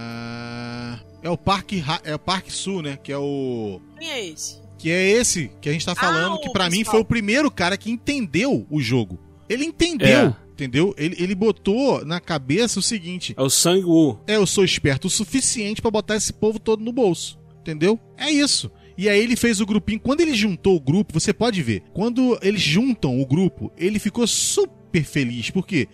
Ah, 0.08 0.98
É 1.22 1.30
o 1.30 1.36
Parque 1.36 1.82
é 2.04 2.14
o 2.14 2.18
Parque 2.18 2.52
Sul, 2.52 2.82
né? 2.82 2.98
Que 3.02 3.12
é 3.12 3.18
o 3.18 3.80
Quem 3.98 4.10
é 4.10 4.26
esse? 4.26 4.60
que 4.78 4.90
é 4.90 5.10
esse 5.12 5.50
que 5.60 5.68
a 5.68 5.72
gente 5.72 5.86
tá 5.86 5.94
falando, 5.94 6.34
Ah, 6.36 6.40
que 6.40 6.50
pra 6.52 6.68
mim 6.70 6.84
foi 6.84 7.00
o 7.00 7.04
primeiro 7.04 7.50
cara 7.50 7.76
que 7.78 7.90
entendeu 7.90 8.66
o 8.70 8.80
jogo. 8.80 9.18
Ele 9.48 9.64
entendeu, 9.64 10.28
É. 10.28 10.36
entendeu? 10.52 10.94
Ele, 10.98 11.16
ele 11.18 11.34
botou 11.34 12.04
na 12.04 12.20
cabeça 12.20 12.78
o 12.78 12.82
seguinte: 12.82 13.34
É 13.36 13.42
o 13.42 13.48
sangue 13.50 13.86
Wu. 13.86 14.20
é, 14.26 14.36
eu 14.36 14.46
sou 14.46 14.64
esperto 14.64 15.06
o 15.06 15.10
suficiente 15.10 15.80
pra 15.80 15.90
botar 15.90 16.16
esse 16.16 16.32
povo 16.32 16.58
todo 16.58 16.84
no 16.84 16.92
bolso. 16.92 17.38
Entendeu? 17.60 17.98
É 18.16 18.30
isso. 18.30 18.70
E 18.98 19.08
aí 19.08 19.18
ele 19.20 19.34
fez 19.34 19.60
o 19.60 19.66
grupinho. 19.66 19.98
Quando 20.00 20.20
ele 20.20 20.34
juntou 20.34 20.76
o 20.76 20.80
grupo, 20.80 21.12
você 21.18 21.32
pode 21.32 21.60
ver. 21.62 21.82
Quando 21.92 22.38
eles 22.40 22.60
juntam 22.62 23.20
o 23.20 23.26
grupo, 23.26 23.72
ele 23.76 23.98
ficou 23.98 24.24
super 24.26 25.02
feliz. 25.04 25.50
Por 25.50 25.66
quê? 25.66 25.88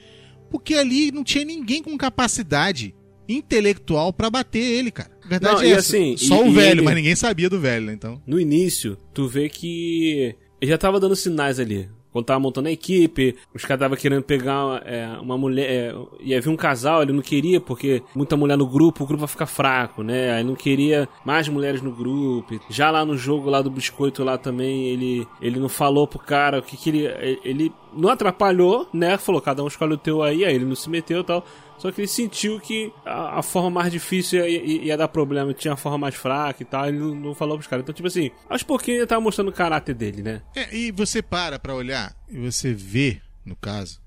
Porque 0.53 0.75
ali 0.75 1.11
não 1.11 1.25
tinha 1.25 1.45
ninguém 1.45 1.83
com 1.83 1.97
capacidade 1.99 2.95
intelectual 3.29 4.13
pra 4.13 4.31
bater 4.31 4.61
ele, 4.63 4.91
cara. 4.91 5.11
A 5.25 5.29
verdade 5.29 5.55
Não, 5.57 5.63
é 5.63 5.67
e 5.69 5.71
essa. 5.73 5.81
assim, 5.97 6.17
Só 6.17 6.45
e- 6.45 6.49
o 6.49 6.53
velho, 6.53 6.79
ele- 6.79 6.83
mas 6.83 6.95
ninguém 6.95 7.17
sabia 7.17 7.49
do 7.49 7.59
velho, 7.59 7.87
né? 7.87 7.93
Então. 7.95 8.21
no 8.27 8.39
início, 8.39 8.97
tu 9.15 9.27
vê 9.27 9.49
que 9.49 10.37
ele 10.61 10.71
já 10.71 10.77
tava 10.79 11.01
dando 11.01 11.17
sinais 11.17 11.59
ali. 11.59 11.89
Quando 12.13 12.27
tava 12.27 12.41
montando 12.41 12.69
a 12.69 12.73
equipe, 12.73 13.37
os 13.55 13.63
caras 13.63 13.81
estavam 13.81 13.97
querendo 13.97 14.23
pegar 14.23 14.83
é, 14.85 15.07
uma 15.21 15.39
mulher. 15.39 15.69
É, 15.69 15.95
ia 16.21 16.41
vir 16.41 16.51
um 16.51 16.57
casal, 16.57 17.03
ele 17.03 17.13
não 17.13 17.23
queria, 17.23 17.61
porque 17.61 18.03
muita 18.15 18.37
mulher 18.37 18.59
no 18.59 18.67
grupo, 18.67 19.03
o 19.03 19.07
grupo 19.07 19.21
vai 19.21 19.29
ficar 19.29 19.47
fraco, 19.47 20.03
né? 20.03 20.33
Aí 20.33 20.45
não 20.45 20.55
queria 20.55 21.09
mais 21.25 21.49
mulheres 21.49 21.81
no 21.81 21.91
grupo. 21.91 22.61
Já 22.69 22.91
lá 22.91 23.05
no 23.05 23.17
jogo 23.17 23.49
lá 23.49 23.63
do 23.63 23.71
biscoito 23.71 24.23
lá 24.23 24.37
também, 24.37 24.89
ele, 24.89 25.27
ele 25.41 25.59
não 25.59 25.69
falou 25.69 26.07
pro 26.07 26.19
cara 26.19 26.59
o 26.59 26.63
que 26.63 26.77
queria. 26.77 27.17
Ele 27.43 27.73
não 27.95 28.11
atrapalhou, 28.11 28.87
né? 28.93 29.17
Falou, 29.17 29.41
cada 29.41 29.63
um 29.63 29.67
escolhe 29.67 29.95
o 29.95 29.99
teu 29.99 30.23
aí, 30.23 30.45
aí 30.45 30.55
ele 30.55 30.65
não 30.65 30.75
se 30.75 30.91
meteu 30.91 31.21
e 31.21 31.25
tal. 31.25 31.45
Só 31.83 31.91
que 31.91 32.01
ele 32.01 32.07
sentiu 32.09 32.61
que 32.61 32.93
a, 33.05 33.41
a 33.41 33.43
forma 33.43 33.69
mais 33.69 33.91
difícil 33.91 34.39
ia, 34.39 34.49
ia- 34.49 34.83
ia 34.85 34.97
dar 34.97 35.09
problema, 35.09 35.53
tinha 35.53 35.75
a 35.75 35.77
forma 35.77 35.99
mais 35.99 36.15
fraca 36.15 36.63
e 36.63 36.65
tal, 36.65 36.87
ele 36.87 36.97
não, 36.99 37.13
não 37.13 37.35
falou 37.35 37.57
pros 37.57 37.67
caras. 37.67 37.83
Então, 37.83 37.93
tipo 37.93 38.07
assim, 38.07 38.31
aos 38.49 38.63
pouquinhos 38.63 38.99
ele 39.01 39.07
tava 39.09 39.21
mostrando 39.21 39.49
o 39.49 39.53
caráter 39.53 39.93
dele, 39.93 40.23
né? 40.23 40.43
É, 40.55 40.73
e 40.73 40.93
você 40.93 41.21
para 41.21 41.59
pra 41.59 41.75
olhar 41.75 42.15
e 42.29 42.39
você 42.39 42.73
vê, 42.73 43.21
no 43.45 43.57
caso, 43.57 44.01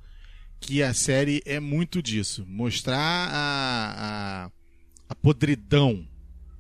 que 0.62 0.82
a 0.82 0.94
série 0.94 1.42
é 1.46 1.60
muito 1.60 2.02
disso. 2.02 2.46
Mostrar 2.48 2.98
a, 2.98 4.46
a, 4.46 4.52
a 5.10 5.16
podridão 5.16 6.08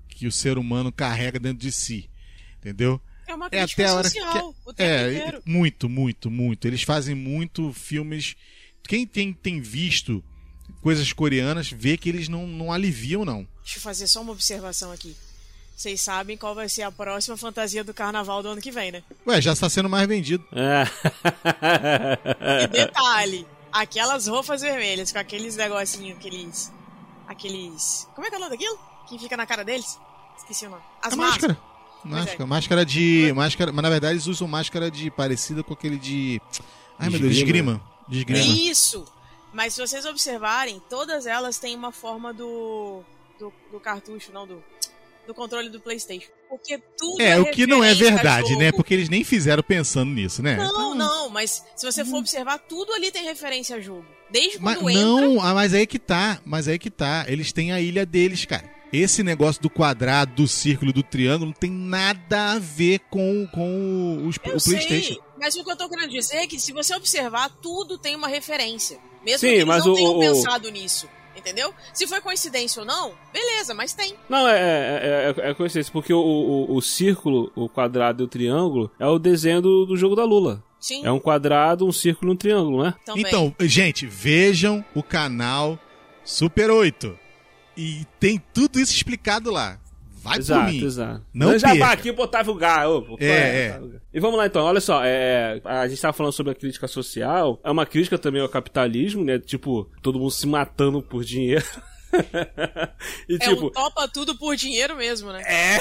que 0.09 0.27
o 0.27 0.31
ser 0.33 0.57
humano 0.57 0.91
carrega 0.91 1.39
dentro 1.39 1.59
de 1.59 1.71
si. 1.71 2.09
Entendeu? 2.57 2.99
É 3.25 3.33
uma 3.33 3.45
É 3.47 3.49
crítica 3.59 3.83
até 3.83 3.91
a 3.91 3.95
hora 3.95 4.09
social 4.09 4.53
que. 4.53 4.69
o 4.69 4.73
tempo 4.73 4.89
É, 4.91 5.13
inteiro. 5.15 5.41
muito, 5.45 5.87
muito, 5.89 6.29
muito. 6.29 6.67
Eles 6.67 6.83
fazem 6.83 7.15
muito 7.15 7.71
filmes. 7.71 8.35
Quem 8.83 9.07
tem, 9.07 9.31
tem 9.33 9.61
visto 9.61 10.21
coisas 10.85 11.11
coreanas 11.11 11.71
vê 11.71 11.97
que 11.97 12.07
eles 12.07 12.29
não, 12.29 12.45
não 12.45 12.71
aliviam, 12.71 13.25
não. 13.25 13.47
Deixa 13.63 13.79
eu 13.79 13.81
fazer 13.81 14.05
só 14.05 14.21
uma 14.21 14.31
observação 14.31 14.91
aqui. 14.91 15.15
Vocês 15.75 15.99
sabem 15.99 16.37
qual 16.37 16.53
vai 16.53 16.69
ser 16.69 16.83
a 16.83 16.91
próxima 16.91 17.35
fantasia 17.35 17.83
do 17.83 17.91
carnaval 17.91 18.43
do 18.43 18.49
ano 18.49 18.61
que 18.61 18.69
vem, 18.69 18.91
né? 18.91 19.01
Ué, 19.25 19.41
já 19.41 19.53
está 19.53 19.67
sendo 19.67 19.89
mais 19.89 20.07
vendido. 20.07 20.45
É. 20.51 20.85
E 22.63 22.67
detalhe, 22.67 23.47
aquelas 23.71 24.27
roupas 24.27 24.61
vermelhas 24.61 25.11
com 25.11 25.17
aqueles 25.17 25.55
negocinhos, 25.55 26.19
aqueles. 26.19 26.71
Aqueles. 27.27 28.07
Como 28.13 28.27
é 28.27 28.29
que 28.29 28.35
é 28.35 28.37
o 28.37 28.41
nome 28.41 28.51
daquilo? 28.51 28.77
Que 29.09 29.17
fica 29.17 29.35
na 29.35 29.47
cara 29.47 29.65
deles? 29.65 29.99
Esqueci 30.37 30.67
o 30.67 30.69
nome. 30.69 30.83
As 31.01 31.13
a 31.13 31.15
máscaras. 31.15 31.57
máscara. 31.57 31.75
Máscara, 32.05 32.45
máscara 32.45 32.85
de. 32.85 33.33
Máscara, 33.33 33.71
mas 33.71 33.81
na 33.81 33.89
verdade 33.89 34.13
eles 34.13 34.27
usam 34.27 34.47
máscara 34.47 34.91
de 34.91 35.09
parecida 35.09 35.63
com 35.63 35.73
aquele 35.73 35.97
de. 35.97 36.39
Ai 36.99 37.09
meu 37.09 37.19
Deus, 37.19 37.33
de 37.33 37.39
Esgrima. 37.39 37.81
esgrima. 38.07 38.07
De 38.07 38.17
esgrima. 38.19 38.69
Isso! 38.69 39.14
Mas 39.55 39.73
se 39.73 39.79
vocês 39.79 40.05
observarem, 40.05 40.81
todas 40.89 41.25
elas 41.25 41.57
têm 41.57 41.77
uma 41.77 41.93
forma 41.93 42.33
do. 42.33 43.01
do, 43.39 43.53
do 43.71 43.79
cartucho, 43.79 44.33
não 44.33 44.45
do. 44.45 44.61
do 45.25 45.33
controle 45.33 45.69
do 45.69 45.79
PlayStation. 45.79 46.29
Porque 46.49 46.77
tudo 46.97 47.21
é 47.21 47.29
É, 47.31 47.39
o 47.39 47.49
que 47.49 47.65
não 47.65 47.81
é 47.81 47.93
verdade, 47.93 48.53
né? 48.57 48.73
Porque 48.73 48.93
eles 48.93 49.07
nem 49.07 49.23
fizeram 49.23 49.63
pensando 49.63 50.11
nisso, 50.11 50.43
né? 50.43 50.57
Não, 50.57 50.93
não, 50.93 51.29
mas 51.29 51.63
se 51.73 51.85
você 51.89 52.03
for 52.03 52.17
observar, 52.17 52.59
tudo 52.59 52.91
ali 52.93 53.09
tem 53.11 53.23
referência 53.23 53.77
a 53.77 53.79
jogo. 53.79 54.05
Desde 54.29 54.59
Mas, 54.59 54.77
quando 54.77 54.89
entra. 54.89 55.25
não, 55.25 55.41
ah, 55.41 55.53
mas 55.53 55.73
aí 55.73 55.87
que 55.87 55.99
tá. 55.99 56.41
Mas 56.43 56.67
aí 56.67 56.77
que 56.77 56.91
tá. 56.91 57.23
Eles 57.29 57.53
têm 57.53 57.71
a 57.71 57.79
ilha 57.79 58.05
deles, 58.05 58.43
cara. 58.43 58.69
Esse 58.91 59.23
negócio 59.23 59.61
do 59.61 59.69
quadrado, 59.69 60.33
do 60.33 60.47
círculo, 60.49 60.91
do 60.91 61.01
triângulo 61.01 61.47
não 61.47 61.53
tem 61.53 61.71
nada 61.71 62.51
a 62.51 62.59
ver 62.59 62.99
com, 63.09 63.47
com 63.53 64.27
os, 64.27 64.35
Eu 64.43 64.57
o 64.57 64.61
PlayStation. 64.61 65.13
sei, 65.13 65.19
mas 65.39 65.55
o 65.55 65.63
que 65.63 65.71
eu 65.71 65.77
tô 65.77 65.89
querendo 65.89 66.11
dizer 66.11 66.37
é 66.37 66.47
que 66.47 66.59
se 66.59 66.73
você 66.73 66.93
observar, 66.93 67.49
tudo 67.61 67.97
tem 67.97 68.15
uma 68.17 68.27
referência. 68.27 68.99
Mesmo 69.25 69.39
Sim, 69.39 69.47
que 69.47 69.53
eles 69.55 69.65
mas 69.65 69.85
não 69.85 69.91
o- 69.93 69.95
tenham 69.95 70.15
o- 70.15 70.19
pensado 70.19 70.69
nisso. 70.69 71.09
Entendeu? 71.35 71.73
Se 71.93 72.07
foi 72.07 72.21
coincidência 72.21 72.79
ou 72.79 72.85
não, 72.87 73.11
beleza, 73.33 73.73
mas 73.73 73.93
tem. 73.93 74.15
Não, 74.29 74.47
é, 74.47 74.55
é, 74.57 75.33
é, 75.45 75.49
é 75.49 75.53
coincidência, 75.53 75.91
porque 75.91 76.13
o, 76.13 76.17
o, 76.19 76.75
o 76.77 76.81
círculo, 76.81 77.51
o 77.53 77.67
quadrado 77.67 78.23
e 78.23 78.25
o 78.25 78.27
triângulo 78.27 78.89
é 78.97 79.05
o 79.05 79.19
desenho 79.19 79.61
do, 79.61 79.85
do 79.85 79.97
jogo 79.97 80.15
da 80.15 80.23
Lula. 80.23 80.63
Sim, 80.79 81.05
É 81.05 81.11
um 81.11 81.19
quadrado, 81.19 81.85
um 81.85 81.91
círculo 81.91 82.31
e 82.31 82.33
um 82.35 82.37
triângulo, 82.37 82.83
né? 82.83 82.93
também. 83.05 83.25
Então, 83.27 83.53
gente, 83.61 84.05
vejam 84.05 84.83
o 84.95 85.03
canal 85.03 85.77
Super 86.23 86.71
8. 86.71 87.17
E 87.75 88.05
tem 88.19 88.41
tudo 88.53 88.79
isso 88.79 88.93
explicado 88.93 89.51
lá. 89.51 89.77
Vai 90.25 90.37
por 90.37 90.41
exato, 90.41 90.71
mim. 90.71 90.83
exato. 90.83 91.25
Não 91.31 91.59
já 91.59 91.69
perca. 91.69 91.91
aqui 91.91 92.11
pro 92.11 92.23
Otávio 92.23 92.55
Gá. 92.55 92.89
ô, 92.89 93.01
pô, 93.03 93.17
É, 93.19 93.27
é. 93.27 93.81
E 94.11 94.19
vamos 94.19 94.37
lá 94.37 94.47
então, 94.47 94.65
olha 94.65 94.81
só, 94.81 95.01
é, 95.03 95.61
a 95.63 95.87
gente 95.87 96.01
tava 96.01 96.13
falando 96.13 96.33
sobre 96.33 96.51
a 96.51 96.55
crítica 96.55 96.87
social, 96.87 97.59
é 97.63 97.69
uma 97.69 97.85
crítica 97.85 98.17
também 98.17 98.41
ao 98.41 98.49
capitalismo, 98.49 99.23
né? 99.23 99.37
Tipo, 99.37 99.87
todo 100.01 100.17
mundo 100.17 100.31
se 100.31 100.47
matando 100.47 100.99
por 100.99 101.23
dinheiro. 101.23 101.65
e 103.29 103.35
é 103.35 103.37
tipo, 103.37 103.67
um 103.67 103.69
topa 103.69 104.07
tudo 104.07 104.35
por 104.35 104.55
dinheiro 104.55 104.95
mesmo, 104.95 105.31
né? 105.31 105.41
É. 105.45 105.77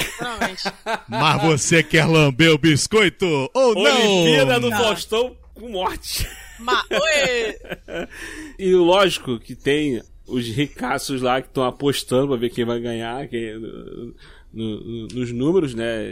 Mas 1.09 1.41
você 1.41 1.81
quer 1.81 2.05
lamber 2.05 2.51
o 2.53 2.57
biscoito 2.57 3.25
ou 3.53 3.73
não? 3.73 3.81
Olimpíada 3.81 4.59
no. 4.59 4.69
Faustão, 4.69 5.35
com 5.55 5.69
morte. 5.69 6.27
Ma 6.59 6.83
Oi! 6.91 8.07
E 8.59 8.73
lógico 8.73 9.39
que 9.39 9.55
tem 9.55 10.01
os 10.27 10.45
ricaços 10.47 11.21
lá 11.21 11.41
que 11.41 11.47
estão 11.47 11.63
apostando 11.63 12.29
pra 12.29 12.37
ver 12.37 12.49
quem 12.49 12.65
vai 12.65 12.79
ganhar, 12.79 13.27
quem, 13.27 13.53
no- 14.55 14.79
no- 14.79 15.07
nos 15.13 15.31
números, 15.31 15.75
né? 15.75 16.11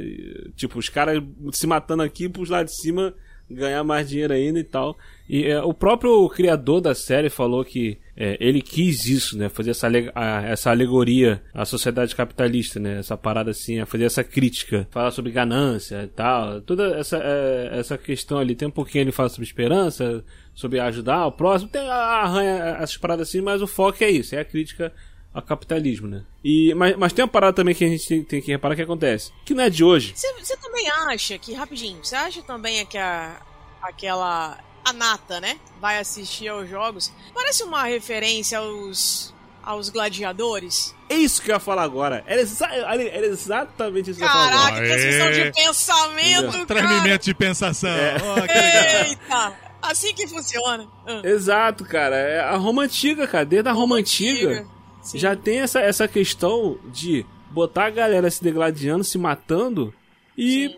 Tipo, 0.56 0.78
os 0.78 0.90
caras 0.90 1.24
se 1.54 1.66
matando 1.66 2.04
aqui 2.04 2.28
pros 2.30 2.50
lá 2.50 2.62
de 2.64 2.76
cima 2.76 3.14
ganhar 3.50 3.84
mais 3.84 4.10
dinheiro 4.10 4.34
ainda 4.34 4.58
e 4.60 4.64
tal. 4.64 4.98
E 5.30 5.44
é, 5.46 5.62
o 5.62 5.74
próprio 5.74 6.28
criador 6.30 6.82
da 6.82 6.96
série 6.96 7.30
falou 7.30 7.64
que 7.64 8.00
é, 8.16 8.38
ele 8.40 8.62
quis 8.62 9.06
isso, 9.06 9.38
né? 9.38 9.48
Fazer 9.50 9.72
essa, 9.72 9.88
a- 10.16 10.42
essa 10.44 10.72
alegoria 10.72 11.42
à 11.54 11.64
sociedade 11.66 12.16
capitalista, 12.16 12.80
né? 12.80 13.00
Essa 13.00 13.16
parada 13.18 13.52
assim, 13.52 13.84
fazer 13.86 14.06
essa 14.06 14.24
crítica, 14.24 14.88
falar 14.92 15.12
sobre 15.12 15.32
ganância 15.32 16.04
e 16.04 16.08
tal. 16.08 16.62
Toda 16.62 16.96
essa, 16.98 17.18
é, 17.18 17.70
essa 17.80 17.98
questão 17.98 18.38
ali. 18.40 18.56
Tem 18.56 18.68
um 18.68 18.72
pouquinho 18.72 19.04
ele 19.04 19.12
fala 19.12 19.30
sobre 19.30 19.46
esperança, 19.46 20.24
sobre 20.56 20.80
ajudar 20.80 21.28
o 21.28 21.32
próximo. 21.32 21.70
Tem 21.70 21.82
arranha 21.88 22.78
essas 22.80 22.98
paradas 22.98 23.28
assim, 23.30 23.42
mas 23.42 23.62
o 23.62 23.68
foco 23.68 24.04
é 24.04 24.10
isso, 24.10 24.36
é 24.36 24.40
a 24.40 24.46
crítica 24.46 24.92
ao 25.34 25.42
capitalismo, 25.42 26.08
né? 26.08 26.24
E, 26.44 26.74
mas, 26.76 26.96
mas 26.96 27.14
tem 27.14 27.24
uma 27.24 27.32
parada 27.32 27.54
também 27.54 27.74
que 27.74 27.84
a 27.84 27.88
gente 27.88 28.08
tem, 28.08 28.24
tem 28.24 28.42
que 28.42 28.52
reparar 28.52 28.76
que 28.76 28.82
acontece. 28.82 29.32
Que 29.44 29.54
não 29.54 29.64
é 29.64 29.70
de 29.70 29.84
hoje. 29.84 30.14
Você 30.16 30.58
também 30.58 30.90
acha 30.90 31.38
que, 31.38 31.54
rapidinho, 31.54 32.00
você 32.04 32.16
acha 32.16 32.42
também 32.44 32.86
que 32.86 32.98
a, 32.98 33.42
aquela. 33.82 34.58
A 34.86 34.92
Nata, 34.92 35.40
né? 35.40 35.58
Vai 35.80 35.98
assistir 35.98 36.50
aos 36.50 36.70
jogos. 36.70 37.10
Parece 37.34 37.64
uma 37.64 37.84
referência 37.86 38.58
aos. 38.60 39.34
aos 39.64 39.90
gladiadores. 39.90 40.94
É 41.10 41.16
isso 41.16 41.42
que 41.42 41.52
eu 41.52 41.56
ia 41.56 41.60
falar 41.60 41.84
agora. 41.84 42.22
Era, 42.28 42.42
exa 42.42 42.68
era 42.68 43.26
exatamente 43.26 44.12
isso 44.12 44.20
que 44.20 44.26
eu 44.26 44.28
ia 44.28 44.34
falar 44.34 44.48
agora. 44.48 44.72
Caraca, 44.74 44.82
que 44.82 44.88
transmissão 44.90 45.32
de 45.32 45.52
pensamento, 45.54 46.52
cara! 46.52 46.66
Transmimento 46.66 47.26
de 47.26 47.34
pensação. 47.34 47.90
É. 47.90 48.14
Legal. 48.14 49.06
Eita! 49.06 49.54
Assim 49.82 50.14
que 50.14 50.28
funciona. 50.28 50.88
Ah. 51.08 51.22
Exato, 51.24 51.86
cara. 51.86 52.16
É 52.16 52.40
a 52.42 52.56
Roma 52.58 52.84
Antiga, 52.84 53.28
cara. 53.28 53.46
Desde 53.46 53.70
a 53.70 53.74
Roma 53.74 53.98
Antiga. 53.98 54.68
Sim. 55.04 55.18
já 55.20 55.36
tem 55.36 55.60
essa, 55.60 55.80
essa 55.80 56.08
questão 56.08 56.80
de 56.92 57.26
botar 57.52 57.86
a 57.86 57.90
galera 57.90 58.32
se 58.32 58.44
degladiando, 58.44 59.04
se 59.04 59.18
matando 59.18 59.94
e 60.38 60.76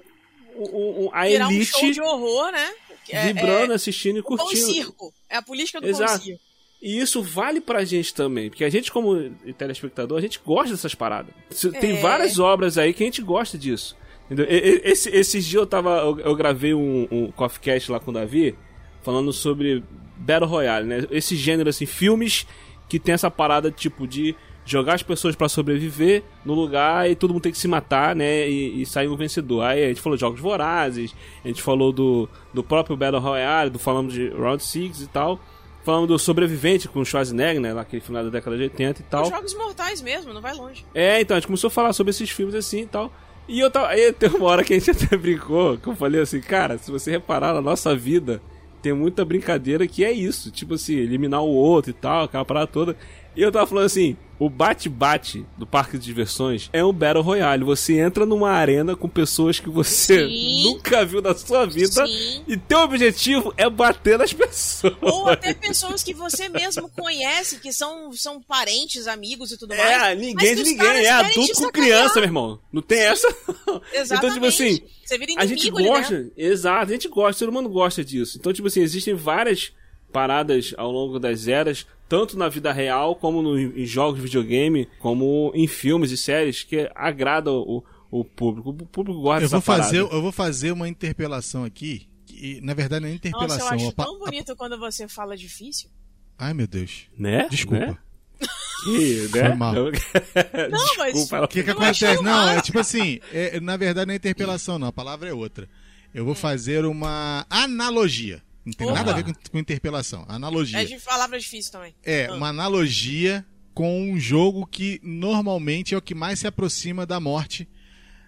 o, 0.55 1.05
o- 1.05 1.09
a 1.13 1.25
Virar 1.25 1.47
um 1.47 1.51
show 1.63 1.79
elite 1.83 1.91
de 1.93 2.01
horror, 2.01 2.51
né? 2.51 2.71
É- 3.09 3.27
vibrando, 3.27 3.71
é, 3.71 3.75
assistindo 3.75 4.17
e 4.19 4.23
pão 4.23 4.35
curtindo. 4.37 4.65
circo. 4.73 5.13
É 5.29 5.37
a 5.37 5.41
política 5.41 5.79
do 5.79 5.87
Exato. 5.87 6.13
pão 6.13 6.21
circo. 6.21 6.41
E 6.81 6.99
isso 6.99 7.21
vale 7.23 7.61
pra 7.61 7.83
gente 7.85 8.13
também, 8.13 8.49
porque 8.49 8.63
a 8.63 8.69
gente, 8.69 8.91
como 8.91 9.29
telespectador, 9.57 10.17
a 10.17 10.21
gente 10.21 10.39
gosta 10.45 10.71
dessas 10.71 10.93
paradas. 10.93 11.33
Tem 11.79 11.97
É. 11.97 12.01
várias 12.01 12.37
obras 12.37 12.77
aí 12.77 12.93
que 12.93 13.03
a 13.03 13.05
gente 13.07 13.21
gosta 13.21 13.57
disso. 13.57 13.95
Esse, 14.29 15.09
esses 15.09 15.45
dias 15.45 15.61
eu 15.61 15.67
tava. 15.67 15.97
Eu, 15.99 16.19
eu 16.19 16.35
gravei 16.35 16.73
um, 16.73 17.07
um 17.11 17.31
Coffee 17.31 17.59
Cast 17.61 17.91
lá 17.91 17.99
com 17.99 18.11
o 18.11 18.13
Davi, 18.13 18.55
falando 19.03 19.31
sobre 19.31 19.83
Battle 20.17 20.49
Royale, 20.49 20.87
né? 20.87 21.07
Esse 21.11 21.35
gênero, 21.35 21.69
assim, 21.69 21.85
filmes 21.85 22.45
que 22.87 22.99
tem 22.99 23.13
essa 23.13 23.31
parada 23.31 23.71
tipo 23.71 24.07
de 24.07 24.35
jogar 24.65 24.95
as 24.95 25.03
pessoas 25.03 25.35
pra 25.35 25.47
sobreviver 25.47 26.23
no 26.43 26.53
lugar 26.53 27.09
e 27.09 27.15
todo 27.15 27.31
mundo 27.31 27.43
tem 27.43 27.51
que 27.51 27.57
se 27.57 27.67
matar, 27.67 28.15
né? 28.15 28.49
E, 28.49 28.81
e 28.81 28.85
sair 28.85 29.07
um 29.07 29.15
vencedor. 29.15 29.63
Aí 29.63 29.85
a 29.85 29.87
gente 29.89 30.01
falou 30.01 30.17
de 30.17 30.21
Jogos 30.21 30.39
Vorazes, 30.39 31.15
a 31.43 31.47
gente 31.47 31.61
falou 31.61 31.91
do, 31.91 32.27
do 32.53 32.63
próprio 32.63 32.97
Battle 32.97 33.21
Royale, 33.21 33.69
do, 33.69 33.77
falamos 33.77 34.13
de 34.13 34.29
Round 34.29 34.63
6 34.63 35.01
e 35.01 35.07
tal. 35.07 35.39
Falando 35.83 36.07
do 36.07 36.17
Sobrevivente 36.17 36.87
com 36.87 36.99
o 36.99 37.05
Schwarzenegger, 37.05 37.61
né? 37.61 37.71
Naquele 37.71 38.01
final 38.01 38.23
da 38.23 38.31
década 38.31 38.57
de 38.57 38.63
80 38.63 39.01
e 39.01 39.03
tal. 39.03 39.23
Os 39.23 39.29
jogos 39.29 39.53
mortais 39.53 40.01
mesmo, 40.01 40.33
não 40.33 40.41
vai 40.41 40.55
longe. 40.55 40.83
É, 40.95 41.21
então, 41.21 41.37
a 41.37 41.39
gente 41.39 41.45
começou 41.45 41.67
a 41.67 41.71
falar 41.71 41.93
sobre 41.93 42.09
esses 42.09 42.27
filmes 42.27 42.55
assim 42.55 42.81
e 42.81 42.87
tal. 42.87 43.13
E 43.47 43.59
eu 43.59 43.69
tava. 43.69 43.89
Aí 43.89 44.11
tem 44.17 44.29
uma 44.29 44.47
hora 44.47 44.63
que 44.63 44.73
a 44.73 44.79
gente 44.79 44.89
até 44.89 45.15
brincou, 45.15 45.77
que 45.77 45.87
eu 45.87 45.95
falei 45.95 46.21
assim, 46.21 46.41
cara, 46.41 46.79
se 46.79 46.89
você 46.89 47.11
reparar 47.11 47.53
na 47.53 47.61
nossa 47.61 47.95
vida, 47.95 48.41
tem 48.85 48.93
muita 48.93 49.25
brincadeira 49.25 49.87
que 49.87 50.05
é 50.05 50.11
isso. 50.11 50.51
Tipo 50.51 50.75
assim, 50.75 50.93
eliminar 50.93 51.41
o 51.41 51.47
outro 51.47 51.89
e 51.89 51.93
tal, 51.93 52.25
aquela 52.25 52.45
parada 52.45 52.67
toda. 52.67 52.95
E 53.35 53.41
eu 53.41 53.51
tava 53.51 53.65
falando 53.65 53.85
assim, 53.85 54.15
o 54.37 54.49
bate-bate 54.49 55.45
do 55.57 55.65
parque 55.65 55.97
de 55.97 56.05
diversões 56.05 56.69
é 56.73 56.83
um 56.83 56.91
Battle 56.91 57.23
Royale. 57.23 57.63
Você 57.63 57.99
entra 57.99 58.25
numa 58.25 58.51
arena 58.51 58.95
com 58.95 59.07
pessoas 59.07 59.59
que 59.59 59.69
você 59.69 60.27
Sim. 60.27 60.63
nunca 60.63 61.05
viu 61.05 61.21
na 61.21 61.33
sua 61.33 61.65
vida. 61.65 62.05
Sim. 62.05 62.43
E 62.47 62.57
teu 62.57 62.79
objetivo 62.79 63.53
é 63.55 63.69
bater 63.69 64.17
nas 64.17 64.33
pessoas. 64.33 64.95
Ou 65.01 65.29
até 65.29 65.53
pessoas 65.53 66.03
que 66.03 66.13
você 66.13 66.49
mesmo 66.49 66.89
conhece, 66.89 67.59
que 67.59 67.71
são, 67.71 68.11
são 68.13 68.41
parentes, 68.41 69.07
amigos 69.07 69.51
e 69.51 69.57
tudo 69.57 69.75
mais. 69.75 69.89
É, 69.89 70.15
ninguém 70.15 70.55
de 70.55 70.63
ninguém. 70.63 70.87
É 71.05 71.09
adulto 71.09 71.53
com 71.53 71.71
criança, 71.71 72.15
meu 72.15 72.25
irmão. 72.25 72.59
Não 72.71 72.81
tem 72.81 72.99
essa. 72.99 73.27
não. 73.65 73.81
Exatamente. 73.93 74.13
Então, 74.13 74.33
tipo 74.33 74.45
assim, 74.45 74.81
Você 75.03 75.17
vira 75.17 75.33
a 75.37 75.45
gente 75.45 75.67
inimigo 75.67 75.77
ali 75.77 75.87
gosta. 75.87 76.15
dentro. 76.15 76.33
Exato, 76.35 76.83
a 76.83 76.93
gente 76.93 77.07
gosta, 77.07 77.31
o 77.31 77.39
ser 77.39 77.49
humano 77.49 77.69
gosta 77.69 78.03
disso. 78.03 78.37
Então, 78.37 78.51
tipo 78.51 78.67
assim, 78.67 78.81
existem 78.81 79.13
várias 79.13 79.71
paradas 80.11 80.73
ao 80.77 80.91
longo 80.91 81.19
das 81.19 81.47
eras, 81.47 81.85
tanto 82.07 82.37
na 82.37 82.47
vida 82.49 82.71
real, 82.71 83.15
como 83.15 83.41
no, 83.41 83.57
em 83.59 83.85
jogos 83.85 84.15
de 84.17 84.21
videogame, 84.23 84.87
como 84.99 85.51
em 85.55 85.67
filmes 85.67 86.11
e 86.11 86.17
séries, 86.17 86.63
que 86.63 86.89
agradam 86.95 87.55
o, 87.57 87.83
o 88.11 88.23
público. 88.23 88.69
O 88.69 88.85
público 88.85 89.21
gosta 89.21 89.45
Eu 89.45 89.49
vou, 89.49 89.61
fazer, 89.61 89.97
parada. 89.99 90.15
eu 90.15 90.21
vou 90.21 90.31
fazer 90.31 90.71
uma 90.71 90.87
interpelação 90.87 91.63
aqui. 91.63 92.07
Que, 92.25 92.59
na 92.61 92.73
verdade, 92.73 93.01
não 93.05 93.09
é 93.09 93.13
Nossa, 93.13 93.25
eu 93.27 93.29
interpelação. 93.31 93.67
acho 93.75 93.87
a 93.89 93.91
pa- 93.93 94.05
tão 94.05 94.19
bonito 94.19 94.55
quando 94.55 94.77
você 94.77 95.07
fala 95.07 95.35
difícil. 95.37 95.89
Ai, 96.37 96.53
meu 96.53 96.67
Deus. 96.67 97.07
Né? 97.17 97.47
Desculpa. 97.49 97.85
Né? 97.87 97.97
Que, 98.83 99.21
né? 99.33 99.47
Foi 99.47 99.55
mal. 99.55 99.73
Não, 99.73 100.95
mas- 100.97 101.13
Desculpa, 101.13 101.45
O 101.45 101.47
que 101.47 101.63
que 101.63 101.69
acontece? 101.71 102.21
Não, 102.21 102.49
é 102.49 102.61
tipo 102.61 102.77
assim, 102.77 103.19
é, 103.31 103.59
na 103.59 103.77
verdade 103.77 104.05
não 104.05 104.13
é 104.13 104.17
interpelação, 104.17 104.77
não. 104.77 104.87
A 104.89 104.91
palavra 104.91 105.27
é 105.29 105.33
outra. 105.33 105.67
Eu 106.13 106.23
vou 106.25 106.35
fazer 106.35 106.85
uma 106.85 107.45
analogia. 107.49 108.43
Não 108.65 108.73
tem 108.73 108.87
Opa. 108.87 108.95
nada 108.95 109.11
a 109.11 109.13
ver 109.15 109.23
com, 109.23 109.33
com 109.33 109.59
interpelação. 109.59 110.25
Analogia. 110.27 110.81
É 110.81 110.85
de 110.85 110.97
palavra 110.99 111.39
difícil 111.39 111.71
também. 111.71 111.93
É, 112.03 112.25
Ah. 112.27 112.33
uma 112.33 112.49
analogia 112.49 113.45
com 113.73 114.09
um 114.11 114.19
jogo 114.19 114.65
que 114.65 114.99
normalmente 115.03 115.93
é 115.93 115.97
o 115.97 116.01
que 116.01 116.15
mais 116.15 116.39
se 116.39 116.47
aproxima 116.47 117.05
da 117.05 117.19
morte, 117.19 117.67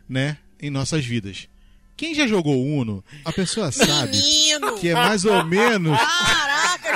né, 0.07 0.37
em 0.61 0.69
nossas 0.69 1.03
vidas. 1.05 1.47
Quem 1.95 2.13
já 2.13 2.27
jogou 2.27 2.63
Uno, 2.63 3.03
a 3.25 3.31
pessoa 3.33 3.71
sabe 3.71 4.11
Menino! 4.15 4.77
que 4.77 4.89
é 4.89 4.93
mais 4.93 5.25
ou 5.25 5.43
menos 5.43 5.97
Caraca, 5.97 6.46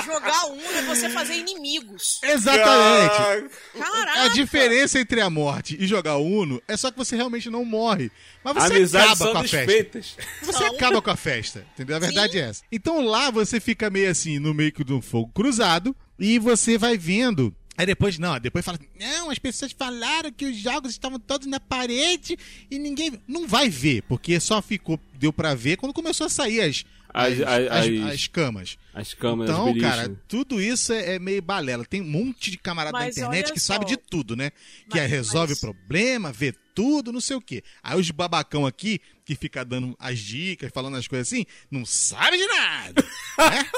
jogar 0.04 0.46
um 0.46 0.60
é 0.60 0.82
você 0.82 1.08
fazer 1.10 1.34
inimigos. 1.34 2.20
exatamente. 2.22 3.50
Caraca! 3.78 4.22
A 4.22 4.28
diferença 4.28 4.98
entre 4.98 5.20
a 5.20 5.30
morte 5.30 5.76
e 5.78 5.86
jogar 5.86 6.16
Uno 6.16 6.60
é 6.68 6.76
só 6.76 6.90
que 6.90 6.96
você 6.96 7.16
realmente 7.16 7.48
não 7.50 7.64
morre. 7.64 8.10
Mas 8.44 8.54
você 8.54 8.74
Amizades 8.76 9.20
acaba 9.20 9.32
com 9.32 9.38
a 9.38 9.44
festa. 9.44 10.00
Você 10.42 10.64
Não. 10.64 10.74
acaba 10.74 11.02
com 11.02 11.10
a 11.10 11.16
festa, 11.16 11.66
entendeu? 11.74 11.96
A 11.96 12.00
verdade 12.00 12.38
é 12.38 12.42
essa. 12.42 12.62
Então 12.70 13.04
lá 13.04 13.30
você 13.30 13.60
fica 13.60 13.88
meio 13.90 14.10
assim, 14.10 14.38
no 14.38 14.52
meio 14.52 14.72
de 14.72 14.92
um 14.92 15.00
fogo 15.02 15.30
cruzado, 15.34 15.94
e 16.18 16.38
você 16.38 16.76
vai 16.76 16.96
vendo. 16.98 17.54
Aí 17.76 17.86
depois, 17.86 18.18
não, 18.18 18.38
depois 18.38 18.64
fala, 18.64 18.78
não, 19.00 19.30
as 19.30 19.38
pessoas 19.38 19.72
falaram 19.72 20.30
que 20.30 20.44
os 20.44 20.56
jogos 20.56 20.90
estavam 20.90 21.18
todos 21.18 21.46
na 21.46 21.58
parede 21.58 22.36
e 22.70 22.78
ninguém. 22.78 23.18
Não 23.26 23.46
vai 23.46 23.68
ver, 23.70 24.02
porque 24.02 24.38
só 24.38 24.60
ficou, 24.60 25.00
deu 25.14 25.32
pra 25.32 25.54
ver 25.54 25.78
quando 25.78 25.94
começou 25.94 26.26
a 26.26 26.30
sair 26.30 26.60
as, 26.60 26.84
As- 27.14 27.32
as, 27.34 27.40
as- 27.40 27.68
as- 27.68 27.86
as- 28.08 28.12
as 28.14 28.26
camas. 28.26 28.78
As 28.94 29.14
câmeras, 29.14 29.50
Então, 29.54 29.64
beliches. 29.66 29.90
cara, 29.90 30.20
tudo 30.28 30.60
isso 30.60 30.92
é, 30.92 31.14
é 31.14 31.18
meio 31.18 31.40
balela. 31.42 31.84
Tem 31.84 32.00
um 32.00 32.06
monte 32.08 32.50
de 32.50 32.58
camarada 32.58 32.92
Mas 32.96 33.16
na 33.16 33.22
internet 33.22 33.52
que 33.52 33.60
só. 33.60 33.74
sabe 33.74 33.86
de 33.86 33.96
tudo, 33.96 34.34
né? 34.36 34.50
Que 34.90 34.96
Mas- 34.98 35.02
é, 35.02 35.06
resolve 35.06 35.52
mas- 35.52 35.60
problema, 35.60 36.30
vê 36.32 36.52
tudo, 36.74 37.12
não 37.12 37.20
sei 37.20 37.36
o 37.36 37.40
quê. 37.40 37.62
Aí 37.82 37.98
os 37.98 38.10
babacão 38.10 38.64
aqui, 38.66 39.00
que 39.24 39.34
fica 39.34 39.64
dando 39.64 39.94
as 39.98 40.18
dicas, 40.18 40.70
falando 40.74 40.96
as 40.96 41.06
coisas 41.08 41.28
assim, 41.28 41.44
não 41.70 41.84
sabe 41.86 42.36
de 42.36 42.46
nada. 42.46 43.02
né? 43.38 43.70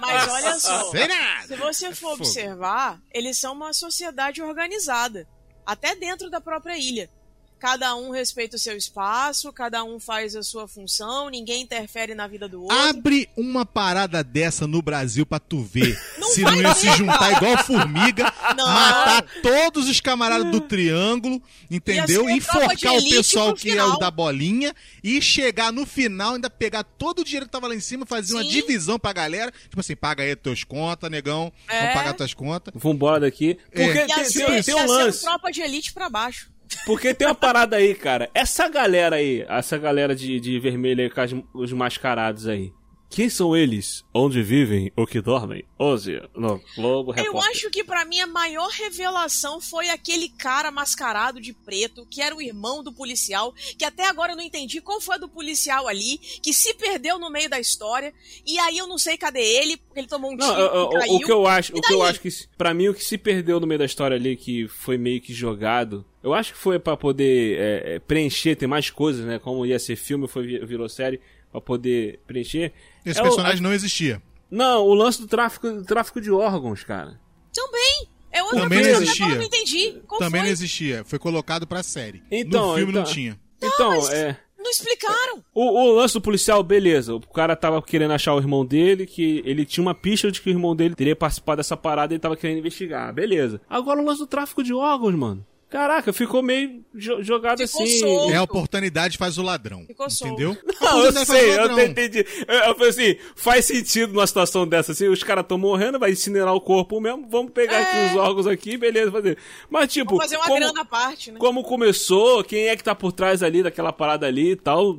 Mas 0.00 0.28
olha 0.28 0.58
só. 0.60 0.90
Sei 0.90 1.06
nada. 1.06 1.46
Se 1.48 1.56
você 1.56 1.88
for 1.94 2.10
Fogo. 2.10 2.24
observar, 2.24 3.00
eles 3.12 3.38
são 3.38 3.52
uma 3.54 3.72
sociedade 3.72 4.40
organizada. 4.42 5.26
Até 5.64 5.94
dentro 5.96 6.30
da 6.30 6.40
própria 6.40 6.78
ilha. 6.78 7.10
Cada 7.58 7.96
um 7.96 8.10
respeita 8.10 8.56
o 8.56 8.58
seu 8.58 8.76
espaço, 8.76 9.50
cada 9.52 9.82
um 9.82 9.98
faz 9.98 10.36
a 10.36 10.42
sua 10.42 10.68
função, 10.68 11.30
ninguém 11.30 11.62
interfere 11.62 12.14
na 12.14 12.26
vida 12.26 12.46
do 12.46 12.62
outro. 12.62 12.76
Abre 12.76 13.28
uma 13.36 13.64
parada 13.64 14.22
dessa 14.22 14.66
no 14.66 14.82
Brasil 14.82 15.24
pra 15.24 15.38
tu 15.38 15.62
ver. 15.62 15.98
Não 16.18 16.28
se 16.28 16.42
não 16.42 16.54
ia 16.54 16.74
se 16.74 16.86
juntar 16.92 17.32
igual 17.32 17.56
formiga, 17.64 18.32
Não. 18.56 18.66
matar 18.66 19.24
todos 19.42 19.88
os 19.88 20.00
camaradas 20.00 20.50
do 20.50 20.60
triângulo, 20.60 21.42
entendeu? 21.70 22.28
Enforcar 22.28 22.92
o 22.94 23.08
pessoal 23.08 23.54
que 23.54 23.68
é 23.70 23.72
final. 23.72 23.92
o 23.92 23.98
da 23.98 24.10
bolinha 24.10 24.74
e 25.02 25.20
chegar 25.22 25.72
no 25.72 25.86
final, 25.86 26.34
ainda 26.34 26.50
pegar 26.50 26.84
todo 26.84 27.20
o 27.20 27.24
dinheiro 27.24 27.46
que 27.46 27.52
tava 27.52 27.68
lá 27.68 27.74
em 27.74 27.80
cima, 27.80 28.04
fazer 28.04 28.34
uma 28.34 28.42
Sim. 28.42 28.50
divisão 28.50 28.98
pra 28.98 29.12
galera. 29.14 29.50
Tipo 29.68 29.80
assim, 29.80 29.96
paga 29.96 30.22
aí 30.22 30.36
tuas 30.36 30.62
contas, 30.62 31.10
negão. 31.10 31.52
É. 31.68 31.80
Vamos 31.80 31.94
pagar 31.94 32.12
tuas 32.14 32.34
contas. 32.34 32.74
Vambora 32.76 33.18
daqui. 33.20 33.58
Porque 33.70 33.80
É. 33.82 34.06
Tem, 34.06 34.24
tem- 34.30 34.62
tem 34.62 34.74
ia 34.76 34.82
um 34.82 34.86
lance. 34.86 35.22
tropa 35.22 35.50
de 35.50 35.62
elite 35.62 35.92
pra 35.92 36.08
baixo. 36.10 36.50
Porque 36.84 37.12
tem 37.14 37.26
uma 37.26 37.34
parada 37.34 37.76
aí, 37.76 37.94
cara. 37.94 38.28
Essa 38.34 38.68
galera 38.68 39.16
aí, 39.16 39.44
essa 39.48 39.76
galera 39.78 40.14
de, 40.14 40.38
de 40.40 40.58
vermelho 40.60 41.02
aí, 41.02 41.10
com 41.10 41.20
as- 41.20 41.34
os 41.54 41.72
mascarados 41.72 42.46
aí. 42.46 42.72
Quem 43.16 43.30
são 43.30 43.56
eles? 43.56 44.04
Onde 44.12 44.42
vivem? 44.42 44.92
O 44.94 45.06
que 45.06 45.22
dormem? 45.22 45.64
Hoje, 45.78 46.20
no 46.34 46.60
Globo 46.76 47.12
Eu 47.12 47.14
Repórter. 47.24 47.50
acho 47.50 47.70
que 47.70 47.82
pra 47.82 48.04
mim 48.04 48.20
a 48.20 48.26
maior 48.26 48.68
revelação 48.68 49.58
foi 49.58 49.88
aquele 49.88 50.28
cara 50.28 50.70
mascarado 50.70 51.40
de 51.40 51.54
preto, 51.54 52.04
que 52.10 52.20
era 52.20 52.36
o 52.36 52.42
irmão 52.42 52.84
do 52.84 52.92
policial, 52.92 53.54
que 53.78 53.86
até 53.86 54.06
agora 54.06 54.32
eu 54.32 54.36
não 54.36 54.42
entendi 54.44 54.82
qual 54.82 55.00
foi 55.00 55.14
a 55.14 55.18
do 55.18 55.30
policial 55.30 55.88
ali, 55.88 56.18
que 56.18 56.52
se 56.52 56.74
perdeu 56.74 57.18
no 57.18 57.30
meio 57.30 57.48
da 57.48 57.58
história, 57.58 58.12
e 58.46 58.58
aí 58.58 58.76
eu 58.76 58.86
não 58.86 58.98
sei 58.98 59.16
cadê 59.16 59.40
ele, 59.40 59.78
porque 59.78 60.00
ele 60.00 60.08
tomou 60.08 60.32
um 60.32 60.36
Não, 60.36 60.46
tiro 60.46 60.60
eu- 60.60 60.74
eu- 60.74 60.90
e 60.90 60.98
caiu. 61.00 61.14
o 61.14 61.20
que 61.20 61.32
eu 61.32 61.46
acho, 61.46 61.72
o 61.74 61.80
que 61.80 61.92
eu 61.94 62.02
acho 62.02 62.20
que 62.20 62.28
para 62.58 62.74
mim 62.74 62.88
o 62.88 62.94
que 62.94 63.02
se 63.02 63.16
perdeu 63.16 63.58
no 63.58 63.66
meio 63.66 63.78
da 63.78 63.86
história 63.86 64.14
ali 64.14 64.36
que 64.36 64.68
foi 64.68 64.98
meio 64.98 65.22
que 65.22 65.32
jogado, 65.32 66.04
eu 66.22 66.34
acho 66.34 66.52
que 66.52 66.58
foi 66.58 66.78
pra 66.78 66.98
poder 66.98 67.58
é, 67.58 67.94
é, 67.94 67.98
preencher, 67.98 68.56
tem 68.56 68.68
mais 68.68 68.90
coisas, 68.90 69.24
né? 69.24 69.38
Como 69.38 69.64
ia 69.64 69.78
ser 69.78 69.96
filme, 69.96 70.28
foi 70.28 70.46
vi- 70.46 70.66
virou 70.66 70.86
série 70.86 71.18
pra 71.50 71.62
poder 71.62 72.20
preencher. 72.26 72.74
Esse 73.06 73.18
É 73.20 73.22
o- 73.22 73.26
personagem 73.26 73.62
não 73.62 73.72
existia. 73.72 74.20
Não, 74.50 74.84
o 74.84 74.92
lance 74.94 75.20
do 75.20 75.26
tráfico, 75.26 75.70
do 75.70 75.84
tráfico 75.84 76.20
de 76.20 76.30
órgãos, 76.30 76.84
cara. 76.84 77.18
Também. 77.54 78.08
É 78.32 78.42
outra 78.42 78.60
Também 78.60 78.80
coisa 78.82 78.90
não 78.92 78.98
que 78.98 79.04
eu 79.04 79.10
existia. 79.10 79.34
não 79.36 79.42
entendi. 79.42 80.02
Qual 80.06 80.18
Também 80.18 80.40
foi? 80.40 80.46
não 80.48 80.52
existia. 80.52 81.04
Foi 81.06 81.18
colocado 81.18 81.66
pra 81.66 81.82
série. 81.82 82.22
Então, 82.30 82.70
no 82.70 82.74
filme 82.76 82.92
não 82.92 83.00
então- 83.00 83.12
tinha. 83.12 83.40
Então, 83.62 84.10
é. 84.12 84.36
Não 84.58 84.70
explicaram. 84.70 85.44
O, 85.54 85.62
o 85.80 85.92
lance 85.94 86.12
do 86.14 86.20
policial, 86.20 86.60
beleza. 86.62 87.14
O 87.14 87.20
cara 87.20 87.54
tava 87.56 87.80
querendo 87.80 88.10
achar 88.12 88.34
o 88.34 88.38
irmão 88.38 88.66
dele, 88.66 89.06
que 89.06 89.40
ele 89.46 89.64
tinha 89.64 89.80
uma 89.82 89.94
pista 89.94 90.30
de 90.30 90.40
que 90.42 90.50
o 90.50 90.52
irmão 90.52 90.74
dele 90.74 90.94
teria 90.94 91.14
participado 91.14 91.58
dessa 91.58 91.76
parada 91.76 92.12
e 92.12 92.16
ele 92.16 92.20
tava 92.20 92.36
querendo 92.36 92.58
investigar. 92.58 93.12
Beleza. 93.14 93.60
Agora 93.70 94.00
o 94.00 94.04
lance 94.04 94.18
do 94.18 94.26
tráfico 94.26 94.62
de 94.64 94.74
órgãos, 94.74 95.14
mano. 95.14 95.46
Caraca, 95.68 96.12
ficou 96.12 96.42
meio 96.44 96.84
jo- 96.94 97.22
jogado 97.24 97.58
Ficou 97.66 97.82
assim. 97.82 97.98
solto. 97.98 98.32
É 98.32 98.36
a 98.36 98.42
oportunidade 98.42 99.18
faz 99.18 99.36
o 99.36 99.42
ladrão. 99.42 99.84
Ficou 99.84 100.08
solto. 100.08 100.32
entendeu? 100.34 100.56
Não, 100.80 101.04
eu 101.04 101.12
sei, 101.26 101.58
eu 101.58 101.78
entendi. 101.80 102.24
Eu, 102.46 102.54
eu 102.54 102.74
falei 102.74 102.88
assim, 102.90 103.16
faz 103.34 103.64
sentido 103.64 104.12
numa 104.12 104.26
situação 104.26 104.66
dessa, 104.66 104.92
assim, 104.92 105.08
os 105.08 105.24
caras 105.24 105.44
tão 105.46 105.58
morrendo, 105.58 105.98
vai 105.98 106.12
incinerar 106.12 106.54
o 106.54 106.60
corpo 106.60 107.00
mesmo, 107.00 107.26
vamos 107.28 107.50
pegar 107.52 107.80
É. 107.80 107.82
aqui 107.82 108.14
os 108.14 108.22
órgãos 108.22 108.46
aqui, 108.46 108.76
beleza, 108.76 109.10
fazer. 109.10 109.36
Mas 109.68 109.92
tipo, 109.92 110.10
Vou 110.10 110.20
fazer 110.20 110.36
uma 110.36 110.46
como, 110.46 110.60
grana 110.60 110.80
à 110.80 110.84
parte, 110.84 111.32
né? 111.32 111.38
como 111.40 111.64
começou, 111.64 112.44
quem 112.44 112.68
é 112.68 112.76
que 112.76 112.84
tá 112.84 112.94
por 112.94 113.10
trás 113.10 113.42
ali 113.42 113.62
daquela 113.62 113.92
parada 113.92 114.24
ali 114.26 114.52
e 114.52 114.56
tal, 114.56 114.98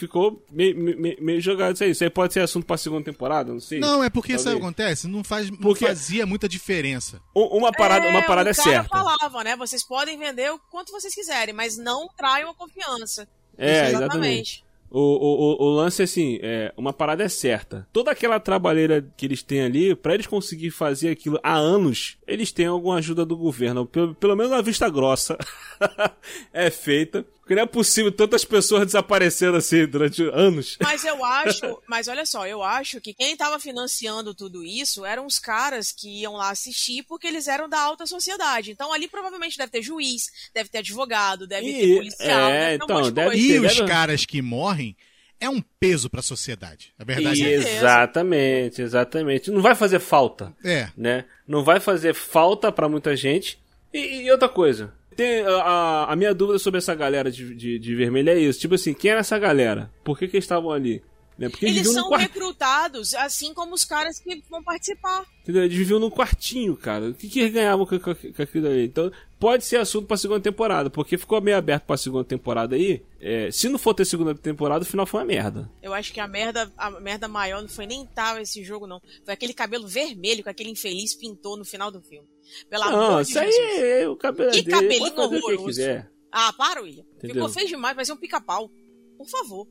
ficou 0.00 0.44
meio, 0.50 0.76
meio, 0.76 1.16
meio 1.22 1.40
jogado 1.40 1.74
isso 1.74 1.84
aí. 1.84 1.90
Isso 1.90 2.02
aí 2.02 2.10
pode 2.10 2.32
ser 2.32 2.40
assunto 2.40 2.66
pra 2.66 2.76
segunda 2.76 3.04
temporada, 3.04 3.52
não 3.52 3.60
sei. 3.60 3.78
Não, 3.78 4.02
é 4.02 4.10
porque 4.10 4.32
sabe 4.38 4.56
o 4.56 4.58
que 4.58 4.60
Talvez. 4.60 4.64
acontece? 4.64 5.08
Não, 5.08 5.22
faz, 5.22 5.50
não 5.50 5.56
Porque- 5.58 5.86
fazia 5.86 6.26
muita 6.26 6.48
diferença. 6.48 7.20
Uma 7.34 7.70
parada, 7.72 8.08
uma 8.08 8.22
parada 8.22 8.50
é 8.50 8.52
o 8.52 8.56
cara 8.56 8.68
certa. 8.70 8.88
falava, 8.88 9.44
né? 9.44 9.56
Vocês 9.56 9.84
podem 9.86 10.18
vender 10.18 10.50
o 10.52 10.58
quanto 10.70 10.90
vocês 10.92 11.14
quiserem, 11.14 11.54
mas 11.54 11.76
não 11.78 12.08
traiam 12.16 12.50
a 12.50 12.54
confiança. 12.54 13.28
É, 13.56 13.86
Isso, 13.88 13.96
exatamente. 13.96 14.64
O, 14.92 14.98
o, 14.98 15.52
o, 15.62 15.66
o 15.66 15.70
lance, 15.76 16.02
assim, 16.02 16.40
é, 16.42 16.74
uma 16.76 16.92
parada 16.92 17.22
é 17.22 17.28
certa. 17.28 17.86
Toda 17.92 18.10
aquela 18.10 18.40
trabalheira 18.40 19.08
que 19.16 19.24
eles 19.24 19.40
têm 19.40 19.62
ali, 19.62 19.94
pra 19.94 20.14
eles 20.14 20.26
conseguir 20.26 20.72
fazer 20.72 21.10
aquilo 21.10 21.38
há 21.44 21.54
anos, 21.54 22.16
eles 22.26 22.50
têm 22.50 22.66
alguma 22.66 22.96
ajuda 22.96 23.24
do 23.24 23.36
governo. 23.36 23.86
Pelo, 23.86 24.16
pelo 24.16 24.34
menos 24.34 24.50
a 24.50 24.60
vista 24.60 24.88
grossa 24.88 25.38
é 26.52 26.70
feita. 26.70 27.24
Porque 27.50 27.56
não 27.56 27.64
é 27.64 27.66
possível 27.66 28.12
tantas 28.12 28.44
pessoas 28.44 28.86
desaparecendo 28.86 29.56
assim 29.56 29.84
durante 29.84 30.22
anos. 30.22 30.78
Mas 30.80 31.04
eu 31.04 31.24
acho, 31.24 31.82
mas 31.88 32.06
olha 32.06 32.24
só, 32.24 32.46
eu 32.46 32.62
acho 32.62 33.00
que 33.00 33.12
quem 33.12 33.36
tava 33.36 33.58
financiando 33.58 34.32
tudo 34.32 34.62
isso 34.64 35.04
eram 35.04 35.26
os 35.26 35.40
caras 35.40 35.90
que 35.90 36.20
iam 36.20 36.34
lá 36.34 36.50
assistir 36.50 37.02
porque 37.08 37.26
eles 37.26 37.48
eram 37.48 37.68
da 37.68 37.80
alta 37.80 38.06
sociedade. 38.06 38.70
Então 38.70 38.92
ali 38.92 39.08
provavelmente 39.08 39.58
deve 39.58 39.72
ter 39.72 39.82
juiz, 39.82 40.26
deve 40.54 40.68
ter 40.70 40.78
advogado, 40.78 41.44
deve 41.44 41.66
E- 41.66 41.72
ter 41.80 41.96
policial, 41.96 42.50
é, 42.52 42.52
deve 42.52 42.78
ter 42.78 42.82
um 42.82 42.84
então, 42.84 42.96
monte 42.98 43.04
de 43.06 43.12
deve 43.14 43.26
coisa. 43.30 43.42
E 43.42 43.48
ter, 43.48 43.60
os 43.66 43.74
deve- 43.76 43.88
caras 43.88 44.24
que 44.24 44.40
morrem 44.40 44.96
é 45.40 45.48
um 45.50 45.60
peso 45.80 46.08
pra 46.08 46.22
sociedade. 46.22 46.92
A 46.96 47.02
verdade 47.02 47.44
é 47.44 47.54
essa. 47.56 47.68
Exatamente, 47.68 48.80
exatamente. 48.80 49.50
Não 49.50 49.60
vai 49.60 49.74
fazer 49.74 49.98
falta. 49.98 50.54
É. 50.64 50.88
né? 50.96 51.24
Não 51.48 51.64
vai 51.64 51.80
fazer 51.80 52.14
falta 52.14 52.70
pra 52.70 52.88
muita 52.88 53.16
gente. 53.16 53.58
E, 53.92 54.22
e 54.22 54.30
outra 54.30 54.48
coisa, 54.48 54.94
tem 55.16 55.40
a, 55.42 56.06
a- 56.10 56.16
minha 56.16 56.34
dúvida 56.34 56.58
sobre 56.58 56.78
essa 56.78 56.94
galera 56.94 57.30
de, 57.30 57.54
de, 57.54 57.78
de 57.78 57.94
vermelho 57.94 58.30
é 58.30 58.38
isso. 58.38 58.60
Tipo 58.60 58.74
assim, 58.74 58.94
quem 58.94 59.10
era 59.10 59.20
essa 59.20 59.38
galera? 59.38 59.90
Por 60.04 60.18
que, 60.18 60.28
que 60.28 60.36
eles 60.36 60.44
estavam 60.44 60.70
ali? 60.70 61.02
Né? 61.38 61.48
Porque 61.48 61.64
Eles 61.64 61.86
num 61.86 61.92
são 61.94 62.08
quarto, 62.08 62.20
recrutados, 62.22 63.14
assim 63.14 63.54
como 63.54 63.74
os 63.74 63.82
caras 63.84 64.18
que 64.20 64.42
vão 64.50 64.62
participar. 64.62 65.24
entendeu? 65.42 65.64
Eles 65.64 65.74
viviam 65.76 65.98
num 65.98 66.10
quartinho, 66.10 66.76
cara. 66.76 67.08
O 67.08 67.14
que, 67.14 67.28
que 67.30 67.40
eles 67.40 67.52
ganhavam 67.54 67.86
com, 67.86 67.98
com, 67.98 68.14
com 68.14 68.42
aquilo 68.42 68.66
ali? 68.66 68.84
Então, 68.84 69.10
pode 69.38 69.64
ser 69.64 69.76
assunto 69.78 70.06
pra 70.06 70.18
segunda 70.18 70.40
temporada, 70.40 70.90
porque 70.90 71.16
ficou 71.16 71.40
meio 71.40 71.56
aberto 71.56 71.84
pra 71.84 71.96
segunda 71.96 72.24
temporada 72.24 72.76
aí. 72.76 73.02
É, 73.18 73.50
se 73.50 73.70
não 73.70 73.78
for 73.78 73.94
ter 73.94 74.04
segunda 74.04 74.34
temporada, 74.34 74.82
o 74.82 74.86
final 74.86 75.06
foi 75.06 75.20
uma 75.20 75.26
merda. 75.26 75.70
Eu 75.82 75.94
acho 75.94 76.12
que 76.12 76.20
a 76.20 76.28
merda, 76.28 76.70
a 76.76 76.90
merda 77.00 77.26
maior 77.26 77.62
não 77.62 77.68
foi 77.70 77.86
nem 77.86 78.04
tal 78.14 78.38
esse 78.38 78.62
jogo, 78.62 78.86
não. 78.86 79.00
Foi 79.24 79.32
aquele 79.32 79.54
cabelo 79.54 79.88
vermelho 79.88 80.42
que 80.42 80.50
aquele 80.50 80.68
infeliz 80.70 81.14
pintou 81.14 81.56
no 81.56 81.64
final 81.64 81.90
do 81.90 82.02
filme. 82.02 82.28
Pelo 82.68 82.84
não, 82.90 83.04
amor 83.06 83.24
de 83.24 83.30
isso 83.30 83.40
Jesus. 83.40 83.78
é 83.82 84.08
o 84.08 84.16
cabelo 84.16 84.50
Que 84.52 84.62
cabelinho 84.64 85.12
Pode 85.14 85.36
horroroso. 85.36 85.66
quiser. 85.66 86.10
Ah, 86.32 86.52
para, 86.52 86.82
William. 86.82 87.04
Entendeu? 87.16 87.34
Ficou 87.34 87.48
feio 87.48 87.68
demais, 87.68 87.94
parecia 87.94 88.14
um 88.14 88.18
pica-pau. 88.18 88.70
Por 89.18 89.28
favor. 89.28 89.66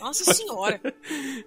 Nossa 0.00 0.24
senhora. 0.34 0.80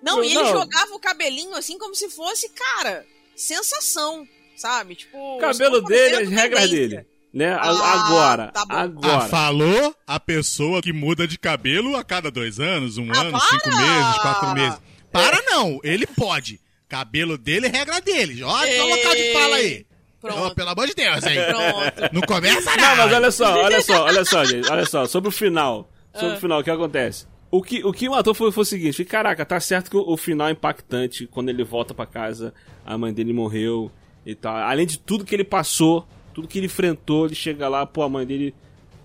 Não, 0.01 0.17
Não, 0.17 0.23
e 0.23 0.27
ele 0.31 0.43
não. 0.43 0.51
jogava 0.51 0.93
o 0.93 0.99
cabelinho 0.99 1.55
assim 1.55 1.77
como 1.77 1.93
se 1.93 2.09
fosse, 2.09 2.49
cara, 2.49 3.05
sensação, 3.35 4.27
sabe? 4.55 4.95
Tipo, 4.95 5.17
O 5.37 5.39
cabelo 5.39 5.81
dele, 5.81 6.15
as 6.15 6.29
regras 6.29 6.69
dele. 6.69 7.05
Né? 7.33 7.53
Ah, 7.53 8.05
agora, 8.05 8.51
tá 8.51 8.65
agora. 8.67 9.17
Ah, 9.17 9.27
falou 9.27 9.95
a 10.07 10.19
pessoa 10.19 10.81
que 10.81 10.91
muda 10.91 11.27
de 11.27 11.37
cabelo 11.37 11.95
a 11.95 12.03
cada 12.03 12.31
dois 12.31 12.59
anos, 12.59 12.97
um 12.97 13.11
Ah, 13.11 13.19
ano, 13.21 13.31
para! 13.31 13.47
cinco 13.47 13.69
meses, 13.77 14.17
quatro 14.21 14.53
meses. 14.55 14.79
Para 15.11 15.41
não, 15.43 15.79
ele 15.83 16.07
pode. 16.07 16.59
Cabelo 16.87 17.37
dele 17.37 17.67
é 17.67 17.69
regra 17.69 17.99
dele. 17.99 18.41
Olha 18.43 18.83
o 18.85 18.89
local 18.89 19.15
de 19.15 19.33
fala 19.33 19.55
aí. 19.57 19.85
Pronto. 20.21 20.47
Oh, 20.47 20.55
pelo 20.55 20.69
amor 20.69 20.87
de 20.87 20.95
Deus, 20.95 21.23
hein? 21.25 21.37
Pronto. 21.47 22.13
Não 22.13 22.21
começa 22.21 22.75
não. 22.75 22.83
Não, 22.87 22.95
mas 22.97 23.13
olha 23.13 23.31
só, 23.31 23.53
olha 23.63 23.81
só, 23.81 24.03
olha 24.05 24.25
só, 24.25 24.43
gente, 24.45 24.71
olha 24.71 24.85
só, 24.85 25.05
sobre 25.05 25.29
o 25.29 25.31
final. 25.31 25.89
Sobre 26.13 26.33
Ah. 26.33 26.37
o 26.37 26.39
final, 26.39 26.59
o 26.59 26.63
que 26.63 26.71
acontece? 26.71 27.27
O 27.51 27.61
que, 27.61 27.85
o 27.85 27.93
que 27.93 28.09
matou 28.09 28.33
foi, 28.33 28.51
foi 28.51 28.61
o 28.63 28.65
seguinte, 28.65 28.97
que, 28.97 29.05
caraca, 29.05 29.45
tá 29.45 29.59
certo 29.59 29.89
que 29.89 29.95
o, 29.95 30.01
o 30.01 30.17
final 30.17 30.47
é 30.49 30.51
impactante, 30.51 31.27
quando 31.27 31.49
ele 31.49 31.63
volta 31.63 31.93
pra 31.93 32.05
casa, 32.05 32.53
a 32.85 32.97
mãe 32.97 33.13
dele 33.13 33.31
morreu 33.31 33.91
e 34.25 34.35
tal. 34.35 34.55
Além 34.55 34.85
de 34.85 34.99
tudo 34.99 35.23
que 35.23 35.33
ele 35.35 35.45
passou, 35.45 36.05
tudo 36.33 36.47
que 36.47 36.57
ele 36.59 36.65
enfrentou, 36.65 37.25
ele 37.25 37.35
chega 37.35 37.69
lá, 37.69 37.85
pô, 37.85 38.01
a 38.03 38.09
mãe 38.09 38.25
dele 38.25 38.53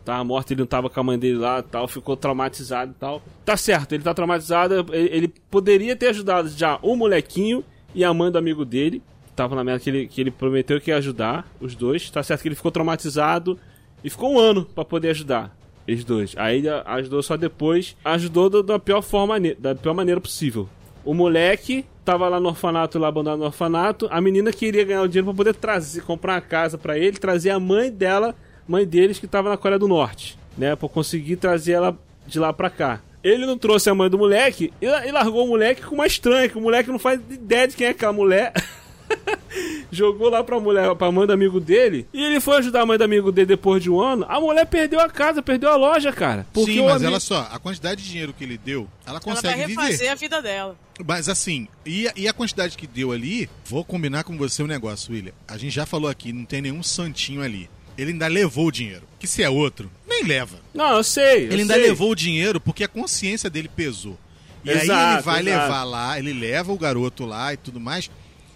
tava 0.04 0.24
morta, 0.24 0.52
ele 0.52 0.60
não 0.60 0.66
tava 0.66 0.90
com 0.90 0.98
a 0.98 1.02
mãe 1.04 1.16
dele 1.18 1.36
lá 1.38 1.60
e 1.60 1.62
tal, 1.62 1.86
ficou 1.86 2.16
traumatizado 2.16 2.90
e 2.90 2.94
tal. 2.94 3.22
Tá 3.44 3.56
certo, 3.56 3.94
ele 3.94 4.02
tá 4.02 4.12
traumatizado, 4.12 4.86
ele, 4.92 5.08
ele 5.14 5.28
poderia 5.48 5.94
ter 5.94 6.08
ajudado 6.08 6.48
já 6.48 6.78
o 6.82 6.96
molequinho 6.96 7.62
e 7.94 8.02
a 8.04 8.12
mãe 8.12 8.28
do 8.32 8.38
amigo 8.38 8.64
dele, 8.64 9.00
tava 9.34 9.54
na 9.54 9.64
merda 9.64 9.80
que 9.80 9.90
ele, 9.90 10.06
que 10.06 10.20
ele 10.20 10.30
prometeu 10.30 10.80
que 10.80 10.90
ia 10.90 10.96
ajudar, 10.96 11.46
os 11.60 11.74
dois. 11.74 12.10
Tá 12.10 12.22
certo 12.22 12.42
que 12.42 12.48
ele 12.48 12.54
ficou 12.54 12.70
traumatizado 12.70 13.58
e 14.02 14.10
ficou 14.10 14.34
um 14.34 14.38
ano 14.38 14.64
pra 14.64 14.84
poder 14.84 15.10
ajudar. 15.10 15.56
Eles 15.86 16.04
dois. 16.04 16.34
Aí 16.36 16.58
ele 16.58 16.68
ajudou 16.68 17.22
só 17.22 17.36
depois. 17.36 17.96
Ajudou 18.04 18.48
da, 18.48 18.62
da 18.62 18.78
pior 18.78 19.02
forma, 19.02 19.36
da 19.58 19.74
pior 19.74 19.94
maneira 19.94 20.20
possível. 20.20 20.68
O 21.04 21.12
moleque 21.14 21.84
tava 22.04 22.28
lá 22.28 22.38
no 22.38 22.48
orfanato, 22.48 22.98
lá 22.98 23.08
abandonado 23.08 23.40
no 23.40 23.46
orfanato. 23.46 24.06
A 24.10 24.20
menina 24.20 24.52
queria 24.52 24.84
ganhar 24.84 25.02
o 25.02 25.08
dinheiro 25.08 25.26
pra 25.26 25.34
poder 25.34 25.54
trazer, 25.54 26.02
comprar 26.02 26.34
uma 26.34 26.40
casa 26.40 26.78
pra 26.78 26.98
ele, 26.98 27.18
trazer 27.18 27.50
a 27.50 27.58
mãe 27.58 27.90
dela, 27.90 28.34
mãe 28.66 28.86
deles 28.86 29.18
que 29.18 29.26
tava 29.26 29.48
na 29.48 29.56
Coreia 29.56 29.78
do 29.78 29.88
Norte, 29.88 30.38
né, 30.56 30.76
Pra 30.76 30.88
conseguir 30.88 31.36
trazer 31.36 31.72
ela 31.72 31.98
de 32.26 32.38
lá 32.38 32.52
pra 32.52 32.70
cá. 32.70 33.00
Ele 33.22 33.46
não 33.46 33.56
trouxe 33.56 33.88
a 33.88 33.94
mãe 33.94 34.10
do 34.10 34.18
moleque 34.18 34.72
e 34.80 35.12
largou 35.12 35.44
o 35.44 35.48
moleque 35.48 35.82
com 35.82 35.94
uma 35.94 36.06
estranha, 36.06 36.48
que 36.48 36.58
o 36.58 36.60
moleque 36.60 36.90
não 36.90 36.98
faz 36.98 37.20
ideia 37.30 37.68
de 37.68 37.76
quem 37.76 37.86
é 37.86 37.90
aquela 37.90 38.12
mulher. 38.12 38.52
Jogou 39.90 40.30
lá 40.30 40.42
pra 40.42 40.58
mulher, 40.58 40.94
pra 40.94 41.12
mãe 41.12 41.26
do 41.26 41.32
amigo 41.32 41.60
dele. 41.60 42.06
E 42.12 42.22
ele 42.24 42.40
foi 42.40 42.56
ajudar 42.58 42.82
a 42.82 42.86
mãe 42.86 42.96
do 42.96 43.04
amigo 43.04 43.30
dele 43.30 43.46
depois 43.46 43.82
de 43.82 43.90
um 43.90 44.00
ano. 44.00 44.24
A 44.28 44.40
mulher 44.40 44.64
perdeu 44.66 44.98
a 45.00 45.08
casa, 45.08 45.42
perdeu 45.42 45.70
a 45.70 45.76
loja, 45.76 46.10
cara. 46.12 46.46
Porque 46.52 46.72
Sim, 46.72 46.82
mas 46.84 46.96
ami- 46.96 47.06
olha 47.06 47.20
só, 47.20 47.48
a 47.50 47.58
quantidade 47.58 48.02
de 48.02 48.08
dinheiro 48.08 48.32
que 48.32 48.42
ele 48.44 48.56
deu, 48.56 48.88
ela 49.06 49.16
Ela 49.16 49.20
consegue 49.20 49.58
vai 49.58 49.66
viver. 49.66 49.80
refazer 49.82 50.10
a 50.10 50.14
vida 50.14 50.40
dela. 50.40 50.76
Mas 51.06 51.28
assim, 51.28 51.68
e 51.84 52.08
a, 52.08 52.12
e 52.16 52.26
a 52.28 52.32
quantidade 52.32 52.76
que 52.76 52.86
deu 52.86 53.12
ali, 53.12 53.48
vou 53.66 53.84
combinar 53.84 54.24
com 54.24 54.36
você 54.38 54.62
um 54.62 54.66
negócio, 54.66 55.12
William. 55.12 55.32
A 55.46 55.58
gente 55.58 55.72
já 55.74 55.84
falou 55.84 56.08
aqui, 56.10 56.32
não 56.32 56.44
tem 56.44 56.62
nenhum 56.62 56.82
santinho 56.82 57.42
ali. 57.42 57.68
Ele 57.98 58.12
ainda 58.12 58.26
levou 58.26 58.68
o 58.68 58.72
dinheiro. 58.72 59.02
Que 59.18 59.26
se 59.26 59.42
é 59.42 59.50
outro, 59.50 59.90
nem 60.08 60.24
leva. 60.24 60.56
Não, 60.72 60.96
eu 60.96 61.04
sei. 61.04 61.46
eu 61.48 61.52
Ele 61.52 61.62
ainda 61.62 61.74
sei. 61.74 61.82
levou 61.82 62.10
o 62.10 62.14
dinheiro 62.16 62.58
porque 62.58 62.84
a 62.84 62.88
consciência 62.88 63.50
dele 63.50 63.68
pesou. 63.68 64.18
E 64.64 64.70
aí 64.70 64.78
Exato, 64.78 65.14
ele 65.16 65.22
vai 65.22 65.40
exato. 65.42 65.62
levar 65.62 65.84
lá, 65.84 66.18
ele 66.18 66.32
leva 66.32 66.72
o 66.72 66.78
garoto 66.78 67.26
lá 67.26 67.52
e 67.52 67.56
tudo 67.56 67.78
mais. 67.80 68.08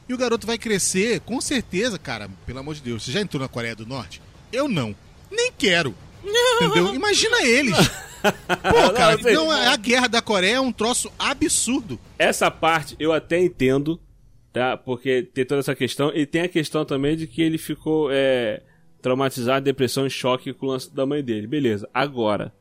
E 0.08 0.14
o 0.14 0.18
garoto 0.18 0.46
vai 0.46 0.56
crescer, 0.56 1.20
com 1.20 1.40
certeza, 1.40 1.98
cara, 1.98 2.28
pelo 2.46 2.60
amor 2.60 2.74
de 2.74 2.82
Deus. 2.82 3.04
Você 3.04 3.12
já 3.12 3.20
entrou 3.20 3.40
na 3.40 3.48
Coreia 3.48 3.74
do 3.74 3.86
Norte? 3.86 4.22
Eu 4.52 4.68
não. 4.68 4.94
Nem 5.30 5.52
quero. 5.56 5.94
Entendeu? 6.62 6.94
Imagina 6.94 7.42
eles. 7.42 7.76
Pô, 8.22 8.92
cara, 8.92 9.14
eu 9.14 9.22
sei. 9.22 9.34
não, 9.34 9.50
a 9.50 9.76
guerra 9.76 10.08
da 10.08 10.22
Coreia 10.22 10.56
é 10.56 10.60
um 10.60 10.72
troço 10.72 11.12
absurdo. 11.18 11.98
Essa 12.18 12.50
parte 12.50 12.96
eu 12.98 13.12
até 13.12 13.38
entendo, 13.38 14.00
tá? 14.52 14.76
Porque 14.76 15.22
tem 15.22 15.44
toda 15.44 15.60
essa 15.60 15.74
questão. 15.74 16.12
E 16.14 16.24
tem 16.24 16.42
a 16.42 16.48
questão 16.48 16.84
também 16.84 17.16
de 17.16 17.26
que 17.26 17.42
ele 17.42 17.58
ficou 17.58 18.08
é, 18.10 18.62
traumatizado, 19.02 19.64
depressão 19.64 20.06
e 20.06 20.10
choque 20.10 20.52
com 20.52 20.66
o 20.66 20.70
lance 20.70 20.92
da 20.92 21.04
mãe 21.06 21.22
dele. 21.22 21.46
Beleza. 21.46 21.88
Agora, 21.92 22.52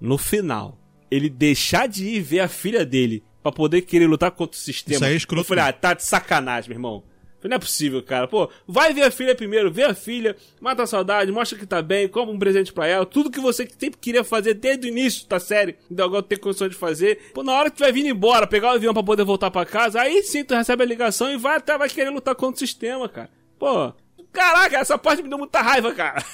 no 0.00 0.18
final, 0.18 0.78
ele 1.10 1.28
deixar 1.28 1.86
de 1.86 2.06
ir 2.06 2.20
ver 2.20 2.40
a 2.40 2.48
filha 2.48 2.84
dele 2.84 3.22
pra 3.42 3.52
poder 3.52 3.82
querer 3.82 4.06
lutar 4.06 4.30
contra 4.30 4.56
o 4.56 4.60
sistema. 4.60 4.96
Isso 4.96 5.04
aí 5.04 5.12
é 5.14 5.16
escroto 5.16 5.42
Eu 5.42 5.44
falei, 5.44 5.64
ah, 5.64 5.72
tá 5.72 5.94
de 5.94 6.04
sacanagem, 6.04 6.70
meu 6.70 6.76
irmão. 6.76 7.02
Falei, 7.38 7.50
Não 7.50 7.56
é 7.56 7.58
possível, 7.58 8.00
cara. 8.02 8.28
Pô, 8.28 8.48
vai 8.66 8.94
ver 8.94 9.02
a 9.02 9.10
filha 9.10 9.34
primeiro, 9.34 9.70
vê 9.70 9.82
a 9.82 9.94
filha, 9.94 10.36
mata 10.60 10.84
a 10.84 10.86
saudade, 10.86 11.32
mostra 11.32 11.58
que 11.58 11.66
tá 11.66 11.82
bem, 11.82 12.06
compra 12.06 12.32
um 12.32 12.38
presente 12.38 12.72
pra 12.72 12.86
ela, 12.86 13.04
tudo 13.04 13.30
que 13.30 13.40
você 13.40 13.68
sempre 13.78 13.98
queria 14.00 14.22
fazer 14.22 14.54
desde 14.54 14.86
o 14.86 14.88
início 14.88 15.26
da 15.28 15.40
série, 15.40 15.76
ainda 15.90 16.04
agora 16.04 16.22
tem 16.22 16.38
condições 16.38 16.70
de 16.70 16.76
fazer. 16.76 17.32
Pô, 17.34 17.42
na 17.42 17.52
hora 17.52 17.68
que 17.68 17.78
tu 17.78 17.80
vai 17.80 17.90
vindo 17.92 18.08
embora, 18.08 18.46
pegar 18.46 18.68
o 18.68 18.76
avião 18.76 18.94
pra 18.94 19.02
poder 19.02 19.24
voltar 19.24 19.50
pra 19.50 19.66
casa, 19.66 20.00
aí 20.00 20.22
sim 20.22 20.44
tu 20.44 20.54
recebe 20.54 20.84
a 20.84 20.86
ligação 20.86 21.32
e 21.32 21.36
vai 21.36 21.56
até 21.56 21.76
vai 21.76 21.88
querer 21.88 22.10
lutar 22.10 22.36
contra 22.36 22.54
o 22.54 22.58
sistema, 22.66 23.08
cara. 23.08 23.28
Pô, 23.58 23.92
caraca, 24.32 24.78
essa 24.78 24.96
parte 24.96 25.22
me 25.22 25.28
deu 25.28 25.38
muita 25.38 25.60
raiva, 25.60 25.92
cara. 25.92 26.24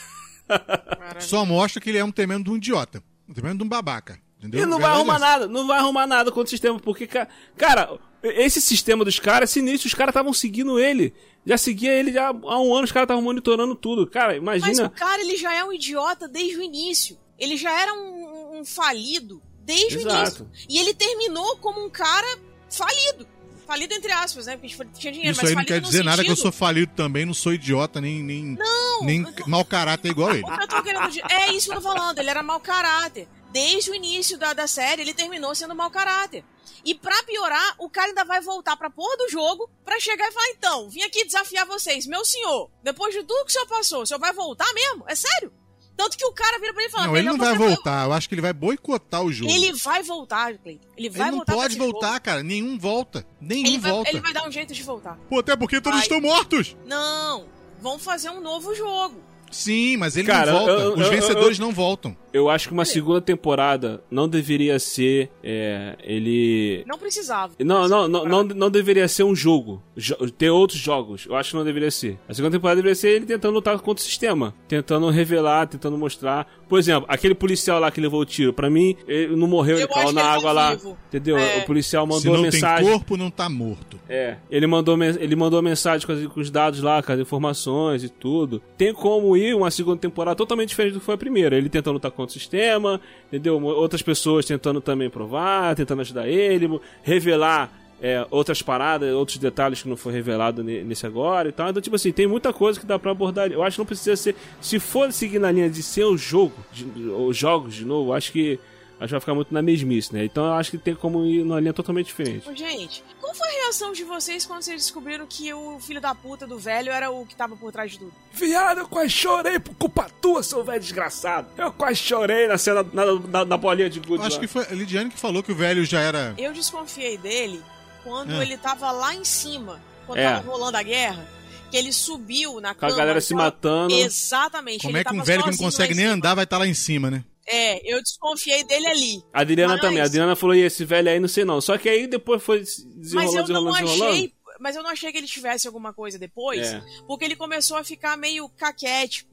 Só 1.20 1.44
mostra 1.44 1.80
que 1.80 1.88
ele 1.88 1.98
é 1.98 2.04
um 2.04 2.12
tremendo 2.12 2.44
de 2.44 2.50
um 2.50 2.56
idiota. 2.56 3.02
Um 3.26 3.32
tremendo 3.32 3.58
de 3.58 3.64
um 3.64 3.68
babaca. 3.68 4.18
Entendeu? 4.38 4.62
E 4.62 4.66
não 4.66 4.78
vai 4.78 4.90
é 4.90 4.94
arrumar 4.94 5.18
nada, 5.18 5.48
não 5.48 5.66
vai 5.66 5.78
arrumar 5.78 6.06
nada 6.06 6.30
contra 6.30 6.46
o 6.46 6.50
sistema, 6.50 6.78
porque, 6.78 7.06
ca- 7.06 7.26
cara, 7.56 7.98
esse 8.22 8.60
sistema 8.60 9.04
dos 9.04 9.18
caras 9.18 9.50
é 9.50 9.52
sinistro, 9.52 9.88
os 9.88 9.94
caram 9.94 10.10
estavam 10.10 10.32
seguindo 10.32 10.78
ele. 10.78 11.12
Já 11.44 11.56
seguia 11.58 11.92
ele 11.92 12.12
já 12.12 12.28
há 12.28 12.60
um 12.60 12.74
ano, 12.74 12.84
os 12.84 12.92
caras 12.92 13.04
estavam 13.06 13.22
monitorando 13.22 13.74
tudo. 13.74 14.06
Cara, 14.06 14.40
Mas 14.40 14.62
imagina. 14.62 14.86
o 14.86 14.90
cara, 14.90 15.20
ele 15.22 15.36
já 15.36 15.52
é 15.54 15.64
um 15.64 15.72
idiota 15.72 16.28
desde 16.28 16.56
o 16.56 16.62
início. 16.62 17.18
Ele 17.38 17.56
já 17.56 17.70
era 17.80 17.92
um, 17.94 18.58
um 18.60 18.64
falido 18.64 19.40
desde 19.64 19.96
o 19.96 20.00
Exato. 20.00 20.42
início. 20.42 20.50
E 20.68 20.78
ele 20.78 20.92
terminou 20.94 21.56
como 21.58 21.84
um 21.84 21.88
cara 21.90 22.26
falido. 22.70 23.26
Falido 23.66 23.92
entre 23.94 24.10
aspas, 24.12 24.46
né? 24.46 24.56
Porque 24.56 24.74
tinha 24.98 25.12
dinheiro, 25.12 25.32
Isso 25.32 25.40
mas 25.42 25.50
aí 25.50 25.56
não 25.56 25.64
quer 25.64 25.80
dizer 25.80 26.02
nada 26.02 26.22
que 26.24 26.30
eu 26.30 26.36
sentido- 26.36 26.42
sou 26.42 26.52
falido 26.52 26.92
também, 26.96 27.26
não 27.26 27.34
sou 27.34 27.52
idiota, 27.52 28.00
nem, 28.00 28.22
nem, 28.22 28.56
nem 29.02 29.26
mau 29.46 29.62
caráter 29.64 30.10
igual 30.10 30.30
ele. 30.34 30.42
O 30.42 30.56
que 30.56 30.64
eu 30.64 30.68
tô 30.68 30.82
querendo 30.82 31.08
dizer- 31.08 31.24
É 31.30 31.52
isso 31.52 31.68
que 31.70 31.76
eu 31.76 31.80
tô 31.82 31.88
falando, 31.94 32.18
ele 32.18 32.30
era 32.30 32.42
mau 32.42 32.58
caráter. 32.60 33.28
Desde 33.50 33.90
o 33.90 33.94
início 33.94 34.36
da, 34.38 34.52
da 34.52 34.66
série, 34.66 35.02
ele 35.02 35.14
terminou 35.14 35.54
sendo 35.54 35.74
mau 35.74 35.90
caráter. 35.90 36.44
E 36.84 36.94
pra 36.94 37.22
piorar, 37.24 37.74
o 37.78 37.88
cara 37.90 38.08
ainda 38.08 38.24
vai 38.24 38.40
voltar 38.40 38.76
pra 38.76 38.88
porra 38.90 39.16
do 39.16 39.28
jogo 39.28 39.68
pra 39.84 39.98
chegar 39.98 40.28
e 40.28 40.32
falar: 40.32 40.48
então, 40.50 40.88
vim 40.88 41.02
aqui 41.02 41.24
desafiar 41.24 41.66
vocês, 41.66 42.06
meu 42.06 42.24
senhor, 42.24 42.70
depois 42.82 43.12
de 43.14 43.22
tudo 43.24 43.44
que 43.44 43.50
o 43.50 43.52
senhor 43.52 43.66
passou, 43.66 44.02
o 44.02 44.06
senhor 44.06 44.20
vai 44.20 44.32
voltar 44.32 44.70
mesmo? 44.74 45.04
É 45.08 45.14
sério? 45.14 45.52
Tanto 45.96 46.16
que 46.16 46.24
o 46.24 46.32
cara 46.32 46.60
vira 46.60 46.72
pra 46.72 46.82
ele 46.82 46.90
e 46.90 46.92
fala: 46.92 47.06
Não, 47.08 47.16
ele 47.16 47.26
não 47.26 47.36
"Melhor 47.36 47.56
vai 47.58 47.68
voltar. 47.68 48.06
Eu 48.06 48.12
acho 48.12 48.28
que 48.28 48.34
ele 48.36 48.42
vai 48.42 48.52
boicotar 48.52 49.22
o 49.24 49.32
jogo. 49.32 49.50
Ele 49.50 49.72
vai 49.72 50.00
voltar, 50.04 50.56
Cleiton. 50.58 50.86
Ele 50.96 51.10
vai 51.10 51.22
Ele 51.22 51.30
não 51.30 51.36
voltar 51.38 51.52
pra 51.52 51.54
pode 51.62 51.74
esse 51.74 51.78
jogo. 51.84 51.92
voltar, 51.92 52.20
cara. 52.20 52.42
Nenhum 52.44 52.78
volta. 52.78 53.26
Nenhum 53.40 53.66
Ele 53.66 53.78
vai, 53.78 53.90
volta. 53.90 54.10
ele 54.10 54.20
vai 54.20 54.32
dar 54.32 54.46
um 54.46 54.52
jeito 54.52 54.72
de 54.72 54.82
voltar. 54.84 55.18
Pô, 55.28 55.40
até 55.40 55.56
porque 55.56 55.80
todos 55.80 55.98
Vai. 55.98 56.04
estão 56.04 56.20
mortos. 56.20 56.76
Não, 56.86 57.46
vão 57.80 57.98
fazer 57.98 58.30
um 58.30 58.40
novo 58.40 58.72
jogo. 58.76 59.20
Sim, 59.50 59.96
mas 59.96 60.16
ele 60.16 60.28
Cara, 60.28 60.52
não 60.52 60.58
volta. 60.58 60.72
eu- 60.72 60.78
eu- 60.80 60.92
Os 60.94 61.00
eu- 61.00 61.10
vencedores 61.10 61.58
não 61.58 61.72
voltam. 61.72 62.16
Eu 62.32 62.48
acho 62.50 62.68
que 62.68 62.74
uma 62.74 62.84
segunda 62.84 63.20
temporada 63.20 64.02
não 64.10 64.28
deveria 64.28 64.78
ser. 64.78 65.30
É, 65.42 65.96
ele. 66.02 66.84
Não 66.86 66.98
precisava. 66.98 67.52
Não, 67.60 67.88
não, 67.88 68.08
não, 68.08 68.24
não, 68.24 68.44
não 68.44 68.70
deveria 68.70 69.08
ser 69.08 69.22
um 69.24 69.34
jogo. 69.34 69.82
Jo- 69.96 70.16
ter 70.30 70.50
outros 70.50 70.78
jogos. 70.78 71.26
Eu 71.26 71.36
acho 71.36 71.50
que 71.50 71.56
não 71.56 71.64
deveria 71.64 71.90
ser. 71.90 72.18
A 72.28 72.34
segunda 72.34 72.56
temporada 72.56 72.76
deveria 72.76 72.94
ser 72.94 73.08
ele 73.10 73.26
tentando 73.26 73.54
lutar 73.54 73.78
contra 73.80 74.02
o 74.02 74.04
sistema. 74.04 74.54
Tentando 74.66 75.08
revelar, 75.10 75.66
tentando 75.66 75.96
mostrar. 75.96 76.46
Por 76.68 76.78
exemplo, 76.78 77.06
aquele 77.08 77.34
policial 77.34 77.80
lá 77.80 77.90
que 77.90 78.00
levou 78.00 78.20
o 78.20 78.24
tiro. 78.26 78.52
Pra 78.52 78.68
mim, 78.68 78.94
ele 79.06 79.34
não 79.34 79.46
morreu, 79.46 79.76
Eu 79.76 79.84
ele 79.84 79.88
caiu 79.88 80.12
na 80.12 80.20
ele 80.20 80.28
tá 80.28 80.34
água 80.34 80.52
lá. 80.52 80.74
vivo. 80.74 80.98
Entendeu? 81.08 81.38
É. 81.38 81.58
O 81.58 81.64
policial 81.66 82.06
Se 82.06 82.12
mandou 82.12 82.34
não 82.34 82.42
mensagem. 82.42 82.84
tem 82.84 82.92
corpo, 82.92 83.16
não 83.16 83.30
tá 83.30 83.48
morto. 83.48 83.98
É, 84.08 84.36
ele 84.50 84.66
mandou, 84.66 84.96
ele 85.02 85.36
mandou 85.36 85.60
mensagem 85.62 86.06
com, 86.06 86.12
as- 86.12 86.26
com 86.26 86.40
os 86.40 86.50
dados 86.50 86.80
lá, 86.82 87.02
com 87.02 87.12
as 87.12 87.18
informações 87.20 88.04
e 88.04 88.08
tudo. 88.08 88.60
Tem 88.76 88.92
como 88.92 89.36
ir 89.36 89.54
uma 89.54 89.70
segunda 89.70 89.98
temporada 89.98 90.36
totalmente 90.36 90.68
diferente 90.70 90.92
do 90.94 91.00
que 91.00 91.06
foi 91.06 91.14
a 91.14 91.18
primeira. 91.18 91.56
Ele 91.56 91.68
tentando 91.68 91.94
lutar 91.94 92.10
contra 92.18 92.30
o 92.36 92.38
sistema, 92.40 93.00
entendeu? 93.28 93.62
Outras 93.62 94.02
pessoas 94.02 94.44
tentando 94.44 94.80
também 94.80 95.08
provar, 95.08 95.74
tentando 95.74 96.00
ajudar 96.02 96.28
ele, 96.28 96.68
revelar 97.02 97.72
é, 98.00 98.24
outras 98.30 98.60
paradas, 98.62 99.12
outros 99.12 99.38
detalhes 99.38 99.82
que 99.82 99.88
não 99.88 99.96
foi 99.96 100.12
revelado 100.12 100.62
ne- 100.62 100.82
nesse 100.84 101.04
agora 101.06 101.48
e 101.48 101.52
tal. 101.52 101.68
Então, 101.70 101.80
tipo 101.82 101.96
assim, 101.96 102.12
tem 102.12 102.26
muita 102.26 102.52
coisa 102.52 102.78
que 102.78 102.86
dá 102.86 102.98
pra 102.98 103.10
abordar. 103.12 103.50
Eu 103.50 103.62
acho 103.62 103.76
que 103.76 103.80
não 103.80 103.86
precisa 103.86 104.14
ser. 104.16 104.36
Se 104.60 104.78
for 104.78 105.12
seguir 105.12 105.38
na 105.38 105.50
linha 105.50 105.68
de 105.70 105.82
ser 105.82 106.04
o 106.04 106.16
jogo, 106.16 106.54
de, 106.72 106.84
os 107.10 107.36
jogos 107.36 107.74
de 107.74 107.84
novo, 107.84 108.12
acho 108.12 108.30
que. 108.32 108.58
Acho 109.00 109.06
que 109.06 109.12
vai 109.12 109.20
ficar 109.20 109.34
muito 109.34 109.54
na 109.54 109.62
mesmice, 109.62 110.12
né? 110.12 110.24
Então 110.24 110.44
eu 110.44 110.52
acho 110.54 110.72
que 110.72 110.78
tem 110.78 110.94
como 110.94 111.24
ir 111.24 111.44
numa 111.44 111.60
linha 111.60 111.72
totalmente 111.72 112.06
diferente. 112.06 112.44
Gente, 112.56 113.04
qual 113.20 113.32
foi 113.34 113.46
a 113.48 113.52
reação 113.64 113.92
de 113.92 114.02
vocês 114.02 114.44
quando 114.44 114.62
vocês 114.62 114.82
descobriram 114.82 115.24
que 115.28 115.52
o 115.54 115.78
filho 115.78 116.00
da 116.00 116.14
puta 116.14 116.46
do 116.48 116.58
velho 116.58 116.90
era 116.90 117.08
o 117.10 117.24
que 117.24 117.36
tava 117.36 117.56
por 117.56 117.70
trás 117.70 117.92
de 117.92 118.00
tudo? 118.00 118.12
Viado, 118.32 118.80
eu 118.80 118.88
quase 118.88 119.10
chorei 119.10 119.60
por 119.60 119.74
culpa 119.76 120.10
tua, 120.20 120.42
seu 120.42 120.64
velho 120.64 120.80
desgraçado. 120.80 121.46
Eu 121.56 121.72
quase 121.72 121.96
chorei 122.00 122.48
na 122.48 122.58
cena, 122.58 122.84
na, 122.92 123.04
na, 123.14 123.44
na 123.44 123.56
bolinha 123.56 123.88
de 123.88 124.00
gude 124.00 124.14
Eu 124.22 124.26
acho 124.26 124.36
lá. 124.36 124.40
que 124.40 124.46
foi 124.48 124.64
a 124.64 124.72
Lidiane 124.74 125.10
que 125.10 125.18
falou 125.18 125.42
que 125.44 125.52
o 125.52 125.56
velho 125.56 125.84
já 125.84 126.00
era. 126.00 126.34
Eu 126.36 126.52
desconfiei 126.52 127.16
dele 127.16 127.62
quando 128.02 128.32
Ah. 128.32 128.42
ele 128.42 128.56
tava 128.56 128.90
lá 128.90 129.14
em 129.14 129.24
cima, 129.24 129.80
quando 130.06 130.18
É. 130.18 130.24
tava 130.34 130.50
rolando 130.50 130.76
a 130.76 130.82
guerra, 130.82 131.24
que 131.70 131.76
ele 131.76 131.92
subiu 131.92 132.60
na 132.60 132.74
Com 132.74 132.86
a 132.86 132.88
cama. 132.88 132.98
galera 132.98 133.20
se 133.20 133.32
matando. 133.34 133.94
Exatamente. 133.94 134.82
Como 134.82 134.96
ele 134.96 135.02
é 135.02 135.04
que 135.04 135.14
um 135.14 135.22
velho 135.22 135.44
que 135.44 135.50
não 135.50 135.56
consegue 135.58 135.94
nem 135.94 136.06
andar 136.06 136.34
vai 136.34 136.42
estar 136.44 136.58
lá 136.58 136.66
em 136.66 136.74
cima, 136.74 137.10
né? 137.10 137.22
É, 137.50 137.80
eu 137.94 138.02
desconfiei 138.02 138.62
dele 138.64 138.86
ali. 138.86 139.22
A 139.32 139.40
Adriana 139.40 139.72
Mas- 139.74 139.80
também. 139.80 140.00
A 140.00 140.04
Adriana 140.04 140.36
falou, 140.36 140.54
e 140.54 140.60
esse 140.60 140.84
velho 140.84 141.08
aí, 141.10 141.18
não 141.18 141.28
sei 141.28 141.44
não. 141.44 141.60
Só 141.60 141.78
que 141.78 141.88
aí 141.88 142.06
depois 142.06 142.42
foi 142.42 142.58
Mas 142.58 142.76
desenrolando, 142.96 143.30
eu 143.30 143.36
não 143.36 143.42
desenrolando, 143.42 143.84
desenrolando. 143.86 144.12
achei. 144.14 144.32
Mas 144.60 144.76
eu 144.76 144.82
não 144.82 144.90
achei 144.90 145.12
que 145.12 145.18
ele 145.18 145.26
tivesse 145.26 145.66
alguma 145.66 145.92
coisa 145.92 146.18
depois, 146.18 146.66
É. 146.72 146.82
porque 147.06 147.24
ele 147.24 147.36
começou 147.36 147.76
a 147.76 147.84
ficar 147.84 148.16
meio 148.18 148.48
caquético. 148.50 149.30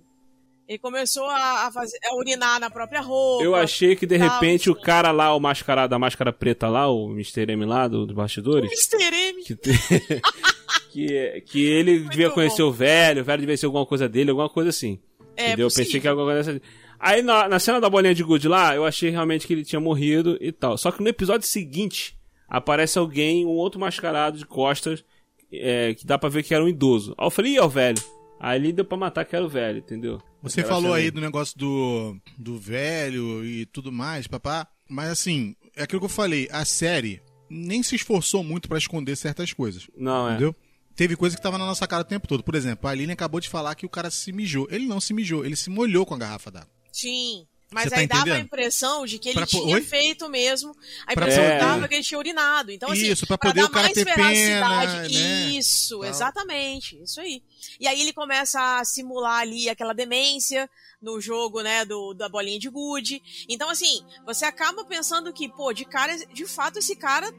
Ele 0.68 0.78
começou 0.80 1.26
a, 1.26 1.68
a 1.68 1.72
fazer, 1.72 1.98
a 2.10 2.16
urinar 2.16 2.60
na 2.60 2.70
própria 2.72 3.00
roupa. 3.02 3.44
Eu 3.44 3.54
achei 3.54 3.96
que 3.96 4.06
de 4.08 4.18
tal, 4.18 4.28
repente 4.30 4.70
o 4.70 4.74
assim. 4.74 4.82
cara 4.82 5.12
lá, 5.12 5.36
o 5.36 5.40
mascarado, 5.40 5.92
da 5.92 6.00
máscara 6.00 6.32
preta 6.34 6.68
lá, 6.70 6.90
o 6.90 7.12
Mr. 7.12 7.52
M 7.52 7.66
lá, 7.66 7.88
do, 7.88 8.06
dos 8.06 8.16
bastidores, 8.16 8.72
Mr. 8.72 9.16
M. 9.16 9.44
que, 9.44 9.56
que, 10.92 11.42
que 11.48 11.66
ele 11.66 12.00
devia 12.00 12.30
conhecer 12.32 12.64
bom. 12.64 12.70
o 12.70 12.74
velho, 12.74 13.22
o 13.22 13.26
velho 13.26 13.42
devia 13.42 13.58
ser 13.58 13.66
alguma 13.66 13.86
coisa 13.86 14.08
dele, 14.10 14.30
alguma 14.32 14.50
coisa 14.50 14.70
assim. 14.70 15.00
É 15.38 15.48
entendeu? 15.48 15.66
Eu 15.66 15.68
possível. 15.68 15.86
pensei 15.86 16.02
que 16.02 16.08
alguma 16.08 16.32
coisa 16.32 16.54
dessa. 16.54 16.66
Aí 17.00 17.22
na, 17.22 17.48
na 17.48 17.60
cena 17.60 17.80
da 17.80 17.90
bolinha 17.90 18.16
de 18.16 18.24
gude 18.24 18.48
lá, 18.48 18.76
eu 18.76 18.86
achei 18.86 19.10
realmente 19.10 19.46
que 19.46 19.54
ele 19.54 19.66
tinha 19.66 19.80
morrido 19.80 20.38
e 20.42 20.52
tal. 20.52 20.78
Só 20.78 20.92
que 20.92 21.02
no 21.02 21.10
episódio 21.10 21.48
seguinte, 21.48 22.18
aparece 22.48 22.98
alguém, 22.98 23.46
um 23.46 23.50
outro 23.50 23.80
mascarado 23.80 24.38
de 24.38 24.46
costas, 24.46 25.04
é, 25.52 25.94
que 25.94 26.06
dá 26.06 26.18
pra 26.18 26.30
ver 26.30 26.44
que 26.44 26.54
era 26.54 26.64
um 26.64 26.70
idoso. 26.70 27.14
Aí 27.18 27.26
eu 27.26 27.32
falei, 27.32 27.54
ih, 27.54 27.58
é 27.58 27.64
o 27.64 27.70
velho. 27.70 28.02
Aí 28.40 28.58
ali 28.58 28.74
deu 28.74 28.86
pra 28.86 28.98
matar 28.98 29.26
que 29.26 29.36
era 29.36 29.46
o 29.46 29.50
velho, 29.50 29.80
entendeu? 29.80 30.22
Você 30.42 30.64
falou 30.64 30.94
aí 30.94 31.10
do 31.10 31.22
negócio 31.22 31.58
do, 31.58 32.16
do 32.38 32.58
velho 32.58 33.44
e 33.44 33.66
tudo 33.66 33.92
mais, 33.92 34.28
papá. 34.28 34.68
Mas 34.90 35.10
assim, 35.10 35.56
é 35.76 35.84
aquilo 35.84 36.02
que 36.02 36.06
eu 36.06 36.10
falei, 36.10 36.48
a 36.52 36.64
série 36.64 37.22
nem 37.50 37.82
se 37.82 37.96
esforçou 37.96 38.44
muito 38.44 38.68
pra 38.68 38.78
esconder 38.78 39.16
certas 39.16 39.54
coisas. 39.54 39.88
Não, 39.98 40.30
é. 40.30 40.32
Entendeu? 40.32 40.56
Teve 40.96 41.16
coisa 41.16 41.36
que 41.36 41.42
tava 41.42 41.58
na 41.58 41.66
nossa 41.66 41.88
cara 41.88 42.04
o 42.04 42.06
tempo 42.06 42.28
todo. 42.28 42.44
Por 42.44 42.56
exemplo, 42.56 42.88
a 42.88 42.92
Aline 42.92 43.12
acabou 43.12 43.40
de 43.40 43.50
falar 43.50 43.76
que 43.76 43.86
o 43.86 43.90
cara 43.90 44.10
se 44.10 44.32
mijou. 44.32 44.68
Ele 44.72 44.86
não 44.86 45.02
se 45.02 45.14
mijou, 45.14 45.44
ele 45.46 45.56
se 45.56 45.70
molhou 45.70 46.06
com 46.06 46.14
a 46.14 46.18
garrafa 46.18 46.52
d'água. 46.52 46.75
Sim. 46.96 47.46
Mas 47.72 47.90
tá 47.90 47.98
aí 47.98 48.08
dava 48.08 48.22
a 48.22 48.24
entendendo? 48.26 48.46
impressão 48.46 49.06
de 49.06 49.20
que 49.20 49.28
ele 49.30 49.38
Pra 49.40 49.46
tinha 49.48 49.76
Oi? 49.76 49.82
feito 49.82 50.30
mesmo. 50.30 50.74
A 51.06 51.12
impressão 51.14 51.44
poder- 51.44 51.60
dava 51.60 51.88
que 51.90 51.96
ele 51.96 52.04
tinha 52.04 52.18
urinado. 52.18 52.72
Então, 52.72 52.90
assim, 52.92 53.08
Isso, 53.12 53.28
pra 53.28 53.38
pra 53.38 53.50
poder 53.50 53.62
dar 53.64 53.68
o 53.68 53.72
cara 53.72 53.84
mais 53.86 53.94
ter 53.96 54.06
veracidade. 54.06 54.92
pena, 55.10 55.10
né? 55.10 55.50
Isso, 55.50 56.04
exatamente. 56.06 57.02
Isso 57.02 57.20
aí. 57.20 57.44
E 57.80 57.88
aí 57.88 58.00
ele 58.00 58.14
começa 58.14 58.80
a 58.80 58.86
simular 58.86 59.42
ali 59.42 59.68
aquela 59.68 59.94
demência 59.94 60.70
no 61.02 61.20
jogo, 61.20 61.62
né, 61.62 61.84
do, 61.84 62.14
da 62.14 62.30
bolinha 62.30 62.60
de 62.60 62.70
gude. 62.70 63.22
Então, 63.50 63.70
assim, 63.70 64.06
você 64.26 64.46
acaba 64.46 64.86
pensando 64.86 65.34
que, 65.34 65.50
pô, 65.50 65.74
de 65.74 65.84
cara, 65.86 66.16
de 66.28 66.46
fato, 66.46 66.80
esse 66.80 66.96
cara 66.96 67.30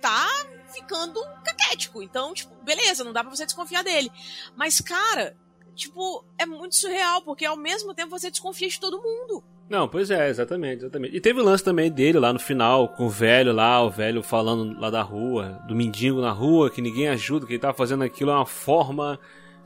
tá 0.00 0.28
ficando 0.72 1.20
caquético. 1.44 2.02
Então, 2.02 2.32
tipo, 2.34 2.54
beleza, 2.62 3.02
não 3.02 3.12
dá 3.12 3.24
pra 3.24 3.34
você 3.34 3.44
desconfiar 3.46 3.82
dele. 3.82 4.10
Mas, 4.54 4.80
cara, 4.80 5.36
tipo, 5.76 6.24
é 6.38 6.44
muito 6.44 6.74
surreal, 6.74 7.22
porque 7.22 7.44
ao 7.44 7.56
mesmo 7.56 7.94
tempo 7.94 8.10
você 8.10 8.30
desconfia 8.30 8.68
de 8.68 8.80
todo 8.80 9.00
mundo. 9.00 9.44
Não, 9.68 9.88
pois 9.88 10.10
é, 10.10 10.28
exatamente, 10.28 10.80
exatamente. 10.82 11.16
E 11.16 11.20
teve 11.20 11.40
o 11.40 11.44
lance 11.44 11.62
também 11.62 11.90
dele 11.90 12.18
lá 12.18 12.32
no 12.32 12.38
final, 12.38 12.88
com 12.88 13.06
o 13.06 13.10
velho 13.10 13.52
lá, 13.52 13.82
o 13.82 13.90
velho 13.90 14.22
falando 14.22 14.78
lá 14.80 14.90
da 14.90 15.02
rua, 15.02 15.60
do 15.66 15.74
mendigo 15.74 16.20
na 16.20 16.30
rua, 16.30 16.70
que 16.70 16.80
ninguém 16.80 17.08
ajuda, 17.08 17.46
que 17.46 17.52
ele 17.52 17.60
tava 17.60 17.76
fazendo 17.76 18.04
aquilo 18.04 18.30
é 18.30 18.34
uma 18.34 18.46
forma. 18.46 19.18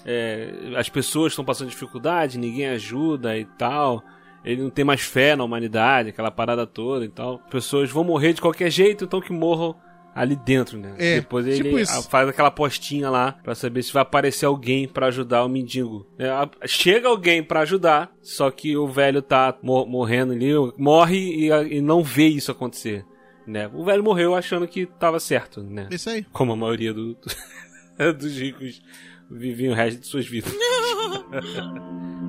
é, 0.05 0.73
as 0.77 0.89
pessoas 0.89 1.33
estão 1.33 1.45
passando 1.45 1.69
dificuldade, 1.69 2.39
ninguém 2.39 2.69
ajuda 2.69 3.37
e 3.37 3.45
tal. 3.45 4.03
Ele 4.43 4.63
não 4.63 4.71
tem 4.71 4.85
mais 4.85 5.03
fé 5.03 5.37
na 5.37 5.45
humanidade, 5.45 6.09
aquela 6.09 6.31
parada 6.31 6.67
toda 6.67 7.05
e 7.05 7.09
tal. 7.11 7.39
Pessoas 7.51 7.91
vão 7.91 8.03
morrer 8.03 8.33
de 8.33 8.41
qualquer 8.41 8.71
jeito, 8.71 9.05
então 9.05 9.21
que 9.21 9.33
morram 9.33 9.77
ali 10.15 10.35
dentro, 10.37 10.79
né? 10.79 10.95
É, 10.99 11.15
Depois 11.17 11.47
ele 11.47 11.63
tipo 11.63 11.79
isso. 11.79 12.09
faz 12.11 12.29
aquela 12.29 12.49
apostinha 12.49 13.09
lá 13.09 13.33
pra 13.33 13.55
saber 13.55 13.83
se 13.83 13.93
vai 13.93 14.03
aparecer 14.03 14.47
alguém 14.47 14.87
pra 14.89 15.07
ajudar 15.07 15.45
o 15.45 15.49
mendigo. 15.49 16.07
É, 16.19 16.29
chega 16.67 17.09
alguém 17.09 17.43
pra 17.43 17.61
ajudar, 17.61 18.11
só 18.21 18.51
que 18.51 18.77
o 18.77 18.87
velho 18.89 19.23
tá 19.23 19.57
mo- 19.63 19.87
morrendo 19.87 20.33
ali, 20.33 20.51
morre 20.77 21.17
e, 21.19 21.77
e 21.77 21.81
não 21.81 22.03
vê 22.03 22.27
isso 22.27 22.51
acontecer. 22.51 23.05
Né? 23.47 23.71
O 23.75 23.85
velho 23.85 24.05
morreu 24.05 24.35
achando 24.35 24.69
que 24.69 24.87
tava 24.87 25.19
certo, 25.19 25.63
né? 25.63 25.89
Isso 25.91 26.09
aí. 26.11 26.25
Como 26.33 26.53
a 26.53 26.57
maioria 26.57 26.93
do- 26.95 27.17
dos 28.19 28.37
ricos 28.37 28.83
viviam 29.31 29.73
o 29.73 29.77
resto 29.77 30.01
de 30.01 30.07
suas 30.07 30.27
vidas. 30.27 30.53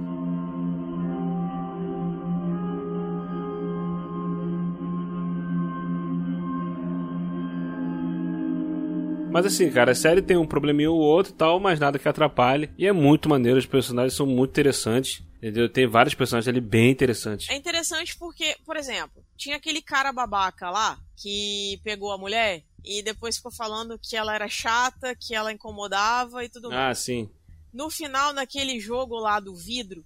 Mas 9.31 9.45
assim, 9.45 9.71
cara, 9.71 9.93
a 9.93 9.95
série 9.95 10.21
tem 10.21 10.35
um 10.35 10.45
probleminha 10.45 10.91
ou 10.91 10.99
outro 10.99 11.31
e 11.31 11.35
tal, 11.35 11.59
mas 11.59 11.79
nada 11.79 11.97
que 11.97 12.07
atrapalhe. 12.07 12.69
E 12.77 12.85
é 12.85 12.91
muito 12.91 13.29
maneiro, 13.29 13.57
os 13.57 13.65
personagens 13.65 14.13
são 14.13 14.25
muito 14.25 14.51
interessantes. 14.51 15.23
Entendeu? 15.37 15.67
Tem 15.67 15.87
vários 15.87 16.13
personagens 16.13 16.47
ali 16.47 16.61
bem 16.61 16.91
interessantes. 16.91 17.49
É 17.49 17.55
interessante 17.55 18.15
porque, 18.15 18.55
por 18.63 18.77
exemplo, 18.77 19.25
tinha 19.35 19.55
aquele 19.55 19.81
cara 19.81 20.13
babaca 20.13 20.69
lá 20.69 20.99
que 21.17 21.79
pegou 21.83 22.11
a 22.11 22.17
mulher 22.17 22.63
e 22.85 23.01
depois 23.01 23.37
ficou 23.37 23.51
falando 23.51 23.97
que 23.97 24.15
ela 24.15 24.35
era 24.35 24.47
chata, 24.47 25.15
que 25.15 25.33
ela 25.33 25.51
incomodava 25.51 26.43
e 26.43 26.49
tudo 26.49 26.69
mais. 26.69 26.79
Ah, 26.79 26.93
sim. 26.93 27.29
No 27.73 27.89
final, 27.89 28.33
naquele 28.33 28.79
jogo 28.79 29.15
lá 29.17 29.39
do 29.39 29.55
vidro, 29.55 30.05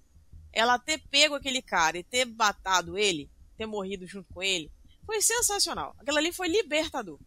ela 0.52 0.78
ter 0.78 0.98
pego 1.10 1.34
aquele 1.34 1.60
cara 1.60 1.98
e 1.98 2.02
ter 2.02 2.24
batado 2.24 2.96
ele, 2.96 3.28
ter 3.58 3.66
morrido 3.66 4.06
junto 4.06 4.32
com 4.32 4.42
ele, 4.42 4.70
foi 5.04 5.20
sensacional. 5.20 5.94
Aquilo 5.98 6.16
ali 6.16 6.32
foi 6.32 6.48
libertador. 6.48 7.18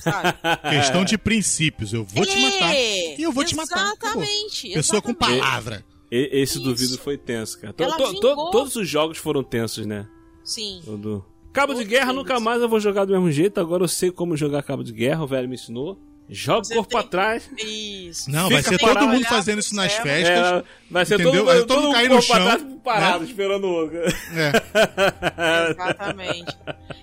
Sabe? 0.00 0.38
Questão 0.70 1.04
de 1.04 1.18
princípios. 1.18 1.92
Eu 1.92 2.04
vou 2.04 2.24
te 2.24 2.38
matar. 2.40 2.74
É, 2.74 3.18
E 3.18 3.22
eu 3.22 3.32
vou 3.32 3.44
te 3.44 3.54
matar. 3.54 3.86
Exatamente. 3.86 4.72
Pessoa 4.72 5.02
com 5.02 5.14
palavra. 5.14 5.84
E- 6.10 6.30
esse 6.40 6.58
do 6.58 6.72
Isso. 6.72 6.76
vidro 6.86 6.98
foi 7.02 7.18
tenso, 7.18 7.60
cara. 7.60 7.72
To- 7.74 7.96
to- 7.96 8.20
to- 8.20 8.50
todos 8.50 8.76
os 8.76 8.88
jogos 8.88 9.18
foram 9.18 9.42
tensos, 9.42 9.84
né? 9.86 10.06
Sim. 10.42 10.80
O 10.86 10.96
do- 10.96 11.24
Cabo 11.52 11.74
de 11.74 11.84
guerra, 11.84 12.12
nunca 12.12 12.38
mais 12.38 12.62
eu 12.62 12.68
vou 12.68 12.78
jogar 12.80 13.04
do 13.04 13.12
mesmo 13.12 13.30
jeito. 13.32 13.58
Agora 13.60 13.82
eu 13.82 13.88
sei 13.88 14.10
como 14.10 14.36
jogar 14.36 14.62
cabo 14.62 14.84
de 14.84 14.92
guerra, 14.92 15.24
o 15.24 15.26
velho 15.26 15.48
me 15.48 15.54
ensinou. 15.56 15.98
Joga 16.30 16.64
Você 16.64 16.74
o 16.74 16.76
corpo 16.76 16.90
tem- 16.90 17.00
pra 17.00 17.08
trás. 17.08 17.50
Isso. 17.58 18.30
Não, 18.30 18.50
vai 18.50 18.62
ser 18.62 18.78
parado, 18.78 19.00
todo 19.00 19.08
mundo 19.08 19.24
fazendo 19.26 19.60
isso 19.60 19.74
nas 19.74 19.92
céu. 19.92 20.02
festas. 20.02 20.46
É, 20.46 20.64
vai 20.90 21.06
ser 21.06 21.14
entendeu? 21.14 21.32
todo, 21.32 21.44
Vai 21.46 21.56
todo 21.58 21.66
todo 21.68 21.76
mundo 21.76 21.86
mundo 21.86 21.94
cair 21.94 22.08
com 22.08 22.12
o 22.12 22.16
no 22.16 22.22
chão, 22.22 22.44
trás 22.44 22.62
parado, 22.84 23.20
né? 23.20 23.26
esperando 23.30 23.64
o 23.64 23.70
outro. 23.70 23.96
É. 23.98 25.70
Exatamente. 25.70 26.56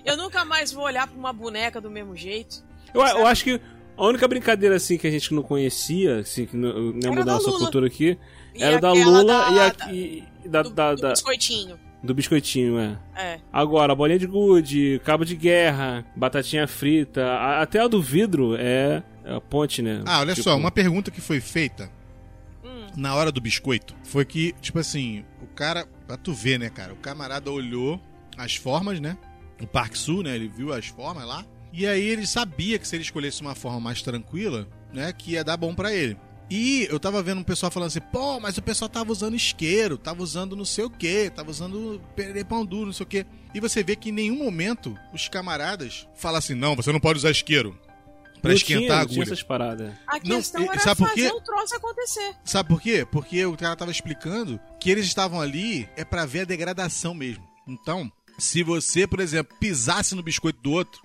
Eu 0.04 0.16
nunca 0.16 0.44
mais 0.44 0.72
vou 0.72 0.84
olhar 0.84 1.06
pra 1.06 1.18
uma 1.18 1.32
boneca 1.32 1.80
do 1.80 1.90
mesmo 1.90 2.14
jeito. 2.16 2.62
Eu, 2.94 3.02
eu 3.02 3.26
acho 3.26 3.44
que 3.44 3.60
a 3.96 4.06
única 4.06 4.28
brincadeira 4.28 4.76
assim 4.76 4.96
que 4.98 5.06
a 5.06 5.10
gente 5.10 5.32
não 5.34 5.42
conhecia, 5.42 6.18
assim, 6.20 6.46
que 6.46 6.56
não, 6.56 6.90
Era 7.02 7.10
mudar 7.10 7.32
nossa 7.32 7.50
cultura 7.50 7.86
aqui, 7.86 8.18
E 8.54 8.62
era 8.62 8.80
da 8.80 8.92
Lula 8.92 9.24
da- 9.24 9.50
e, 9.50 9.58
a, 9.60 9.68
da- 9.70 9.92
e- 9.92 10.24
e 10.44 10.48
da, 10.48 10.62
do, 10.62 10.70
da- 10.70 10.94
do 10.94 11.02
da- 11.02 11.10
biscoitinho. 11.10 11.78
Do 12.02 12.14
biscoitinho, 12.14 12.78
é. 12.78 12.98
É. 13.16 13.40
Agora, 13.52 13.94
bolinha 13.94 14.18
de 14.18 14.26
gude, 14.26 15.00
cabo 15.04 15.24
de 15.24 15.34
guerra, 15.36 16.04
batatinha 16.14 16.66
frita, 16.68 17.24
a- 17.24 17.62
até 17.62 17.80
a 17.80 17.88
do 17.88 18.00
vidro 18.02 18.54
é, 18.56 19.02
é 19.24 19.34
a 19.34 19.40
ponte, 19.40 19.82
né? 19.82 20.02
Ah, 20.06 20.20
olha 20.20 20.34
Tipo, 20.34 20.44
só, 20.44 20.56
uma 20.56 20.70
pergunta 20.70 21.10
que 21.10 21.20
foi 21.20 21.40
feita 21.40 21.90
Hum. 22.64 22.86
na 22.96 23.14
hora 23.14 23.32
do 23.32 23.40
biscoito 23.40 23.94
foi 24.04 24.24
que, 24.24 24.52
tipo 24.60 24.78
assim, 24.78 25.24
o 25.42 25.46
cara, 25.48 25.86
pra 26.06 26.16
tu 26.16 26.32
ver, 26.32 26.58
né, 26.58 26.68
cara, 26.70 26.92
o 26.92 26.96
camarada 26.96 27.50
olhou 27.50 28.00
as 28.36 28.54
formas, 28.56 29.00
né? 29.00 29.16
O 29.60 29.66
Parque 29.66 29.96
Sul, 29.96 30.22
né? 30.22 30.34
Ele 30.34 30.48
viu 30.48 30.72
as 30.72 30.86
formas 30.86 31.26
lá. 31.26 31.44
E 31.72 31.86
aí 31.86 32.06
ele 32.06 32.26
sabia 32.26 32.78
que 32.78 32.86
se 32.86 32.94
ele 32.96 33.02
escolhesse 33.02 33.40
uma 33.40 33.54
forma 33.54 33.80
mais 33.80 34.00
tranquila, 34.02 34.66
né, 34.92 35.12
que 35.12 35.32
ia 35.32 35.42
dar 35.44 35.56
bom 35.56 35.74
pra 35.74 35.92
ele. 35.94 36.16
E 36.48 36.86
eu 36.90 37.00
tava 37.00 37.22
vendo 37.22 37.40
um 37.40 37.44
pessoal 37.44 37.72
falando 37.72 37.88
assim, 37.88 38.00
pô, 38.00 38.38
mas 38.38 38.56
o 38.56 38.62
pessoal 38.62 38.88
tava 38.88 39.10
usando 39.10 39.34
isqueiro, 39.34 39.98
tava 39.98 40.22
usando 40.22 40.54
não 40.54 40.64
sei 40.64 40.84
o 40.84 40.90
que, 40.90 41.28
tava 41.30 41.50
usando 41.50 42.00
pão 42.48 42.64
duro, 42.64 42.86
não 42.86 42.92
sei 42.92 43.04
o 43.04 43.08
que. 43.08 43.26
E 43.52 43.58
você 43.60 43.82
vê 43.82 43.96
que 43.96 44.10
em 44.10 44.12
nenhum 44.12 44.36
momento 44.44 44.96
os 45.12 45.28
camaradas 45.28 46.06
falam 46.14 46.38
assim, 46.38 46.54
não, 46.54 46.76
você 46.76 46.92
não 46.92 47.00
pode 47.00 47.18
usar 47.18 47.30
isqueiro 47.32 47.76
pra 48.40 48.50
não 48.50 48.56
esquentar 48.56 48.80
tinha, 48.80 48.94
a 48.94 48.98
não 49.00 49.06
tinha 49.06 49.16
agulha. 49.22 49.32
essas 49.34 49.42
paradas. 49.42 49.92
A 50.06 50.14
Não, 50.24 50.36
questão 50.36 50.62
e- 50.62 50.68
era 50.68 50.78
sabe 50.78 50.98
por 50.98 51.08
fazer 51.08 51.30
quê? 51.30 51.36
o 51.36 51.40
troço 51.40 51.74
acontecer. 51.76 52.36
Sabe 52.44 52.68
por 52.68 52.80
quê? 52.80 53.04
Porque 53.10 53.44
o 53.44 53.56
cara 53.56 53.74
tava 53.74 53.90
explicando 53.90 54.60
que 54.78 54.88
eles 54.88 55.06
estavam 55.06 55.40
ali 55.40 55.88
é 55.96 56.04
pra 56.04 56.26
ver 56.26 56.42
a 56.42 56.44
degradação 56.44 57.12
mesmo. 57.12 57.42
Então, 57.66 58.08
se 58.38 58.62
você, 58.62 59.04
por 59.04 59.18
exemplo, 59.18 59.56
pisasse 59.58 60.14
no 60.14 60.22
biscoito 60.22 60.60
do 60.62 60.70
outro, 60.70 61.00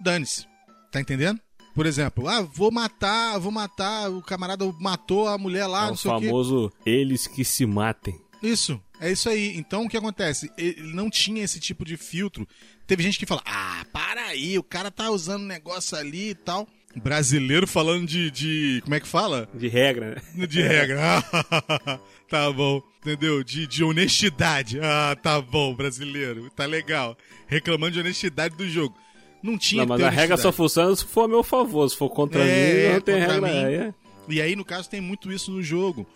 dane-se. 0.00 0.46
Tá 0.90 0.98
entendendo? 0.98 1.38
Por 1.78 1.86
exemplo, 1.86 2.26
ah, 2.26 2.42
vou 2.42 2.72
matar, 2.72 3.38
vou 3.38 3.52
matar, 3.52 4.10
o 4.10 4.20
camarada 4.20 4.64
matou 4.80 5.28
a 5.28 5.38
mulher 5.38 5.64
lá, 5.68 5.84
é 5.84 5.86
não 5.86 5.92
o 5.92 5.96
sei 5.96 6.10
o 6.10 6.18
quê. 6.18 6.26
famoso 6.26 6.72
eles 6.84 7.28
que 7.28 7.44
se 7.44 7.64
matem. 7.64 8.20
Isso, 8.42 8.82
é 9.00 9.12
isso 9.12 9.28
aí. 9.28 9.56
Então 9.56 9.84
o 9.84 9.88
que 9.88 9.96
acontece? 9.96 10.50
Ele 10.58 10.92
não 10.92 11.08
tinha 11.08 11.44
esse 11.44 11.60
tipo 11.60 11.84
de 11.84 11.96
filtro. 11.96 12.48
Teve 12.84 13.04
gente 13.04 13.16
que 13.16 13.26
fala: 13.26 13.42
ah, 13.46 13.86
para 13.92 14.22
aí, 14.22 14.58
o 14.58 14.62
cara 14.64 14.90
tá 14.90 15.08
usando 15.08 15.44
negócio 15.44 15.96
ali 15.96 16.30
e 16.30 16.34
tal. 16.34 16.66
Brasileiro 16.96 17.64
falando 17.64 18.08
de. 18.08 18.28
de 18.28 18.80
como 18.82 18.96
é 18.96 19.00
que 19.00 19.06
fala? 19.06 19.48
De 19.54 19.68
regra, 19.68 20.20
né? 20.34 20.46
De 20.48 20.60
regra. 20.60 21.22
tá 22.28 22.50
bom. 22.50 22.82
Entendeu? 23.00 23.44
De, 23.44 23.68
de 23.68 23.84
honestidade. 23.84 24.80
Ah, 24.82 25.16
tá 25.22 25.40
bom, 25.40 25.76
brasileiro. 25.76 26.50
Tá 26.50 26.66
legal. 26.66 27.16
Reclamando 27.46 27.92
de 27.92 28.00
honestidade 28.00 28.56
do 28.56 28.68
jogo. 28.68 28.96
Não 29.42 29.56
tinha 29.58 29.82
Não, 29.82 29.88
mas 29.88 30.02
a 30.02 30.10
regra 30.10 30.36
só 30.36 30.50
funciona 30.50 30.94
se 30.96 31.04
for 31.04 31.22
a 31.24 31.28
meu 31.28 31.42
favor. 31.42 31.88
Se 31.88 31.96
for 31.96 32.10
contra 32.10 32.40
É, 32.44 32.88
mim, 32.88 32.94
não 32.94 33.00
tem 33.00 33.14
regra. 33.16 33.40
mim. 33.40 33.64
aí 33.64 33.74
é. 33.74 33.94
E 34.28 34.42
aí, 34.42 34.56
no 34.56 34.64
caso, 34.64 34.90
tem 34.90 35.00
muito 35.00 35.32
isso 35.32 35.50
no 35.50 35.62
jogo. 35.62 36.06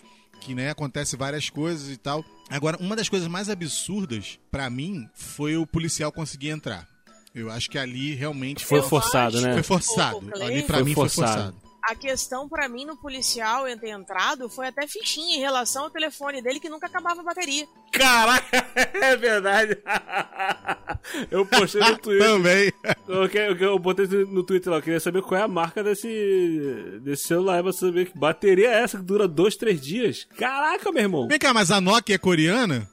Que, 0.41 0.55
né, 0.55 0.70
acontece 0.70 1.16
várias 1.16 1.49
coisas 1.49 1.89
e 1.89 1.97
tal. 1.97 2.25
Agora, 2.51 2.77
uma 2.81 2.97
das 2.97 3.09
coisas 3.09 3.29
mais 3.29 3.49
absurdas, 3.49 4.39
pra 4.51 4.68
mim, 4.68 5.09
foi 5.14 5.57
o 5.57 5.64
policial 5.66 6.11
conseguir 6.11 6.49
entrar. 6.51 6.87
Eu 7.35 7.51
acho 7.51 7.70
que 7.70 7.79
ali 7.79 8.14
realmente 8.14 8.64
Foi 8.66 8.83
forçado, 8.83 9.41
né? 9.41 9.55
Foi 9.55 9.62
forçado. 9.62 10.31
Ali 10.43 10.62
Foi 10.62 10.83
mim 10.83 10.95
forçado. 10.95 10.95
foi 10.95 11.09
forçado. 11.09 11.61
A 11.83 11.95
questão 11.97 12.49
pra 12.49 12.68
mim 12.68 12.85
no 12.85 12.97
policial 12.97 13.64
ter 13.78 13.89
entrado 13.91 14.49
foi 14.49 14.68
até 14.68 14.87
fichinha 14.87 15.37
em 15.37 15.41
relação 15.41 15.85
ao 15.85 15.91
telefone 15.91 16.41
dele 16.41 16.61
que 16.61 16.68
nunca 16.68 16.87
acabava 16.87 17.20
a 17.20 17.24
bateria. 17.24 17.66
Caraca, 17.91 18.64
é 18.95 19.16
verdade. 19.16 19.76
Eu 21.30 21.45
postei 21.45 21.80
no 21.80 21.99
Twitter. 21.99 22.26
Também. 22.28 22.72
Eu, 23.09 23.26
eu, 23.26 23.57
eu 23.57 23.78
botei 23.78 24.07
no 24.07 24.45
Twitter 24.45 24.70
lá, 24.70 24.78
eu 24.78 24.83
queria 24.83 25.01
saber 25.01 25.20
qual 25.22 25.41
é 25.41 25.43
a 25.45 25.49
marca 25.49 25.83
desse, 25.83 27.01
desse 27.03 27.24
celular 27.24 27.61
pra 27.62 27.72
saber 27.72 28.07
que 28.12 28.16
bateria 28.16 28.68
é 28.70 28.83
essa 28.83 28.99
que 28.99 29.05
dura 29.05 29.26
dois, 29.26 29.57
três 29.57 29.80
dias. 29.80 30.26
Caraca, 30.39 30.93
meu 30.93 31.03
irmão. 31.03 31.26
Vem 31.26 31.39
cá, 31.39 31.53
mas 31.53 31.70
a 31.72 31.80
Nokia 31.80 32.14
é 32.14 32.18
coreana? 32.18 32.89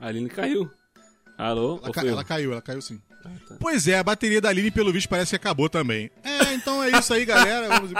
A 0.00 0.06
Aline 0.06 0.28
caiu. 0.30 0.70
Alô? 1.36 1.78
Ela, 1.82 1.92
ca- 1.92 2.06
ela 2.06 2.24
caiu, 2.24 2.52
ela 2.52 2.62
caiu 2.62 2.80
sim. 2.80 3.00
Pois 3.58 3.88
é, 3.88 3.98
a 3.98 4.02
bateria 4.02 4.40
da 4.40 4.48
Aline, 4.48 4.70
pelo 4.70 4.92
visto, 4.92 5.08
parece 5.08 5.30
que 5.30 5.36
acabou 5.36 5.68
também. 5.68 6.10
É, 6.22 6.54
então 6.54 6.82
é 6.82 6.90
isso 6.90 7.12
aí, 7.12 7.24
galera. 7.24 7.68
Vamos... 7.68 7.90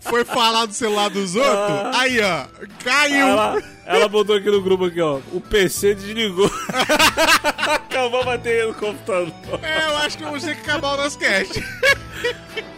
Foi 0.00 0.24
falar 0.26 0.66
do 0.66 0.74
celular 0.74 1.08
dos 1.08 1.34
outros, 1.34 1.54
ah. 1.56 1.90
aí 1.94 2.20
ó, 2.20 2.44
caiu. 2.84 3.28
Ela, 3.28 3.62
ela 3.86 4.08
botou 4.08 4.36
aqui 4.36 4.50
no 4.50 4.60
grupo 4.60 4.84
aqui, 4.84 5.00
ó, 5.00 5.20
o 5.32 5.40
PC 5.40 5.94
desligou. 5.94 6.50
Acabou 7.56 8.20
a 8.20 8.24
bateria 8.24 8.66
do 8.66 8.74
computador. 8.74 9.32
É, 9.62 9.86
eu 9.86 9.96
acho 9.96 10.18
que 10.18 10.24
vou 10.24 10.38
ter 10.38 10.54
que 10.56 10.70
acabar 10.70 10.94
o 10.94 10.96
nosso 10.98 11.18
cast. 11.18 11.64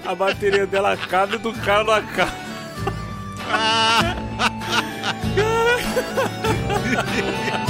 A 0.04 0.14
bateria 0.14 0.64
dela 0.64 0.92
acaba 0.92 1.34
e 1.34 1.38
do 1.38 1.52
carro 1.54 1.84
não 1.84 1.94
acaba. 1.94 2.34
Ah. 3.50 4.14